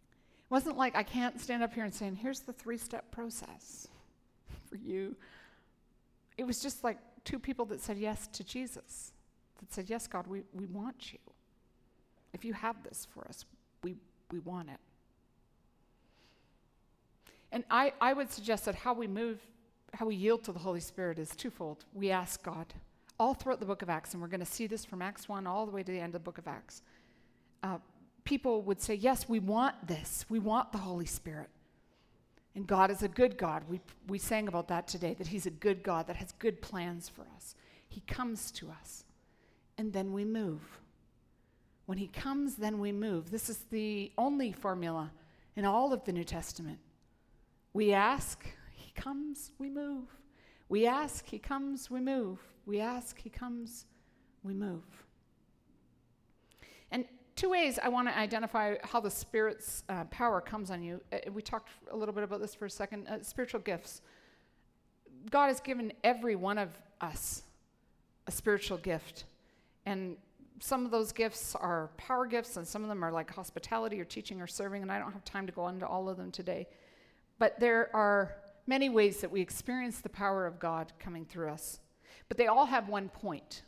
it 0.05 0.51
wasn't 0.51 0.77
like 0.77 0.95
I 0.95 1.03
can't 1.03 1.39
stand 1.39 1.63
up 1.63 1.73
here 1.73 1.85
and 1.85 1.93
saying, 1.93 2.15
here's 2.15 2.41
the 2.41 2.53
three 2.53 2.77
step 2.77 3.09
process 3.11 3.87
for 4.69 4.75
you. 4.75 5.15
It 6.37 6.45
was 6.45 6.61
just 6.61 6.83
like 6.83 6.97
two 7.23 7.39
people 7.39 7.65
that 7.67 7.81
said 7.81 7.97
yes 7.97 8.27
to 8.33 8.43
Jesus, 8.43 9.11
that 9.59 9.73
said, 9.73 9.89
Yes, 9.89 10.07
God, 10.07 10.27
we, 10.27 10.43
we 10.53 10.65
want 10.65 11.13
you. 11.13 11.19
If 12.33 12.45
you 12.45 12.53
have 12.53 12.83
this 12.83 13.07
for 13.13 13.27
us, 13.27 13.45
we, 13.83 13.95
we 14.31 14.39
want 14.39 14.69
it. 14.69 14.79
And 17.51 17.63
I, 17.71 17.93
I 18.01 18.13
would 18.13 18.31
suggest 18.31 18.65
that 18.65 18.75
how 18.75 18.93
we 18.93 19.07
move, 19.07 19.39
how 19.93 20.05
we 20.05 20.15
yield 20.15 20.43
to 20.43 20.51
the 20.51 20.59
Holy 20.59 20.81
Spirit 20.81 21.17
is 21.17 21.29
twofold. 21.35 21.85
We 21.93 22.11
ask 22.11 22.43
God 22.43 22.73
all 23.19 23.33
throughout 23.33 23.59
the 23.59 23.65
book 23.65 23.81
of 23.81 23.89
Acts, 23.89 24.13
and 24.13 24.21
we're 24.21 24.27
going 24.27 24.41
to 24.41 24.45
see 24.45 24.67
this 24.67 24.85
from 24.85 25.01
Acts 25.01 25.27
1 25.27 25.47
all 25.47 25.65
the 25.65 25.71
way 25.71 25.83
to 25.83 25.91
the 25.91 25.99
end 25.99 26.09
of 26.09 26.13
the 26.13 26.19
book 26.19 26.37
of 26.37 26.47
Acts. 26.47 26.81
Uh, 27.63 27.77
people 28.23 28.61
would 28.63 28.81
say, 28.81 28.93
Yes, 28.93 29.27
we 29.27 29.39
want 29.39 29.87
this. 29.87 30.25
We 30.29 30.39
want 30.39 30.71
the 30.71 30.77
Holy 30.77 31.05
Spirit. 31.05 31.49
And 32.55 32.65
God 32.65 32.89
is 32.89 33.03
a 33.03 33.07
good 33.07 33.37
God. 33.37 33.63
We, 33.69 33.79
we 34.07 34.17
sang 34.17 34.47
about 34.47 34.67
that 34.69 34.87
today, 34.87 35.13
that 35.15 35.27
He's 35.27 35.45
a 35.45 35.51
good 35.51 35.83
God 35.83 36.07
that 36.07 36.15
has 36.17 36.31
good 36.33 36.61
plans 36.61 37.07
for 37.07 37.25
us. 37.35 37.55
He 37.87 38.01
comes 38.01 38.51
to 38.51 38.69
us, 38.69 39.05
and 39.77 39.93
then 39.93 40.13
we 40.13 40.25
move. 40.25 40.61
When 41.85 41.97
He 41.97 42.07
comes, 42.07 42.55
then 42.55 42.79
we 42.79 42.91
move. 42.91 43.31
This 43.31 43.49
is 43.49 43.59
the 43.69 44.11
only 44.17 44.51
formula 44.51 45.11
in 45.55 45.65
all 45.65 45.93
of 45.93 46.03
the 46.05 46.11
New 46.11 46.23
Testament. 46.23 46.79
We 47.73 47.93
ask, 47.93 48.45
He 48.73 48.91
comes, 48.91 49.51
we 49.57 49.69
move. 49.69 50.05
We 50.69 50.85
ask, 50.85 51.25
He 51.25 51.39
comes, 51.39 51.89
we 51.89 51.99
move. 51.99 52.39
We 52.65 52.79
ask, 52.79 53.19
He 53.19 53.29
comes, 53.29 53.85
we 54.43 54.53
move. 54.53 54.83
And 56.91 57.05
two 57.35 57.49
ways 57.49 57.79
I 57.81 57.89
want 57.89 58.07
to 58.07 58.17
identify 58.17 58.75
how 58.83 58.99
the 58.99 59.11
Spirit's 59.11 59.83
uh, 59.87 60.05
power 60.05 60.41
comes 60.41 60.71
on 60.71 60.81
you. 60.81 61.01
Uh, 61.11 61.31
we 61.31 61.41
talked 61.41 61.69
a 61.91 61.95
little 61.95 62.13
bit 62.13 62.23
about 62.23 62.41
this 62.41 62.55
for 62.55 62.65
a 62.65 62.69
second. 62.69 63.07
Uh, 63.07 63.21
spiritual 63.21 63.61
gifts. 63.61 64.01
God 65.29 65.47
has 65.47 65.59
given 65.59 65.93
every 66.03 66.35
one 66.35 66.57
of 66.57 66.69
us 66.99 67.43
a 68.27 68.31
spiritual 68.31 68.77
gift. 68.77 69.25
And 69.87 70.17
some 70.59 70.83
of 70.83 70.91
those 70.91 71.13
gifts 71.13 71.55
are 71.55 71.91
power 71.95 72.25
gifts, 72.25 72.57
and 72.57 72.67
some 72.67 72.83
of 72.83 72.89
them 72.89 73.05
are 73.05 73.11
like 73.11 73.33
hospitality 73.33 74.01
or 74.01 74.03
teaching 74.03 74.41
or 74.41 74.47
serving, 74.47 74.81
and 74.81 74.91
I 74.91 74.99
don't 74.99 75.13
have 75.13 75.23
time 75.23 75.45
to 75.45 75.53
go 75.53 75.69
into 75.69 75.87
all 75.87 76.09
of 76.09 76.17
them 76.17 76.29
today. 76.29 76.67
But 77.39 77.57
there 77.57 77.89
are 77.95 78.35
many 78.65 78.89
ways 78.89 79.21
that 79.21 79.31
we 79.31 79.39
experience 79.39 80.01
the 80.01 80.09
power 80.09 80.45
of 80.45 80.59
God 80.59 80.91
coming 80.99 81.23
through 81.23 81.51
us. 81.51 81.79
But 82.27 82.37
they 82.37 82.47
all 82.47 82.65
have 82.65 82.89
one 82.89 83.07
point 83.07 83.61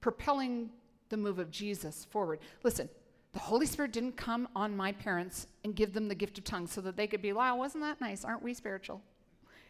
propelling 0.00 0.70
the 1.08 1.16
move 1.16 1.40
of 1.40 1.50
Jesus 1.50 2.06
forward. 2.08 2.38
Listen, 2.62 2.88
the 3.32 3.40
Holy 3.40 3.66
Spirit 3.66 3.92
didn't 3.92 4.16
come 4.16 4.46
on 4.54 4.76
my 4.76 4.92
parents 4.92 5.48
and 5.64 5.74
give 5.74 5.92
them 5.92 6.06
the 6.06 6.14
gift 6.14 6.38
of 6.38 6.44
tongues 6.44 6.70
so 6.70 6.80
that 6.82 6.96
they 6.96 7.08
could 7.08 7.20
be, 7.20 7.32
wow, 7.32 7.56
wasn't 7.56 7.82
that 7.82 8.00
nice? 8.00 8.24
Aren't 8.24 8.44
we 8.44 8.54
spiritual? 8.54 9.02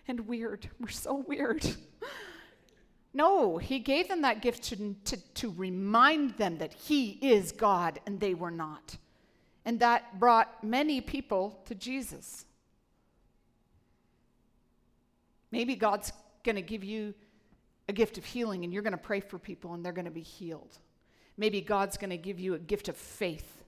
And 0.07 0.29
weird. 0.29 0.69
We're 0.79 0.89
so 0.89 1.25
weird. 1.27 1.65
no, 3.15 3.59
He 3.59 3.79
gave 3.79 4.09
them 4.09 4.23
that 4.23 4.43
gift 4.43 4.65
to, 4.65 4.95
to, 5.05 5.17
to 5.35 5.51
remind 5.51 6.33
them 6.33 6.59
that 6.59 6.73
He 6.73 7.19
is 7.21 7.53
God 7.53 8.01
and 8.07 8.19
they 8.19 8.35
were 8.35 8.51
not. 8.51 8.97
And 9.65 9.79
that 9.81 10.19
brought 10.19 10.65
many 10.65 11.01
people 11.01 11.61
to 11.67 11.75
Jesus. 11.75 12.47
Maybe 15.51 15.77
God's 15.77 16.13
going 16.43 16.57
to 16.57 16.63
give 16.63 16.83
you 16.83 17.15
a 17.89 17.93
gift 17.93 18.19
of 18.19 18.25
healing 18.25 18.65
and 18.65 18.73
you're 18.73 18.83
going 18.83 18.93
to 18.93 18.97
pray 18.97 19.21
for 19.21 19.39
people 19.39 19.75
and 19.75 19.85
they're 19.85 19.93
going 19.93 20.07
to 20.07 20.11
be 20.11 20.23
healed. 20.23 20.79
Maybe 21.37 21.61
God's 21.61 21.97
going 21.97 22.11
to 22.11 22.17
give 22.17 22.41
you 22.41 22.55
a 22.55 22.59
gift 22.59 22.89
of 22.89 22.97
faith. 22.97 23.65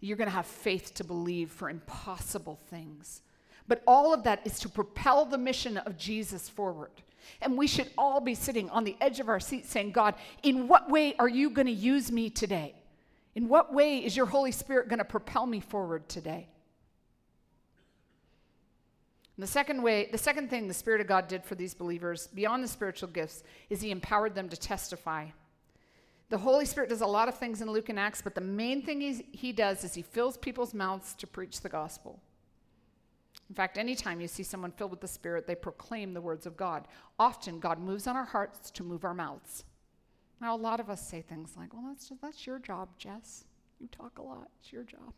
You're 0.00 0.16
going 0.16 0.28
to 0.28 0.34
have 0.34 0.46
faith 0.46 0.94
to 0.94 1.04
believe 1.04 1.50
for 1.50 1.68
impossible 1.68 2.58
things. 2.70 3.22
But 3.66 3.82
all 3.86 4.14
of 4.14 4.24
that 4.24 4.46
is 4.46 4.58
to 4.60 4.68
propel 4.68 5.24
the 5.24 5.38
mission 5.38 5.76
of 5.76 5.98
Jesus 5.98 6.48
forward. 6.48 7.02
And 7.40 7.56
we 7.56 7.66
should 7.66 7.90
all 7.96 8.20
be 8.20 8.34
sitting 8.34 8.70
on 8.70 8.84
the 8.84 8.96
edge 9.00 9.20
of 9.20 9.28
our 9.28 9.40
seat 9.40 9.66
saying, 9.66 9.92
God, 9.92 10.14
in 10.42 10.68
what 10.68 10.90
way 10.90 11.14
are 11.18 11.28
you 11.28 11.50
going 11.50 11.66
to 11.66 11.72
use 11.72 12.10
me 12.10 12.30
today? 12.30 12.74
In 13.34 13.48
what 13.48 13.72
way 13.72 13.98
is 13.98 14.16
your 14.16 14.26
Holy 14.26 14.52
Spirit 14.52 14.88
going 14.88 14.98
to 14.98 15.04
propel 15.04 15.46
me 15.46 15.60
forward 15.60 16.08
today? 16.08 16.48
And 19.36 19.42
the 19.44 19.46
second 19.46 19.80
way, 19.82 20.08
the 20.10 20.18
second 20.18 20.50
thing 20.50 20.66
the 20.66 20.74
Spirit 20.74 21.00
of 21.00 21.06
God 21.06 21.28
did 21.28 21.44
for 21.44 21.54
these 21.54 21.72
believers, 21.72 22.26
beyond 22.34 22.64
the 22.64 22.68
spiritual 22.68 23.08
gifts, 23.08 23.44
is 23.70 23.80
He 23.80 23.92
empowered 23.92 24.34
them 24.34 24.48
to 24.48 24.56
testify. 24.56 25.26
The 26.30 26.38
Holy 26.38 26.64
Spirit 26.64 26.90
does 26.90 27.00
a 27.00 27.06
lot 27.06 27.28
of 27.28 27.38
things 27.38 27.62
in 27.62 27.70
Luke 27.70 27.88
and 27.88 27.98
Acts, 28.00 28.20
but 28.20 28.34
the 28.34 28.40
main 28.40 28.82
thing 28.82 29.00
He 29.30 29.52
does 29.52 29.84
is 29.84 29.94
He 29.94 30.02
fills 30.02 30.36
people's 30.36 30.74
mouths 30.74 31.14
to 31.14 31.26
preach 31.28 31.60
the 31.60 31.68
gospel. 31.68 32.20
In 33.48 33.54
fact, 33.54 33.78
anytime 33.78 34.20
you 34.20 34.28
see 34.28 34.42
someone 34.42 34.72
filled 34.72 34.90
with 34.90 35.00
the 35.00 35.08
Spirit, 35.08 35.46
they 35.46 35.54
proclaim 35.54 36.12
the 36.12 36.20
words 36.20 36.44
of 36.46 36.56
God. 36.56 36.86
Often, 37.18 37.60
God 37.60 37.78
moves 37.78 38.06
on 38.06 38.16
our 38.16 38.24
hearts 38.24 38.70
to 38.72 38.82
move 38.82 39.04
our 39.04 39.14
mouths. 39.14 39.64
Now, 40.40 40.54
a 40.54 40.56
lot 40.56 40.80
of 40.80 40.90
us 40.90 41.06
say 41.06 41.22
things 41.22 41.54
like, 41.56 41.72
well, 41.72 41.84
that's, 41.88 42.08
just, 42.08 42.20
that's 42.20 42.46
your 42.46 42.58
job, 42.58 42.88
Jess. 42.98 43.44
You 43.80 43.88
talk 43.88 44.18
a 44.18 44.22
lot, 44.22 44.48
it's 44.60 44.72
your 44.72 44.84
job. 44.84 45.14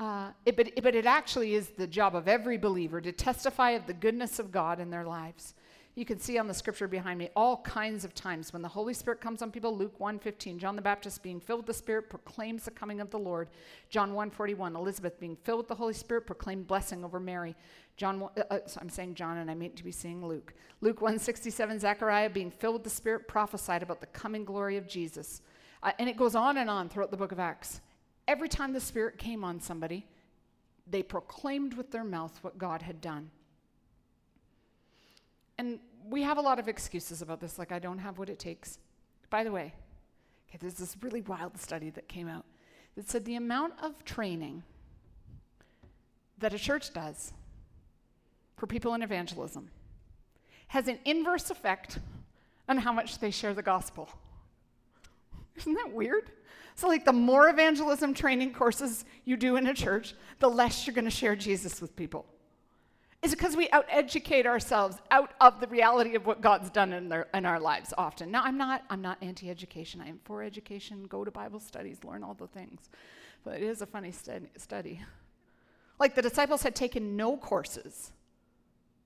Uh, 0.00 0.30
it, 0.44 0.56
but, 0.56 0.70
but 0.82 0.94
it 0.94 1.06
actually 1.06 1.54
is 1.54 1.68
the 1.68 1.86
job 1.86 2.16
of 2.16 2.26
every 2.26 2.58
believer 2.58 3.00
to 3.00 3.12
testify 3.12 3.70
of 3.70 3.86
the 3.86 3.92
goodness 3.92 4.38
of 4.38 4.50
God 4.50 4.80
in 4.80 4.90
their 4.90 5.04
lives. 5.04 5.54
You 5.96 6.04
can 6.04 6.18
see 6.18 6.38
on 6.38 6.48
the 6.48 6.54
scripture 6.54 6.88
behind 6.88 7.20
me 7.20 7.30
all 7.36 7.58
kinds 7.58 8.04
of 8.04 8.14
times 8.14 8.52
when 8.52 8.62
the 8.62 8.68
Holy 8.68 8.94
Spirit 8.94 9.20
comes 9.20 9.42
on 9.42 9.52
people. 9.52 9.76
Luke 9.76 10.00
1:15, 10.00 10.58
John 10.58 10.74
the 10.74 10.82
Baptist 10.82 11.22
being 11.22 11.38
filled 11.38 11.60
with 11.60 11.66
the 11.66 11.74
Spirit 11.74 12.10
proclaims 12.10 12.64
the 12.64 12.72
coming 12.72 13.00
of 13.00 13.10
the 13.10 13.18
Lord. 13.18 13.48
John 13.90 14.12
1:41, 14.12 14.74
Elizabeth 14.74 15.20
being 15.20 15.36
filled 15.36 15.58
with 15.58 15.68
the 15.68 15.76
Holy 15.76 15.94
Spirit 15.94 16.26
proclaimed 16.26 16.66
blessing 16.66 17.04
over 17.04 17.20
Mary. 17.20 17.54
John, 17.96 18.22
uh, 18.22 18.42
uh, 18.50 18.58
so 18.66 18.80
I'm 18.80 18.88
saying 18.88 19.14
John, 19.14 19.36
and 19.36 19.48
I 19.48 19.54
meant 19.54 19.76
to 19.76 19.84
be 19.84 19.92
saying 19.92 20.26
Luke. 20.26 20.54
Luke 20.80 21.00
1:67, 21.00 21.78
Zechariah 21.78 22.30
being 22.30 22.50
filled 22.50 22.74
with 22.74 22.84
the 22.84 22.90
Spirit 22.90 23.28
prophesied 23.28 23.84
about 23.84 24.00
the 24.00 24.06
coming 24.08 24.44
glory 24.44 24.76
of 24.76 24.88
Jesus. 24.88 25.42
Uh, 25.80 25.92
and 26.00 26.08
it 26.08 26.16
goes 26.16 26.34
on 26.34 26.56
and 26.56 26.68
on 26.68 26.88
throughout 26.88 27.12
the 27.12 27.16
book 27.16 27.30
of 27.30 27.38
Acts. 27.38 27.80
Every 28.26 28.48
time 28.48 28.72
the 28.72 28.80
Spirit 28.80 29.16
came 29.16 29.44
on 29.44 29.60
somebody, 29.60 30.08
they 30.88 31.04
proclaimed 31.04 31.74
with 31.74 31.92
their 31.92 32.04
mouth 32.04 32.36
what 32.42 32.58
God 32.58 32.82
had 32.82 33.00
done. 33.00 33.30
And 35.58 35.78
we 36.08 36.22
have 36.22 36.38
a 36.38 36.40
lot 36.40 36.58
of 36.58 36.68
excuses 36.68 37.22
about 37.22 37.40
this, 37.40 37.58
like, 37.58 37.72
I 37.72 37.78
don't 37.78 37.98
have 37.98 38.18
what 38.18 38.28
it 38.28 38.38
takes. 38.38 38.78
By 39.30 39.44
the 39.44 39.52
way, 39.52 39.74
okay, 40.48 40.58
there's 40.60 40.74
this 40.74 40.96
really 41.00 41.22
wild 41.22 41.56
study 41.58 41.90
that 41.90 42.08
came 42.08 42.28
out 42.28 42.44
that 42.96 43.08
said 43.08 43.24
the 43.24 43.36
amount 43.36 43.74
of 43.82 44.04
training 44.04 44.62
that 46.38 46.52
a 46.52 46.58
church 46.58 46.92
does 46.92 47.32
for 48.56 48.66
people 48.66 48.94
in 48.94 49.02
evangelism 49.02 49.70
has 50.68 50.88
an 50.88 50.98
inverse 51.04 51.50
effect 51.50 51.98
on 52.68 52.78
how 52.78 52.92
much 52.92 53.18
they 53.18 53.30
share 53.30 53.54
the 53.54 53.62
gospel. 53.62 54.08
Isn't 55.56 55.74
that 55.74 55.92
weird? 55.92 56.30
So, 56.74 56.88
like, 56.88 57.04
the 57.04 57.12
more 57.12 57.48
evangelism 57.48 58.14
training 58.14 58.52
courses 58.52 59.04
you 59.24 59.36
do 59.36 59.56
in 59.56 59.66
a 59.68 59.74
church, 59.74 60.14
the 60.40 60.48
less 60.48 60.86
you're 60.86 60.94
going 60.94 61.04
to 61.04 61.10
share 61.10 61.36
Jesus 61.36 61.80
with 61.80 61.94
people. 61.94 62.26
Is 63.24 63.30
because 63.30 63.56
we 63.56 63.70
out 63.70 63.86
educate 63.88 64.46
ourselves 64.46 64.98
out 65.10 65.32
of 65.40 65.58
the 65.58 65.66
reality 65.66 66.14
of 66.14 66.26
what 66.26 66.42
God's 66.42 66.68
done 66.68 66.92
in, 66.92 67.08
their, 67.08 67.26
in 67.32 67.46
our 67.46 67.58
lives 67.58 67.94
often? 67.96 68.30
Now, 68.30 68.42
I'm 68.44 68.58
not, 68.58 68.84
I'm 68.90 69.00
not 69.00 69.16
anti 69.22 69.48
education. 69.48 70.02
I 70.02 70.08
am 70.08 70.20
for 70.24 70.42
education. 70.42 71.06
Go 71.08 71.24
to 71.24 71.30
Bible 71.30 71.58
studies, 71.58 72.04
learn 72.04 72.22
all 72.22 72.34
the 72.34 72.46
things. 72.46 72.90
But 73.42 73.54
it 73.54 73.62
is 73.62 73.80
a 73.80 73.86
funny 73.86 74.12
study. 74.12 75.00
Like 75.98 76.14
the 76.14 76.20
disciples 76.20 76.62
had 76.62 76.74
taken 76.74 77.16
no 77.16 77.38
courses, 77.38 78.12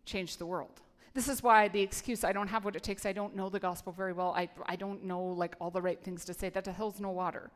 changed 0.05 0.41
the 0.41 0.47
world. 0.47 0.81
This 1.15 1.29
is 1.29 1.41
why 1.41 1.69
the 1.69 1.81
excuse, 1.81 2.25
I 2.25 2.33
don't 2.33 2.49
have 2.49 2.65
what 2.65 2.75
it 2.75 2.83
takes, 2.83 3.07
I 3.07 3.13
don't 3.13 3.37
know 3.37 3.49
the 3.49 3.61
gospel 3.61 3.93
very 3.93 4.13
well, 4.13 4.35
I, 4.37 4.49
I 4.67 4.75
don't 4.75 5.05
know 5.05 5.23
like 5.23 5.55
all 5.61 5.71
the 5.71 5.83
right 5.83 6.03
things 6.03 6.25
to 6.25 6.35
say, 6.35 6.49
that 6.49 6.67
holds 6.67 7.01
no 7.01 7.11
water. 7.11 7.51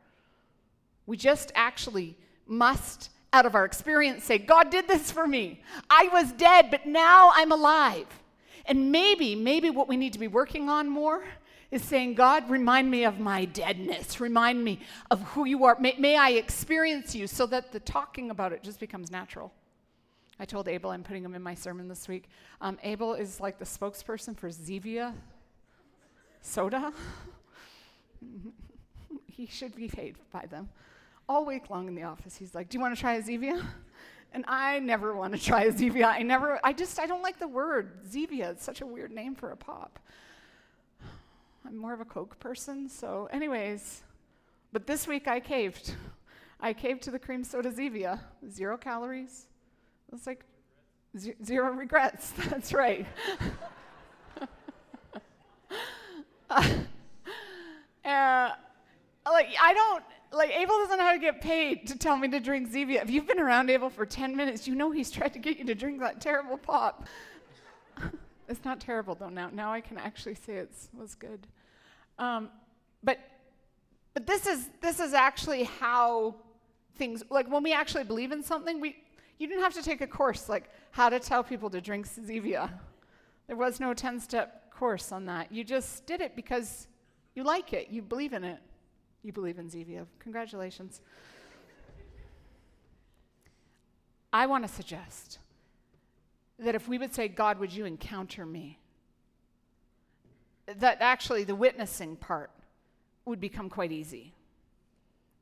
We 1.07 1.17
just 1.17 1.51
actually 1.55 2.17
must, 2.47 3.09
out 3.33 3.45
of 3.45 3.55
our 3.55 3.65
experience, 3.65 4.23
say, 4.23 4.37
God 4.37 4.69
did 4.69 4.87
this 4.87 5.11
for 5.11 5.27
me. 5.27 5.61
I 5.89 6.07
was 6.13 6.31
dead, 6.33 6.69
but 6.71 6.85
now 6.85 7.31
I'm 7.33 7.51
alive. 7.51 8.07
And 8.65 8.91
maybe, 8.91 9.35
maybe 9.35 9.69
what 9.69 9.89
we 9.89 9.97
need 9.97 10.13
to 10.13 10.19
be 10.19 10.27
working 10.27 10.69
on 10.69 10.87
more 10.87 11.25
is 11.71 11.83
saying, 11.83 12.13
God, 12.13 12.49
remind 12.49 12.89
me 12.91 13.03
of 13.03 13.19
my 13.19 13.45
deadness. 13.45 14.19
Remind 14.19 14.63
me 14.63 14.79
of 15.09 15.21
who 15.23 15.45
you 15.45 15.65
are. 15.65 15.75
May, 15.79 15.95
may 15.97 16.15
I 16.15 16.29
experience 16.31 17.15
you 17.15 17.25
so 17.25 17.47
that 17.47 17.71
the 17.71 17.79
talking 17.79 18.29
about 18.29 18.53
it 18.53 18.61
just 18.63 18.79
becomes 18.79 19.11
natural. 19.11 19.51
I 20.39 20.45
told 20.45 20.67
Abel 20.67 20.91
I'm 20.91 21.03
putting 21.03 21.25
him 21.25 21.33
in 21.33 21.41
my 21.41 21.55
sermon 21.55 21.87
this 21.87 22.07
week. 22.07 22.29
Um, 22.61 22.77
Abel 22.83 23.15
is 23.15 23.39
like 23.39 23.57
the 23.57 23.65
spokesperson 23.65 24.37
for 24.37 24.49
Zevia 24.49 25.13
soda. 26.41 26.93
he 29.27 29.47
should 29.47 29.75
be 29.75 29.87
paid 29.87 30.15
by 30.31 30.45
them. 30.45 30.69
All 31.29 31.45
week 31.45 31.69
long 31.69 31.87
in 31.87 31.95
the 31.95 32.03
office, 32.03 32.35
he's 32.35 32.53
like, 32.53 32.69
Do 32.69 32.77
you 32.77 32.81
want 32.81 32.95
to 32.95 32.99
try 32.99 33.13
a 33.15 33.21
Zevia? 33.21 33.65
And 34.35 34.43
I 34.47 34.79
never 34.79 35.15
want 35.15 35.33
to 35.35 35.39
try 35.39 35.65
a 35.65 35.71
Zevia. 35.71 36.05
I 36.05 36.23
never, 36.23 36.59
I 36.63 36.73
just, 36.73 36.99
I 36.99 37.05
don't 37.05 37.21
like 37.21 37.37
the 37.37 37.47
word 37.47 38.03
Zevia. 38.03 38.49
It's 38.49 38.63
such 38.63 38.81
a 38.81 38.85
weird 38.85 39.11
name 39.11 39.35
for 39.35 39.51
a 39.51 39.55
pop. 39.55 39.99
I'm 41.65 41.77
more 41.77 41.93
of 41.93 42.01
a 42.01 42.05
Coke 42.05 42.39
person, 42.39 42.89
so, 42.89 43.29
anyways, 43.31 44.01
but 44.71 44.87
this 44.87 45.07
week 45.07 45.27
I 45.27 45.39
caved. 45.39 45.93
I 46.59 46.73
caved 46.73 47.03
to 47.03 47.11
the 47.11 47.19
cream 47.19 47.43
soda 47.43 47.71
Zevia. 47.71 48.21
Zero 48.49 48.75
calories, 48.75 49.45
it's 50.11 50.25
like 50.25 50.43
z- 51.17 51.35
zero 51.43 51.71
regrets. 51.71 52.31
That's 52.49 52.73
right. 52.73 53.05
uh, 58.03 58.49
like 59.43 59.55
I 59.61 59.73
don't 59.73 60.03
like 60.31 60.51
Abel 60.51 60.77
doesn't 60.79 60.97
know 60.97 61.03
how 61.03 61.13
to 61.13 61.19
get 61.19 61.41
paid 61.41 61.87
to 61.87 61.97
tell 61.97 62.17
me 62.17 62.27
to 62.29 62.39
drink 62.39 62.71
Zevia. 62.71 63.03
If 63.03 63.09
you've 63.09 63.27
been 63.27 63.39
around 63.39 63.69
Abel 63.69 63.89
for 63.89 64.05
10 64.05 64.35
minutes, 64.35 64.67
you 64.67 64.75
know 64.75 64.91
he's 64.91 65.11
tried 65.11 65.33
to 65.33 65.39
get 65.39 65.57
you 65.57 65.65
to 65.65 65.75
drink 65.75 65.99
that 65.99 66.21
terrible 66.21 66.57
pop. 66.57 67.07
it's 68.47 68.63
not 68.65 68.79
terrible 68.79 69.15
though 69.15 69.29
now. 69.29 69.49
Now 69.51 69.71
I 69.71 69.81
can 69.81 69.97
actually 69.97 70.35
say 70.35 70.55
it 70.55 70.73
was 70.97 71.15
good. 71.15 71.47
Um, 72.17 72.49
but 73.03 73.19
but 74.13 74.25
this 74.25 74.47
is 74.47 74.69
this 74.81 74.99
is 74.99 75.13
actually 75.13 75.63
how 75.63 76.35
things 76.95 77.23
like 77.29 77.49
when 77.51 77.63
we 77.63 77.73
actually 77.73 78.03
believe 78.03 78.31
in 78.31 78.43
something, 78.43 78.79
we 78.79 78.95
you 79.39 79.47
didn't 79.47 79.63
have 79.63 79.73
to 79.73 79.83
take 79.83 80.01
a 80.01 80.07
course 80.07 80.47
like 80.47 80.69
how 80.91 81.09
to 81.09 81.19
tell 81.19 81.43
people 81.43 81.69
to 81.69 81.81
drink 81.81 82.07
Zevia. 82.07 82.69
There 83.47 83.57
was 83.57 83.79
no 83.79 83.93
10-step 83.93 84.71
course 84.71 85.11
on 85.11 85.25
that. 85.25 85.51
You 85.51 85.65
just 85.65 86.05
did 86.05 86.21
it 86.21 86.33
because 86.33 86.87
you 87.35 87.43
like 87.43 87.73
it, 87.73 87.89
you 87.89 88.01
believe 88.01 88.31
in 88.31 88.45
it. 88.45 88.59
You 89.23 89.31
believe 89.31 89.57
in 89.57 89.69
Zevia. 89.69 90.05
Congratulations. 90.19 91.01
I 94.33 94.45
want 94.45 94.67
to 94.67 94.73
suggest 94.73 95.39
that 96.59 96.75
if 96.75 96.87
we 96.87 96.97
would 96.97 97.13
say, 97.13 97.27
God, 97.27 97.59
would 97.59 97.71
you 97.71 97.85
encounter 97.85 98.45
me? 98.45 98.79
That 100.65 100.97
actually 101.01 101.43
the 101.43 101.55
witnessing 101.55 102.15
part 102.15 102.51
would 103.25 103.39
become 103.39 103.69
quite 103.69 103.91
easy. 103.91 104.33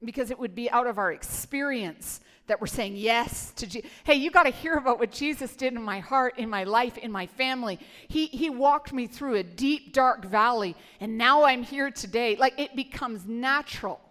Because 0.03 0.31
it 0.31 0.39
would 0.39 0.55
be 0.55 0.69
out 0.69 0.87
of 0.87 0.97
our 0.97 1.11
experience 1.11 2.21
that 2.47 2.59
we're 2.59 2.67
saying 2.67 2.95
yes 2.97 3.51
to 3.55 3.67
Jesus. 3.67 3.89
Hey, 4.03 4.15
you 4.15 4.31
got 4.31 4.43
to 4.43 4.49
hear 4.49 4.73
about 4.73 4.99
what 4.99 5.11
Jesus 5.11 5.55
did 5.55 5.73
in 5.73 5.81
my 5.81 5.99
heart, 5.99 6.37
in 6.37 6.49
my 6.49 6.63
life, 6.63 6.97
in 6.97 7.11
my 7.11 7.27
family. 7.27 7.79
He, 8.07 8.25
he 8.25 8.49
walked 8.49 8.91
me 8.91 9.07
through 9.07 9.35
a 9.35 9.43
deep, 9.43 9.93
dark 9.93 10.25
valley, 10.25 10.75
and 10.99 11.17
now 11.17 11.45
I'm 11.45 11.63
here 11.63 11.91
today. 11.91 12.35
Like 12.35 12.59
it 12.59 12.75
becomes 12.75 13.25
natural. 13.25 14.01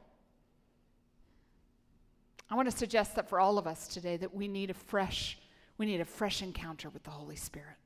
I 2.48 2.54
want 2.54 2.70
to 2.70 2.76
suggest 2.76 3.14
that 3.16 3.28
for 3.28 3.38
all 3.38 3.58
of 3.58 3.66
us 3.66 3.86
today 3.86 4.16
that 4.16 4.34
we 4.34 4.48
need 4.48 4.70
a 4.70 4.74
fresh, 4.74 5.38
we 5.76 5.86
need 5.86 6.00
a 6.00 6.04
fresh 6.04 6.42
encounter 6.42 6.88
with 6.88 7.04
the 7.04 7.10
Holy 7.10 7.36
Spirit. 7.36 7.76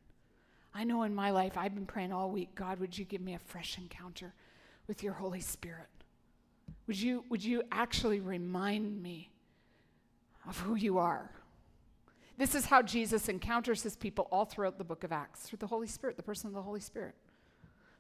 I 0.75 0.85
know 0.85 1.03
in 1.03 1.15
my 1.15 1.31
life 1.31 1.57
I've 1.57 1.75
been 1.75 1.87
praying 1.87 2.13
all 2.13 2.31
week, 2.31 2.55
God, 2.55 2.79
would 2.81 2.97
you 2.97 3.05
give 3.05 3.21
me 3.21 3.35
a 3.35 3.39
fresh 3.39 3.77
encounter 3.77 4.33
with 4.87 5.03
your 5.03 5.15
Holy 5.15 5.41
Spirit? 5.41 5.89
Would 6.87 7.01
you, 7.01 7.25
would 7.29 7.43
you 7.43 7.63
actually 7.73 8.21
remind 8.21 9.03
me 9.03 9.31
of 10.47 10.59
who 10.59 10.75
you 10.75 10.99
are? 10.99 11.31
This 12.37 12.55
is 12.55 12.67
how 12.67 12.83
Jesus 12.83 13.29
encounters 13.29 13.83
his 13.83 13.97
people 13.97 14.27
all 14.31 14.45
throughout 14.45 14.77
the 14.77 14.85
book 14.85 15.05
of 15.05 15.13
Acts 15.13 15.43
through 15.43 15.59
the 15.59 15.67
Holy 15.67 15.87
Spirit, 15.87 16.17
the 16.17 16.23
person 16.23 16.49
of 16.49 16.55
the 16.55 16.63
Holy 16.63 16.81
Spirit. 16.81 17.15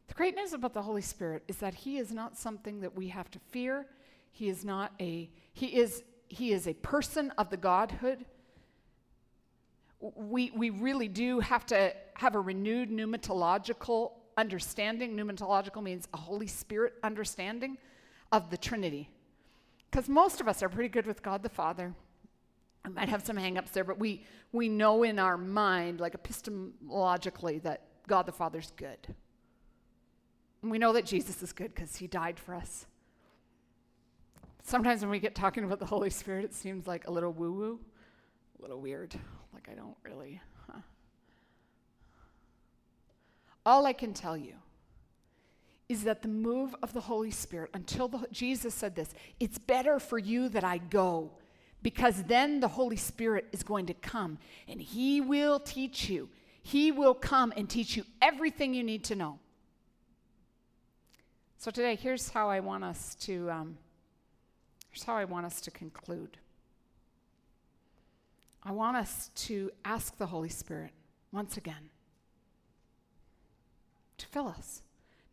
The 0.08 0.14
great 0.14 0.34
news 0.34 0.52
about 0.52 0.74
the 0.74 0.82
Holy 0.82 1.02
Spirit 1.02 1.44
is 1.48 1.56
that 1.58 1.74
he 1.74 1.98
is 1.98 2.12
not 2.12 2.36
something 2.36 2.80
that 2.80 2.94
we 2.94 3.08
have 3.08 3.30
to 3.30 3.38
fear. 3.50 3.86
He 4.32 4.48
is 4.48 4.64
not 4.64 4.92
a 5.00 5.30
he 5.52 5.66
is 5.76 6.02
he 6.28 6.52
is 6.52 6.66
a 6.66 6.74
person 6.74 7.32
of 7.38 7.48
the 7.48 7.56
godhood. 7.56 8.24
We 10.00 10.50
we 10.50 10.70
really 10.70 11.08
do 11.08 11.40
have 11.40 11.64
to 11.66 11.94
have 12.14 12.34
a 12.34 12.40
renewed 12.40 12.90
pneumatological 12.90 14.12
understanding. 14.36 15.16
Pneumatological 15.16 15.82
means 15.82 16.08
a 16.12 16.18
Holy 16.18 16.48
Spirit 16.48 16.94
understanding 17.02 17.78
of 18.34 18.50
the 18.50 18.56
Trinity. 18.56 19.08
Because 19.90 20.08
most 20.08 20.40
of 20.40 20.48
us 20.48 20.60
are 20.62 20.68
pretty 20.68 20.88
good 20.88 21.06
with 21.06 21.22
God 21.22 21.42
the 21.44 21.48
Father. 21.48 21.94
I 22.84 22.88
might 22.88 23.08
have 23.08 23.24
some 23.24 23.36
hangups 23.36 23.70
there, 23.70 23.84
but 23.84 23.98
we, 23.98 24.24
we 24.52 24.68
know 24.68 25.04
in 25.04 25.20
our 25.20 25.38
mind, 25.38 26.00
like 26.00 26.20
epistemologically, 26.20 27.62
that 27.62 27.82
God 28.08 28.26
the 28.26 28.32
Father's 28.32 28.72
good. 28.76 29.14
And 30.62 30.70
we 30.70 30.78
know 30.78 30.92
that 30.92 31.06
Jesus 31.06 31.42
is 31.42 31.52
good 31.52 31.72
because 31.74 31.96
he 31.96 32.08
died 32.08 32.40
for 32.40 32.54
us. 32.54 32.86
Sometimes 34.64 35.02
when 35.02 35.10
we 35.10 35.20
get 35.20 35.34
talking 35.34 35.62
about 35.62 35.78
the 35.78 35.86
Holy 35.86 36.10
Spirit, 36.10 36.44
it 36.44 36.54
seems 36.54 36.86
like 36.88 37.06
a 37.06 37.10
little 37.10 37.32
woo 37.32 37.52
woo, 37.52 37.80
a 38.58 38.62
little 38.62 38.80
weird. 38.80 39.14
Like 39.52 39.68
I 39.70 39.74
don't 39.74 39.96
really. 40.02 40.40
Huh. 40.66 40.80
All 43.64 43.86
I 43.86 43.92
can 43.92 44.12
tell 44.12 44.36
you 44.36 44.54
is 45.88 46.04
that 46.04 46.22
the 46.22 46.28
move 46.28 46.74
of 46.82 46.92
the 46.92 47.00
Holy 47.00 47.30
Spirit, 47.30 47.70
until 47.74 48.08
the, 48.08 48.26
Jesus 48.32 48.74
said 48.74 48.96
this, 48.96 49.14
it's 49.38 49.58
better 49.58 49.98
for 49.98 50.18
you 50.18 50.48
that 50.48 50.64
I 50.64 50.78
go, 50.78 51.32
because 51.82 52.22
then 52.24 52.60
the 52.60 52.68
Holy 52.68 52.96
Spirit 52.96 53.46
is 53.52 53.62
going 53.62 53.86
to 53.86 53.94
come 53.94 54.38
and 54.66 54.80
He 54.80 55.20
will 55.20 55.60
teach 55.60 56.08
you. 56.08 56.30
He 56.62 56.90
will 56.90 57.14
come 57.14 57.52
and 57.56 57.68
teach 57.68 57.96
you 57.96 58.04
everything 58.22 58.72
you 58.72 58.82
need 58.82 59.04
to 59.04 59.14
know. 59.14 59.38
So 61.58 61.70
today, 61.70 61.96
here's 61.96 62.30
how 62.30 62.48
I 62.48 62.60
want 62.60 62.84
us 62.84 63.14
to. 63.16 63.50
Um, 63.50 63.78
here's 64.90 65.04
how 65.04 65.16
I 65.16 65.24
want 65.24 65.44
us 65.44 65.60
to 65.62 65.70
conclude. 65.70 66.38
I 68.62 68.72
want 68.72 68.96
us 68.96 69.30
to 69.34 69.70
ask 69.84 70.16
the 70.16 70.26
Holy 70.26 70.48
Spirit 70.48 70.92
once 71.32 71.58
again 71.58 71.90
to 74.16 74.26
fill 74.26 74.48
us. 74.48 74.82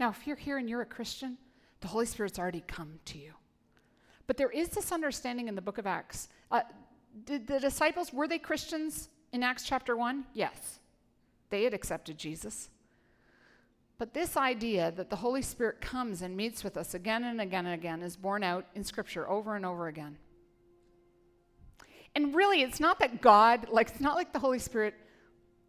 Now, 0.01 0.09
if 0.09 0.25
you're 0.25 0.35
here 0.35 0.57
and 0.57 0.67
you're 0.67 0.81
a 0.81 0.85
Christian, 0.85 1.37
the 1.81 1.87
Holy 1.87 2.07
Spirit's 2.07 2.39
already 2.39 2.63
come 2.67 2.99
to 3.05 3.19
you. 3.19 3.33
But 4.25 4.35
there 4.35 4.49
is 4.49 4.69
this 4.69 4.91
understanding 4.91 5.47
in 5.47 5.53
the 5.53 5.61
book 5.61 5.77
of 5.77 5.85
Acts. 5.85 6.27
Uh, 6.49 6.61
did 7.23 7.45
the 7.45 7.59
disciples, 7.59 8.11
were 8.11 8.27
they 8.27 8.39
Christians 8.39 9.09
in 9.31 9.43
Acts 9.43 9.63
chapter 9.63 9.95
1? 9.95 10.25
Yes. 10.33 10.79
They 11.51 11.65
had 11.65 11.75
accepted 11.75 12.17
Jesus. 12.17 12.71
But 13.99 14.15
this 14.15 14.35
idea 14.35 14.89
that 14.89 15.11
the 15.11 15.17
Holy 15.17 15.43
Spirit 15.43 15.81
comes 15.81 16.23
and 16.23 16.35
meets 16.35 16.63
with 16.63 16.77
us 16.77 16.95
again 16.95 17.23
and 17.23 17.39
again 17.39 17.67
and 17.67 17.75
again 17.75 18.01
is 18.01 18.17
borne 18.17 18.43
out 18.43 18.65
in 18.73 18.83
Scripture 18.83 19.29
over 19.29 19.55
and 19.55 19.67
over 19.67 19.87
again. 19.87 20.17
And 22.15 22.33
really, 22.33 22.63
it's 22.63 22.79
not 22.79 22.97
that 23.01 23.21
God, 23.21 23.67
like, 23.69 23.91
it's 23.91 24.01
not 24.01 24.15
like 24.15 24.33
the 24.33 24.39
Holy 24.39 24.57
Spirit 24.57 24.95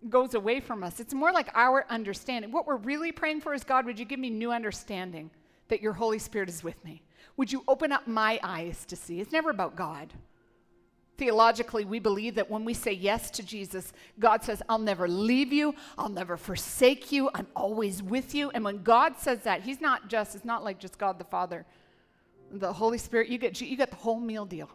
goes 0.08 0.34
away 0.34 0.60
from 0.60 0.82
us. 0.82 1.00
It's 1.00 1.14
more 1.14 1.32
like 1.32 1.48
our 1.54 1.86
understanding. 1.88 2.50
What 2.52 2.66
we're 2.66 2.76
really 2.76 3.12
praying 3.12 3.40
for 3.40 3.54
is 3.54 3.64
God, 3.64 3.86
would 3.86 3.98
you 3.98 4.04
give 4.04 4.18
me 4.18 4.30
new 4.30 4.52
understanding 4.52 5.30
that 5.68 5.82
your 5.82 5.92
Holy 5.92 6.18
Spirit 6.18 6.48
is 6.48 6.64
with 6.64 6.82
me? 6.84 7.02
Would 7.36 7.52
you 7.52 7.64
open 7.66 7.92
up 7.92 8.06
my 8.06 8.38
eyes 8.42 8.84
to 8.86 8.96
see? 8.96 9.20
It's 9.20 9.32
never 9.32 9.50
about 9.50 9.76
God. 9.76 10.12
Theologically, 11.18 11.84
we 11.84 11.98
believe 11.98 12.34
that 12.34 12.50
when 12.50 12.64
we 12.64 12.74
say 12.74 12.92
yes 12.92 13.30
to 13.32 13.42
Jesus, 13.42 13.92
God 14.18 14.42
says, 14.42 14.62
I'll 14.68 14.78
never 14.78 15.06
leave 15.06 15.52
you, 15.52 15.74
I'll 15.96 16.08
never 16.08 16.36
forsake 16.36 17.12
you, 17.12 17.30
I'm 17.34 17.46
always 17.54 18.02
with 18.02 18.34
you. 18.34 18.50
And 18.50 18.64
when 18.64 18.82
God 18.82 19.18
says 19.18 19.40
that, 19.40 19.62
He's 19.62 19.80
not 19.80 20.08
just, 20.08 20.34
it's 20.34 20.44
not 20.44 20.64
like 20.64 20.78
just 20.78 20.98
God 20.98 21.18
the 21.18 21.24
Father, 21.24 21.64
the 22.50 22.72
Holy 22.72 22.98
Spirit, 22.98 23.28
you 23.28 23.38
get, 23.38 23.60
you 23.60 23.76
get 23.76 23.90
the 23.90 23.96
whole 23.96 24.20
meal 24.20 24.44
deal. 24.44 24.70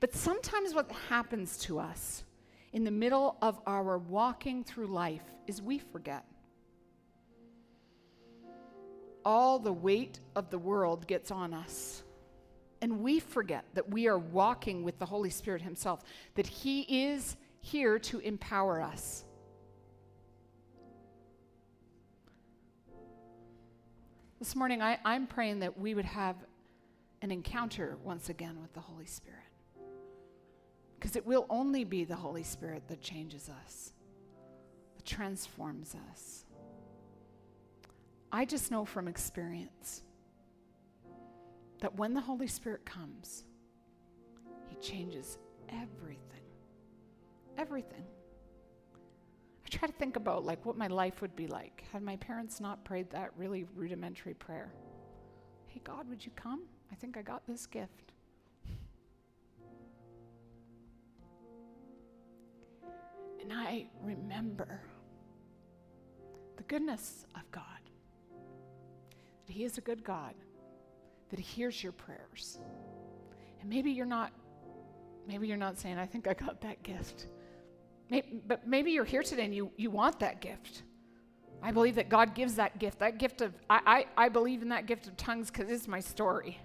But 0.00 0.14
sometimes 0.14 0.74
what 0.74 0.90
happens 1.08 1.56
to 1.58 1.78
us 1.78 2.24
in 2.72 2.84
the 2.84 2.90
middle 2.90 3.36
of 3.40 3.60
our 3.66 3.98
walking 3.98 4.64
through 4.64 4.86
life 4.88 5.22
is 5.46 5.62
we 5.62 5.78
forget. 5.78 6.24
All 9.24 9.58
the 9.58 9.72
weight 9.72 10.20
of 10.36 10.50
the 10.50 10.58
world 10.58 11.06
gets 11.06 11.30
on 11.30 11.54
us. 11.54 12.02
And 12.80 13.00
we 13.00 13.18
forget 13.18 13.64
that 13.74 13.90
we 13.90 14.06
are 14.06 14.18
walking 14.18 14.84
with 14.84 14.98
the 14.98 15.06
Holy 15.06 15.30
Spirit 15.30 15.62
Himself, 15.62 16.02
that 16.34 16.46
He 16.46 17.06
is 17.06 17.36
here 17.60 17.98
to 17.98 18.20
empower 18.20 18.80
us. 18.80 19.24
This 24.38 24.54
morning, 24.54 24.80
I, 24.80 24.98
am 25.04 25.26
praying 25.26 25.60
that 25.60 25.76
we 25.76 25.94
would 25.94 26.04
have 26.04 26.36
an 27.22 27.32
encounter 27.32 27.98
once 28.04 28.28
again 28.28 28.60
with 28.62 28.72
the 28.72 28.80
Holy 28.80 29.06
Spirit. 29.06 29.40
Because 30.98 31.14
it 31.14 31.24
will 31.24 31.46
only 31.48 31.84
be 31.84 32.04
the 32.04 32.16
Holy 32.16 32.42
Spirit 32.42 32.88
that 32.88 33.00
changes 33.00 33.48
us, 33.64 33.92
that 34.96 35.04
transforms 35.04 35.94
us. 36.10 36.44
I 38.32 38.44
just 38.44 38.70
know 38.70 38.84
from 38.84 39.08
experience 39.08 40.02
that 41.80 41.94
when 41.96 42.14
the 42.14 42.20
Holy 42.20 42.48
Spirit 42.48 42.84
comes, 42.84 43.44
He 44.68 44.76
changes 44.76 45.38
everything. 45.68 46.18
Everything. 47.56 48.04
I 49.64 49.68
try 49.68 49.86
to 49.86 49.94
think 49.94 50.16
about 50.16 50.44
like 50.44 50.64
what 50.66 50.76
my 50.76 50.86
life 50.88 51.20
would 51.20 51.36
be 51.36 51.46
like 51.46 51.84
had 51.92 52.02
my 52.02 52.16
parents 52.16 52.60
not 52.60 52.84
prayed 52.84 53.10
that 53.10 53.30
really 53.36 53.66
rudimentary 53.74 54.34
prayer. 54.34 54.72
Hey 55.66 55.80
God, 55.84 56.08
would 56.08 56.24
you 56.24 56.32
come? 56.34 56.62
I 56.90 56.94
think 56.94 57.16
I 57.16 57.22
got 57.22 57.46
this 57.46 57.66
gift. 57.66 58.07
And 63.48 63.58
I 63.58 63.86
remember 64.02 64.82
the 66.58 66.62
goodness 66.64 67.24
of 67.34 67.50
God. 67.50 67.62
That 69.46 69.52
He 69.54 69.64
is 69.64 69.78
a 69.78 69.80
good 69.80 70.04
God, 70.04 70.34
that 71.30 71.38
He 71.38 71.44
hears 71.44 71.82
your 71.82 71.92
prayers. 71.92 72.58
And 73.60 73.70
maybe 73.70 73.90
you're 73.90 74.04
not, 74.04 74.32
maybe 75.26 75.48
you're 75.48 75.56
not 75.56 75.78
saying, 75.78 75.96
I 75.96 76.04
think 76.04 76.28
I 76.28 76.34
got 76.34 76.60
that 76.60 76.82
gift. 76.82 77.28
Maybe, 78.10 78.40
but 78.46 78.66
maybe 78.66 78.90
you're 78.90 79.06
here 79.06 79.22
today 79.22 79.46
and 79.46 79.54
you, 79.54 79.70
you 79.78 79.90
want 79.90 80.20
that 80.20 80.42
gift. 80.42 80.82
I 81.62 81.72
believe 81.72 81.94
that 81.94 82.10
God 82.10 82.34
gives 82.34 82.56
that 82.56 82.78
gift. 82.78 82.98
That 82.98 83.16
gift 83.16 83.40
of, 83.40 83.54
I, 83.70 84.04
I, 84.16 84.24
I 84.26 84.28
believe 84.28 84.60
in 84.60 84.68
that 84.68 84.84
gift 84.84 85.06
of 85.06 85.16
tongues 85.16 85.50
because 85.50 85.70
it's 85.70 85.88
my 85.88 86.00
story. 86.00 86.58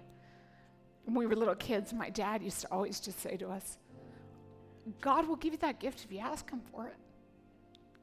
when 1.06 1.16
we 1.16 1.24
were 1.24 1.34
little 1.34 1.54
kids, 1.54 1.94
my 1.94 2.10
dad 2.10 2.42
used 2.42 2.60
to 2.60 2.68
always 2.70 3.00
just 3.00 3.20
say 3.20 3.38
to 3.38 3.48
us, 3.48 3.78
God 5.00 5.26
will 5.26 5.36
give 5.36 5.52
you 5.52 5.58
that 5.58 5.80
gift 5.80 6.04
if 6.04 6.12
you 6.12 6.18
ask 6.18 6.48
Him 6.50 6.60
for 6.70 6.86
it. 6.88 6.96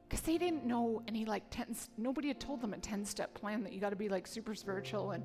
Because 0.08 0.26
they 0.26 0.36
didn't 0.36 0.66
know 0.66 1.02
any 1.08 1.24
like 1.24 1.44
10, 1.50 1.74
nobody 1.96 2.28
had 2.28 2.38
told 2.38 2.60
them 2.60 2.74
a 2.74 2.78
10 2.78 3.04
step 3.04 3.32
plan 3.32 3.62
that 3.64 3.72
you 3.72 3.80
got 3.80 3.90
to 3.90 3.96
be 3.96 4.10
like 4.10 4.26
super 4.26 4.54
spiritual. 4.54 5.12
And 5.12 5.24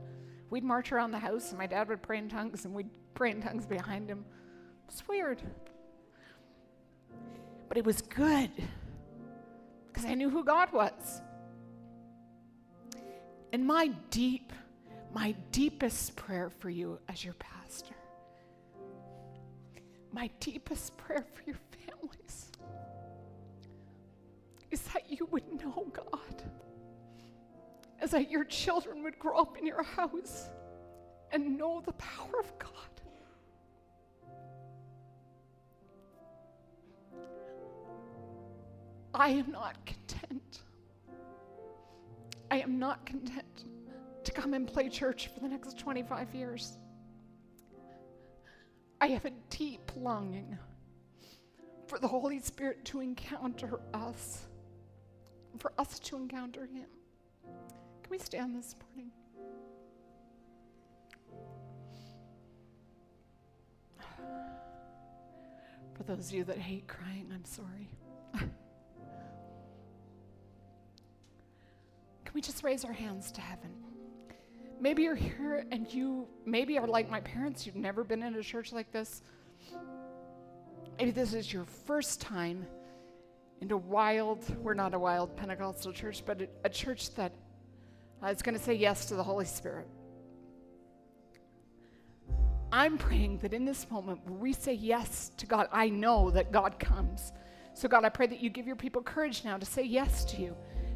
we'd 0.50 0.64
march 0.64 0.92
around 0.94 1.12
the 1.12 1.20
house 1.20 1.50
and 1.50 1.58
my 1.58 1.68
dad 1.68 1.90
would 1.90 2.02
pray 2.02 2.20
in 2.20 2.30
tongues 2.30 2.64
and 2.64 2.74
we'd 2.74 2.90
pray 3.14 3.32
in 3.32 3.42
tongues 3.42 3.66
behind 3.66 4.10
him. 4.10 4.24
It's 4.88 5.06
weird. 5.08 5.42
But 7.68 7.78
it 7.78 7.84
was 7.84 8.02
good 8.02 8.50
because 9.88 10.06
I 10.06 10.14
knew 10.14 10.30
who 10.30 10.46
God 10.46 10.72
was. 10.72 11.22
And 13.52 13.66
my 13.66 13.88
deep, 14.10 14.54
my 15.14 15.34
deepest 15.52 16.16
prayer 16.16 16.50
for 16.50 16.70
you 16.70 17.00
as 17.10 17.26
your 17.26 17.34
pastor, 17.34 17.96
my 20.12 20.30
deepest 20.40 20.98
prayer 20.98 21.26
for 21.34 21.44
your 21.46 21.58
families 21.86 22.52
is 24.72 24.82
that 24.94 25.10
you 25.10 25.28
would 25.32 25.44
know 25.62 25.88
God, 25.94 26.44
as 28.00 28.12
that 28.12 28.30
your 28.30 28.44
children 28.44 29.04
would 29.04 29.18
grow 29.18 29.38
up 29.38 29.58
in 29.58 29.66
your 29.66 29.84
house 29.84 30.50
and 31.32 31.58
know 31.58 31.82
the 31.86 31.94
power 31.94 32.40
of 32.40 32.60
God. 32.60 32.72
I 39.14 39.30
am 39.30 39.52
not 39.52 39.84
content. 39.86 40.62
I 42.52 42.60
am 42.60 42.78
not 42.78 43.06
content 43.06 43.66
to 44.24 44.32
come 44.32 44.54
and 44.54 44.68
play 44.68 44.90
church 44.90 45.30
for 45.34 45.40
the 45.40 45.48
next 45.48 45.78
25 45.80 46.36
years. 46.36 46.78
I 49.00 49.08
have 49.08 49.26
a 49.26 49.32
deep 49.50 49.92
longing 49.96 50.58
for 51.86 52.00
the 52.00 52.08
Holy 52.08 52.40
Spirit 52.40 52.84
to 52.86 53.00
encounter 53.00 53.80
us, 53.94 54.48
for 55.60 55.72
us 55.78 56.00
to 56.00 56.16
encounter 56.16 56.66
Him. 56.66 56.88
Can 57.44 58.12
we 58.12 58.18
stand 58.18 58.56
this 58.56 58.76
morning? 58.88 59.12
For 65.94 66.04
those 66.04 66.30
of 66.30 66.34
you 66.34 66.44
that 66.46 66.58
hate 66.58 66.88
crying, 66.88 67.32
I'm 67.34 67.46
sorry. 67.46 67.90
Can 68.34 68.52
we 72.34 72.42
just 72.42 72.64
raise 72.64 72.86
our 72.86 72.94
hands 72.94 73.32
to 73.32 73.42
heaven? 73.42 73.87
Maybe 74.80 75.04
you're 75.04 75.16
here 75.16 75.66
and 75.72 75.92
you 75.92 76.28
maybe 76.46 76.78
are 76.78 76.88
like 76.88 77.10
my 77.10 77.22
parents, 77.22 77.66
you've 77.66 77.76
never 77.76 78.04
been 78.04 78.22
in 78.22 78.36
a 78.36 78.44
church 78.44 78.72
like 78.72 78.92
this. 78.92 79.24
Maybe 81.00 81.12
this 81.12 81.34
is 81.34 81.52
your 81.52 81.66
first 81.66 82.22
time 82.22 82.66
in 83.62 83.72
a 83.72 83.78
wild, 83.78 84.46
we're 84.60 84.76
not 84.76 84.94
a 84.94 85.00
wild 85.00 85.36
Pentecostal 85.36 85.92
church, 85.92 86.24
but 86.26 86.42
a, 86.42 86.48
a 86.66 86.70
church 86.70 87.14
that 87.16 87.32
uh, 88.24 88.28
is 88.28 88.42
going 88.42 88.58
to 88.58 88.64
say 88.64 88.74
yes 88.74 89.08
to 89.08 89.16
the 89.16 89.24
Holy 89.24 89.46
Spirit. 89.46 89.88
I'm 92.72 92.98
praying 92.98 93.40
that 93.40 93.54
in 93.54 93.66
this 93.66 93.90
moment 93.90 94.20
where 94.26 94.38
we 94.38 94.54
say 94.54 94.74
yes 94.74 95.32
to 95.38 95.46
God, 95.46 95.70
I 95.72 95.90
know 95.90 96.30
that 96.32 96.52
God 96.52 96.78
comes. 96.80 97.32
So, 97.74 97.88
God, 97.88 98.06
I 98.06 98.10
pray 98.10 98.28
that 98.28 98.42
you 98.42 98.50
give 98.50 98.68
your 98.68 98.76
people 98.76 99.02
courage 99.02 99.44
now 99.46 99.58
to 99.58 99.66
say 99.66 99.84
yes 99.84 100.26
to 100.26 100.42
you, 100.42 100.56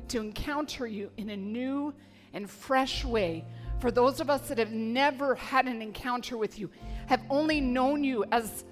to 0.09 0.19
encounter 0.19 0.85
you 0.85 1.11
in 1.17 1.29
a 1.29 1.37
new 1.37 1.93
and 2.33 2.49
fresh 2.49 3.05
way. 3.05 3.45
For 3.81 3.89
those 3.89 4.19
of 4.19 4.29
us 4.29 4.47
that 4.49 4.59
have 4.59 4.71
never 4.71 5.33
had 5.33 5.65
an 5.65 5.81
encounter 5.81 6.37
with 6.37 6.59
you, 6.59 6.69
have 7.07 7.23
only 7.31 7.59
known 7.59 8.03
you 8.03 8.23
as 8.31 8.63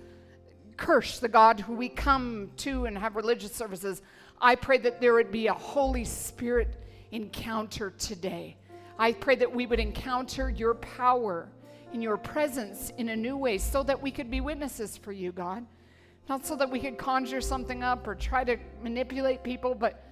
Kirsch, 0.77 1.17
the 1.17 1.27
God 1.27 1.59
who 1.59 1.73
we 1.73 1.89
come 1.89 2.51
to 2.57 2.85
and 2.85 2.95
have 2.95 3.15
religious 3.15 3.51
services, 3.51 4.03
I 4.39 4.53
pray 4.53 4.77
that 4.77 5.01
there 5.01 5.15
would 5.15 5.31
be 5.31 5.47
a 5.47 5.53
Holy 5.53 6.05
Spirit 6.05 6.83
encounter 7.09 7.89
today. 7.97 8.55
I 8.99 9.13
pray 9.13 9.35
that 9.37 9.51
we 9.51 9.65
would 9.65 9.79
encounter 9.79 10.47
your 10.47 10.75
power 10.75 11.49
in 11.91 12.03
your 12.03 12.17
presence 12.17 12.91
in 12.99 13.09
a 13.09 13.15
new 13.15 13.35
way 13.35 13.57
so 13.57 13.81
that 13.81 13.99
we 13.99 14.11
could 14.11 14.29
be 14.29 14.41
witnesses 14.41 14.95
for 14.95 15.11
you, 15.11 15.31
God. 15.31 15.65
Not 16.29 16.45
so 16.45 16.55
that 16.55 16.69
we 16.69 16.79
could 16.79 16.99
conjure 16.99 17.41
something 17.41 17.81
up 17.81 18.07
or 18.07 18.13
try 18.13 18.43
to 18.43 18.57
manipulate 18.83 19.41
people, 19.43 19.73
but 19.73 20.05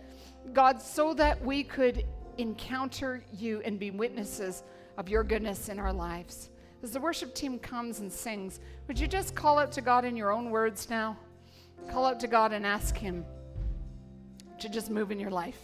God, 0.53 0.81
so 0.81 1.13
that 1.13 1.39
we 1.45 1.63
could 1.63 2.03
encounter 2.39 3.23
you 3.31 3.61
and 3.63 3.77
be 3.77 3.91
witnesses 3.91 4.63
of 4.97 5.09
your 5.09 5.23
goodness 5.23 5.69
in 5.69 5.79
our 5.79 5.93
lives. 5.93 6.49
As 6.83 6.91
the 6.91 6.99
worship 6.99 7.33
team 7.33 7.57
comes 7.59 7.99
and 7.99 8.11
sings, 8.11 8.59
would 8.87 8.99
you 8.99 9.07
just 9.07 9.35
call 9.35 9.57
out 9.59 9.71
to 9.73 9.81
God 9.81 10.05
in 10.05 10.15
your 10.15 10.31
own 10.31 10.51
words 10.51 10.89
now? 10.89 11.17
Call 11.89 12.05
out 12.05 12.19
to 12.19 12.27
God 12.27 12.53
and 12.53 12.65
ask 12.65 12.97
Him 12.97 13.25
to 14.59 14.69
just 14.69 14.89
move 14.89 15.11
in 15.11 15.19
your 15.19 15.31
life. 15.31 15.57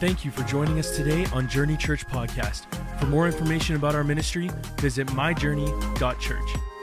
Thank 0.00 0.24
you 0.24 0.30
for 0.30 0.42
joining 0.42 0.78
us 0.78 0.96
today 0.96 1.24
on 1.32 1.48
Journey 1.48 1.78
Church 1.78 2.06
Podcast. 2.06 2.66
For 3.00 3.06
more 3.06 3.26
information 3.26 3.76
about 3.76 3.94
our 3.94 4.04
ministry, 4.04 4.50
visit 4.78 5.06
myjourney.church. 5.08 6.73